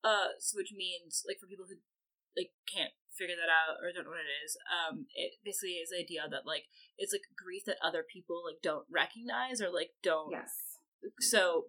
[0.04, 1.78] Uh, so which means like for people who
[2.36, 5.90] like can't figure that out or don't know what it is, um, it basically is
[5.94, 6.66] the idea that like
[6.98, 10.82] it's like grief that other people like don't recognize or like don't Yes.
[11.20, 11.68] so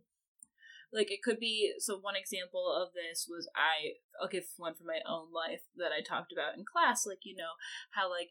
[0.93, 4.87] like it could be so one example of this was i i'll give one from
[4.87, 7.59] my own life that i talked about in class like you know
[7.99, 8.31] how like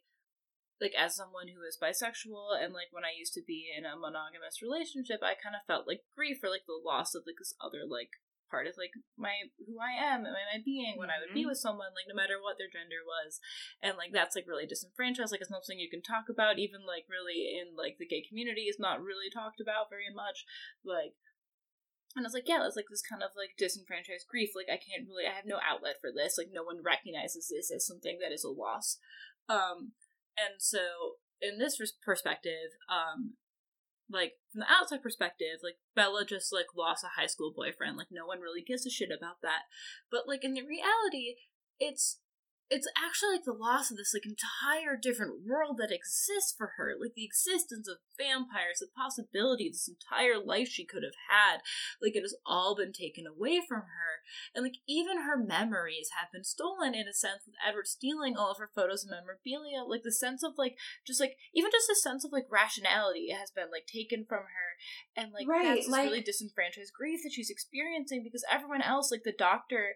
[0.79, 3.99] like as someone who is bisexual and like when i used to be in a
[3.99, 7.53] monogamous relationship i kind of felt like grief for like the loss of like this
[7.59, 8.15] other like
[8.53, 11.41] part of like my who i am and my, my being when i would be
[11.41, 11.49] Mhm.
[11.49, 13.41] with someone like no matter what their gender was
[13.81, 16.85] and like that's like really disenfranchised like it's not something you can talk about even
[16.85, 20.45] like really in like the gay community is not really talked about very much
[20.85, 21.17] like
[22.15, 24.51] and I was like, yeah, that's like this kind of like disenfranchised grief.
[24.53, 26.37] Like I can't really, I have no outlet for this.
[26.37, 28.99] Like no one recognizes this as something that is a loss.
[29.49, 29.97] Um,
[30.37, 33.33] and so in this res- perspective, um,
[34.09, 37.97] like from the outside perspective, like Bella just like lost a high school boyfriend.
[37.97, 39.63] Like no one really gives a shit about that.
[40.11, 41.35] But like in the reality,
[41.79, 42.19] it's
[42.73, 46.93] it's actually like the loss of this like entire different world that exists for her
[46.99, 51.61] like the existence of vampires the possibility of this entire life she could have had
[52.01, 54.25] like it has all been taken away from her
[54.55, 58.51] and like even her memories have been stolen in a sense with edward stealing all
[58.51, 60.73] of her photos and memorabilia like the sense of like
[61.05, 64.69] just like even just the sense of like rationality has been like taken from her
[65.15, 69.11] and like Right, that's this like- really disenfranchised grief that she's experiencing because everyone else
[69.11, 69.93] like the doctor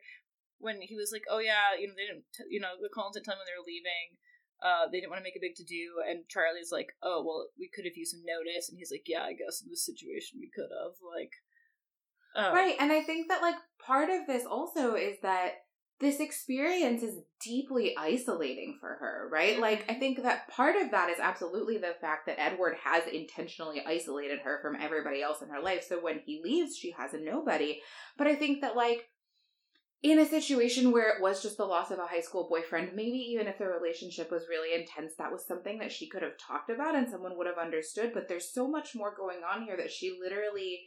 [0.60, 3.14] when he was like, "Oh yeah, you know they didn't, t- you know the Cullens
[3.14, 4.18] didn't tell them when they were leaving.
[4.58, 7.48] Uh, they didn't want to make a big to do." And Charlie's like, "Oh well,
[7.58, 10.40] we could have used some notice," and he's like, "Yeah, I guess in this situation
[10.40, 11.34] we could have." Like,
[12.36, 12.54] oh.
[12.54, 15.68] Right, and I think that like part of this also is that
[16.00, 19.60] this experience is deeply isolating for her, right?
[19.60, 23.82] Like I think that part of that is absolutely the fact that Edward has intentionally
[23.86, 25.84] isolated her from everybody else in her life.
[25.88, 27.82] So when he leaves, she has a nobody.
[28.18, 29.10] But I think that like
[30.04, 33.18] in a situation where it was just the loss of a high school boyfriend, maybe
[33.18, 36.70] even if the relationship was really intense, that was something that she could have talked
[36.70, 38.12] about and someone would have understood.
[38.14, 40.82] But there's so much more going on here that she literally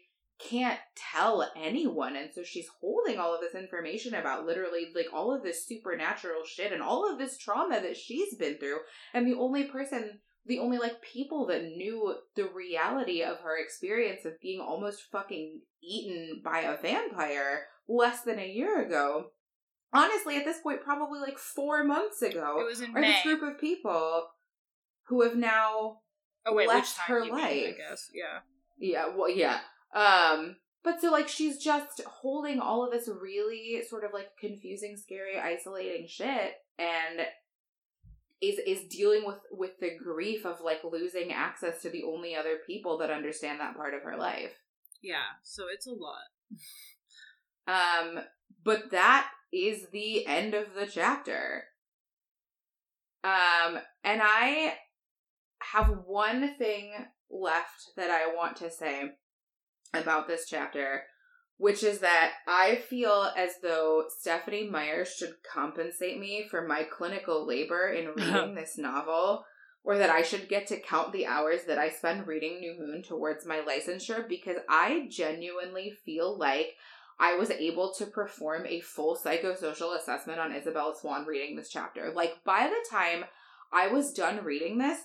[0.49, 2.17] can't tell anyone.
[2.17, 6.43] And so she's holding all of this information about literally like all of this supernatural
[6.47, 8.79] shit and all of this trauma that she's been through.
[9.13, 14.25] And the only person, the only like people that knew the reality of her experience
[14.25, 19.27] of being almost fucking eaten by a vampire less than a year ago.
[19.93, 23.11] Honestly, at this point, probably like four months ago, It was in are May.
[23.13, 24.29] this group of people
[25.09, 25.99] who have now
[26.47, 28.09] oh wait, which left time her you mean, I guess.
[28.15, 28.39] Yeah.
[28.79, 29.59] yeah, well, yeah.
[29.93, 34.97] Um, but so like she's just holding all of this really sort of like confusing,
[34.97, 37.27] scary, isolating shit, and
[38.41, 42.59] is is dealing with with the grief of like losing access to the only other
[42.65, 44.53] people that understand that part of her life.
[45.03, 45.35] Yeah.
[45.43, 46.23] So it's a lot.
[47.71, 48.21] Um,
[48.65, 51.65] but that is the end of the chapter.
[53.23, 54.75] Um, and I
[55.73, 56.93] have one thing
[57.31, 59.13] left that I want to say
[59.95, 61.03] about this chapter,
[61.59, 67.47] which is that I feel as though Stephenie Meyer should compensate me for my clinical
[67.47, 69.45] labor in reading this novel,
[69.85, 73.03] or that I should get to count the hours that I spend reading New Moon
[73.03, 76.75] towards my licensure because I genuinely feel like
[77.21, 82.11] I was able to perform a full psychosocial assessment on Isabel Swan reading this chapter.
[82.13, 83.27] Like, by the time
[83.73, 85.01] I was done reading this,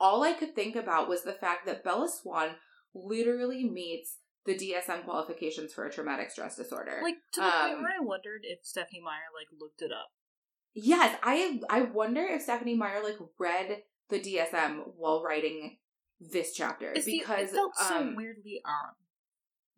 [0.00, 2.50] all I could think about was the fact that Bella Swan
[2.94, 7.00] literally meets the DSM qualifications for a traumatic stress disorder.
[7.02, 10.08] Like to the Um, point where I wondered if Stephenie Meyer like looked it up.
[10.72, 15.78] Yes, I I wonder if Stephenie Meyer like read the DSM while writing
[16.20, 18.94] this chapter It's the- because it felt so um, weirdly on.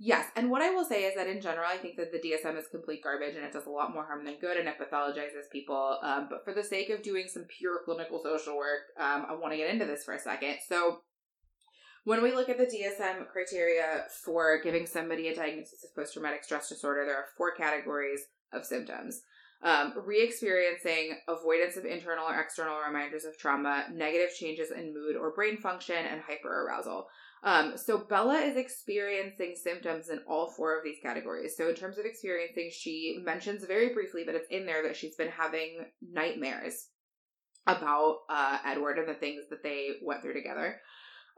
[0.03, 2.57] Yes, and what I will say is that in general, I think that the DSM
[2.57, 5.51] is complete garbage and it does a lot more harm than good and it pathologizes
[5.53, 5.99] people.
[6.03, 9.53] Um, but for the sake of doing some pure clinical social work, um, I want
[9.53, 10.57] to get into this for a second.
[10.67, 11.01] So,
[12.05, 16.45] when we look at the DSM criteria for giving somebody a diagnosis of post traumatic
[16.45, 18.23] stress disorder, there are four categories
[18.55, 19.21] of symptoms.
[19.63, 25.35] Um, re-experiencing avoidance of internal or external reminders of trauma, negative changes in mood or
[25.35, 27.05] brain function, and hyperarousal.
[27.43, 31.55] Um, so Bella is experiencing symptoms in all four of these categories.
[31.57, 35.17] So in terms of experiencing, she mentions very briefly, but it's in there that she's
[35.17, 36.89] been having nightmares
[37.67, 40.81] about uh, Edward and the things that they went through together.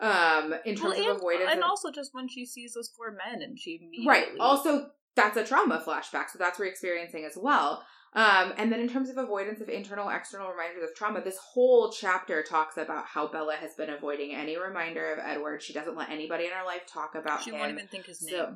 [0.00, 3.40] Um, in terms Well, of avoidance, and also just when she sees those four men
[3.42, 4.28] and she immediately right.
[4.40, 7.84] Also, that's a trauma flashback, so that's re-experiencing as well.
[8.14, 11.90] Um, and then in terms of avoidance of internal, external reminders of trauma, this whole
[11.90, 15.62] chapter talks about how Bella has been avoiding any reminder of Edward.
[15.62, 17.58] She doesn't let anybody in her life talk about she him.
[17.58, 18.34] won't even think his name.
[18.34, 18.54] So-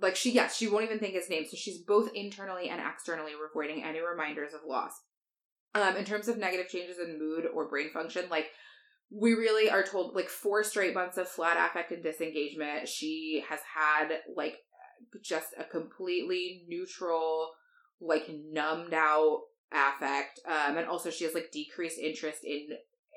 [0.00, 3.30] like she yes she won't even think his name so she's both internally and externally
[3.48, 4.90] avoiding any reminders of loss
[5.76, 8.46] um in terms of negative changes in mood or brain function like
[9.10, 13.60] we really are told like four straight months of flat affect and disengagement she has
[13.72, 14.56] had like
[15.22, 17.50] just a completely neutral
[18.00, 19.40] like numbed out
[19.72, 22.68] affect um and also she has like decreased interest in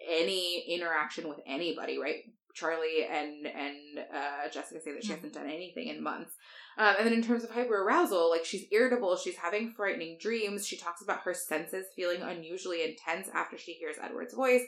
[0.10, 2.24] any interaction with anybody right
[2.54, 5.16] charlie and and uh jessica say that she Mhm.
[5.16, 6.32] hasn't done anything in months
[6.80, 10.68] um, and then in terms of hyperarousal, like she's irritable, she's having frightening dreams.
[10.68, 14.62] She talks about her senses feeling unusually intense after she hears Edward's voice.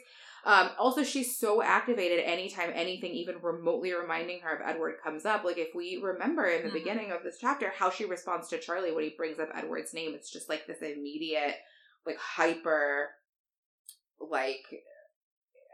[0.44, 5.44] Um, also, she's so activated anytime anything even remotely reminding her of Edward comes up.
[5.44, 6.74] Like if we remember in the Mhm.
[6.74, 10.14] beginning of this chapter how she responds to Charlie when he brings up Edward's name,
[10.14, 11.56] it's just like this immediate,
[12.06, 13.10] like hyper,
[14.18, 14.64] like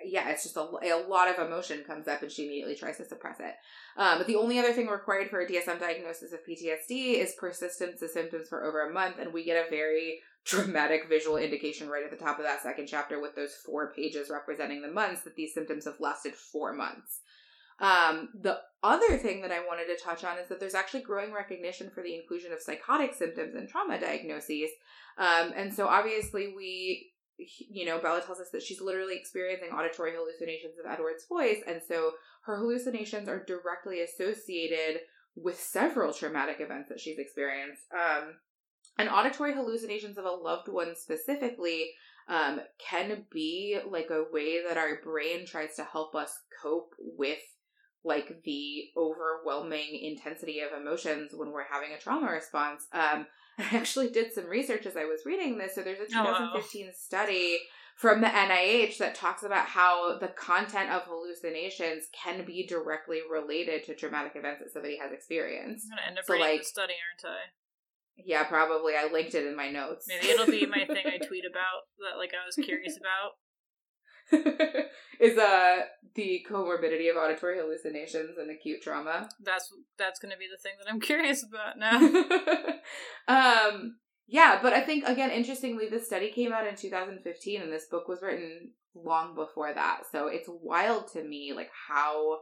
[0.09, 3.05] yeah, it's just a, a lot of emotion comes up and she immediately tries to
[3.05, 3.55] suppress it.
[3.97, 8.03] Um, but the only other thing required for a DSM diagnosis of PTSD is persistence
[8.03, 12.05] of symptoms for over a month, and we get a very dramatic visual indication right
[12.05, 15.35] at the top of that second chapter with those four pages representing the months that
[15.35, 17.21] these symptoms have lasted four months.
[17.79, 21.33] Um, the other thing that I wanted to touch on is that there's actually growing
[21.33, 24.71] recognition for the inclusion of psychotic symptoms in trauma diagnoses.
[25.19, 30.13] Um, and so obviously we you know, Bella tells us that she's literally experiencing auditory
[30.15, 32.13] hallucinations of Edward's voice, and so
[32.45, 35.01] her hallucinations are directly associated
[35.35, 37.83] with several traumatic events that she's experienced.
[37.93, 38.37] Um,
[38.99, 41.91] and auditory hallucinations of a loved one specifically
[42.29, 46.33] um, can be like a way that our brain tries to help us
[46.63, 47.39] cope with
[48.07, 52.87] like the overwhelming intensity of emotions when we're having a trauma response.
[52.93, 53.27] Um,
[53.59, 55.75] I actually did some research as I was reading this.
[55.75, 56.39] So there's a Oh, wow.
[56.55, 57.59] 2015 study
[57.97, 63.85] from the NIH that talks about how the content of hallucinations can be directly related
[63.85, 65.87] to traumatic events that somebody has experienced.
[65.91, 67.41] I'm gonna end up So, reading like- the study, aren't I?
[68.19, 68.95] Yeah, probably.
[68.97, 70.07] I linked it in my notes.
[70.09, 73.37] Maybe it'll be my thing I tweet about that like I was curious about.
[75.21, 75.83] Is uh
[76.15, 79.29] the comorbidity of auditory hallucinations and acute trauma.
[79.43, 81.99] That's that's gonna be the thing that I'm curious about now.
[83.29, 83.97] um
[84.27, 88.09] yeah, but I think again interestingly this study came out in 2015 and this book
[88.09, 90.03] was written long before that.
[90.11, 92.41] So it's wild to me like how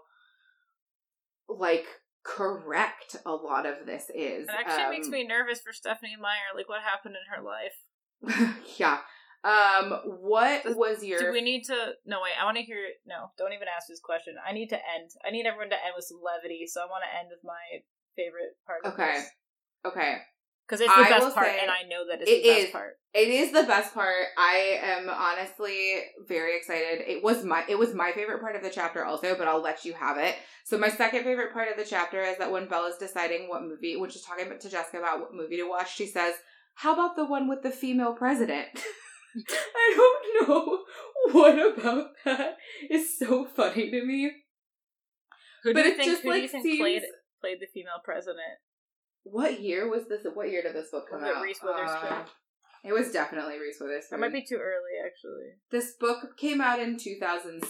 [1.48, 1.86] like
[2.24, 4.48] correct a lot of this is.
[4.48, 6.56] It actually makes Um, me nervous for Stephenie Meyer.
[6.56, 8.56] Like, what happened in her life?
[8.78, 9.00] yeah.
[9.44, 11.92] Um what Does- was your Do we need to?
[12.06, 12.32] No, wait.
[12.40, 12.78] I want to hear.
[13.06, 14.36] No, don't even ask this question.
[14.40, 15.10] I need to end.
[15.26, 16.66] I need everyone to end with some levity.
[16.66, 17.84] So I want to end with my
[18.16, 18.80] favorite part.
[18.86, 19.20] Okay.
[19.84, 20.16] Okay.
[20.66, 22.70] Because it's the I best part, and I know that it's it the best is.
[22.70, 22.96] part.
[23.12, 24.28] It is the best part.
[24.38, 27.02] I am honestly very excited.
[27.06, 29.84] It was my it was my favorite part of the chapter also, but I'll let
[29.84, 30.36] you have it.
[30.64, 33.96] So my second favorite part of the chapter is that when Bella's deciding what movie,
[33.96, 36.32] when she's talking to Jessica about what movie to watch, she says,
[36.76, 38.68] "How about the one with the female president?"
[39.76, 40.78] I don't know
[41.32, 42.56] what about that
[42.90, 44.30] is so funny to me.
[45.64, 46.10] Who But do you it think?
[46.10, 47.02] just, who do you like, think seems- played
[47.40, 48.58] played the female president?
[49.24, 50.20] What year was this?
[50.34, 51.42] What year did this book come Was it out?
[51.42, 52.12] Reese Witherspoon?
[52.12, 52.24] Uh,
[52.84, 54.20] it was definitely Reese Witherspoon.
[54.20, 55.56] That might be too early, actually.
[55.70, 57.64] This book came out in 2006.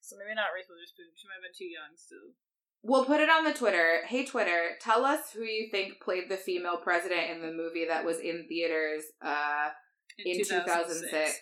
[0.00, 1.12] So maybe not Reese Witherspoon.
[1.18, 2.32] She might have been too young still.
[2.88, 4.02] We'll put it on the Twitter.
[4.06, 8.04] Hey, Twitter, tell us who you think played the female president in the movie that
[8.04, 9.70] was in theaters uh,
[10.24, 11.40] in 2006.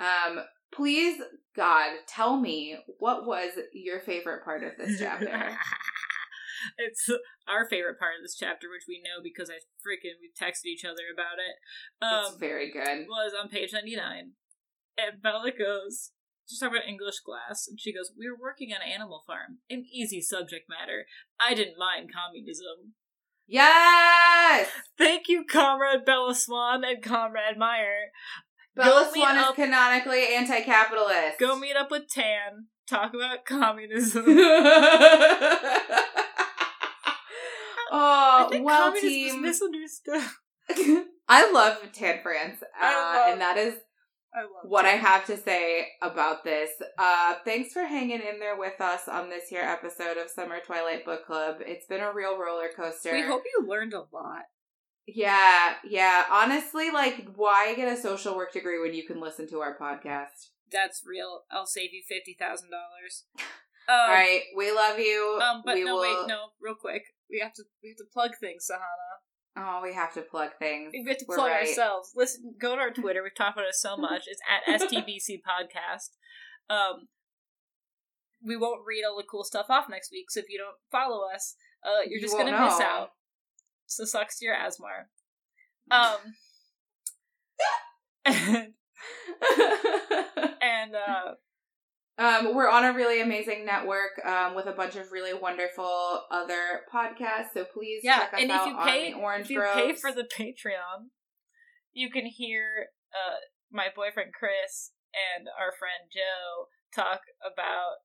[0.00, 0.40] Um,
[0.72, 1.20] please,
[1.54, 5.26] God, tell me what was your favorite part of this chapter?
[6.78, 7.08] it's
[7.48, 9.54] our favorite part of this chapter, which we know because I
[9.86, 11.54] freaking we texted each other about it.
[12.02, 13.06] it's Um, very good.
[13.08, 14.32] was on page ninety nine,
[14.96, 16.10] and Bella goes.
[16.48, 19.84] She's talking about English glass, and she goes, "We were working on Animal Farm, an
[19.92, 21.04] easy subject matter.
[21.38, 22.94] I didn't mind communism."
[23.46, 24.68] Yes!
[24.98, 28.12] Thank you, Comrade Bella Swan and Comrade Meyer.
[28.74, 31.38] Bella Swan is up- canonically anti-capitalist.
[31.38, 32.68] Go meet up with Tan.
[32.88, 34.24] Talk about communism.
[37.90, 39.42] oh, well, communism is team.
[39.42, 40.22] misunderstood.
[41.28, 43.74] I love Tan France, uh, I love- and that is
[44.34, 46.70] I love what I have to say about this.
[46.98, 51.04] Uh, thanks for hanging in there with us on this here episode of Summer Twilight
[51.04, 51.56] Book Club.
[51.60, 53.12] It's been a real roller coaster.
[53.12, 54.42] We hope you learned a lot.
[55.06, 56.24] Yeah, yeah.
[56.30, 60.50] Honestly, like, why get a social work degree when you can listen to our podcast?
[60.70, 61.44] That's real.
[61.50, 63.24] I'll save you fifty thousand dollars.
[63.88, 65.40] All right, we love you.
[65.42, 66.02] Um, but we no, will...
[66.02, 67.04] wait, no, real quick.
[67.30, 69.24] We have to we have to plug things, Sahana.
[69.60, 70.92] Oh, we have to plug things.
[70.92, 71.66] We have to We're plug right.
[71.66, 72.12] ourselves.
[72.14, 73.22] Listen, go to our Twitter.
[73.22, 74.24] We've talked about it so much.
[74.26, 76.10] It's at STBC Podcast.
[76.70, 77.08] Um,
[78.44, 80.30] we won't read all the cool stuff off next week.
[80.30, 83.10] So if you don't follow us, uh, you're just won't gonna miss out.
[83.86, 85.06] So sucks to your Asmar.
[85.90, 86.18] Um,
[88.26, 88.74] and,
[90.60, 91.34] and uh,
[92.18, 96.82] Um, we're on a really amazing network um, with a bunch of really wonderful other
[96.92, 97.52] podcasts.
[97.54, 99.64] So please yeah, check us and out if you on pay, the Orange if you
[99.74, 101.10] pay for the Patreon,
[101.92, 103.36] you can hear uh
[103.70, 107.98] my boyfriend Chris and our friend Joe talk about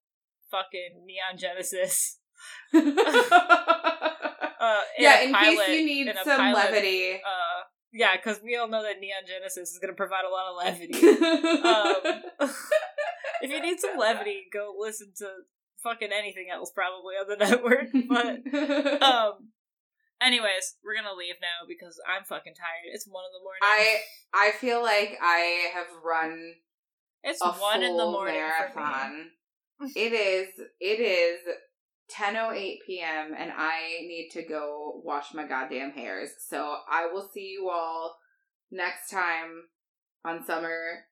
[0.51, 2.19] fucking Neon Genesis.
[4.63, 7.15] Uh, yeah, in case you need some pilot, levity.
[7.15, 10.49] Uh, yeah, because we all know that Neon Genesis is going to provide a lot
[10.49, 10.93] of levity.
[11.63, 12.49] um,
[13.41, 15.27] if you need some levity, go listen to
[15.83, 17.89] fucking anything else probably on the network.
[18.09, 19.49] But um,
[20.19, 22.89] anyways, we're gonna leave now because I'm fucking tired.
[22.91, 23.61] It's one in the morning.
[23.61, 23.99] I
[24.33, 26.55] I feel like I have run
[27.23, 28.83] it's one in the morning for me.
[28.83, 29.31] marathon.
[29.95, 30.47] it is
[30.79, 31.39] it is
[32.11, 33.33] 10:08 p.m.
[33.37, 36.29] and I need to go wash my goddamn hairs.
[36.47, 38.17] So I will see you all
[38.71, 39.63] next time
[40.25, 41.05] on Summer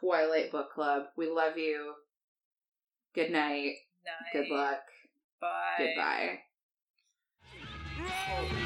[0.00, 1.04] Twilight Book Club.
[1.16, 1.94] We love you.
[3.14, 3.74] Good night.
[4.04, 4.32] Night.
[4.32, 4.80] Good luck.
[5.40, 5.48] Bye.
[5.78, 6.40] Goodbye.
[7.98, 8.64] Bye.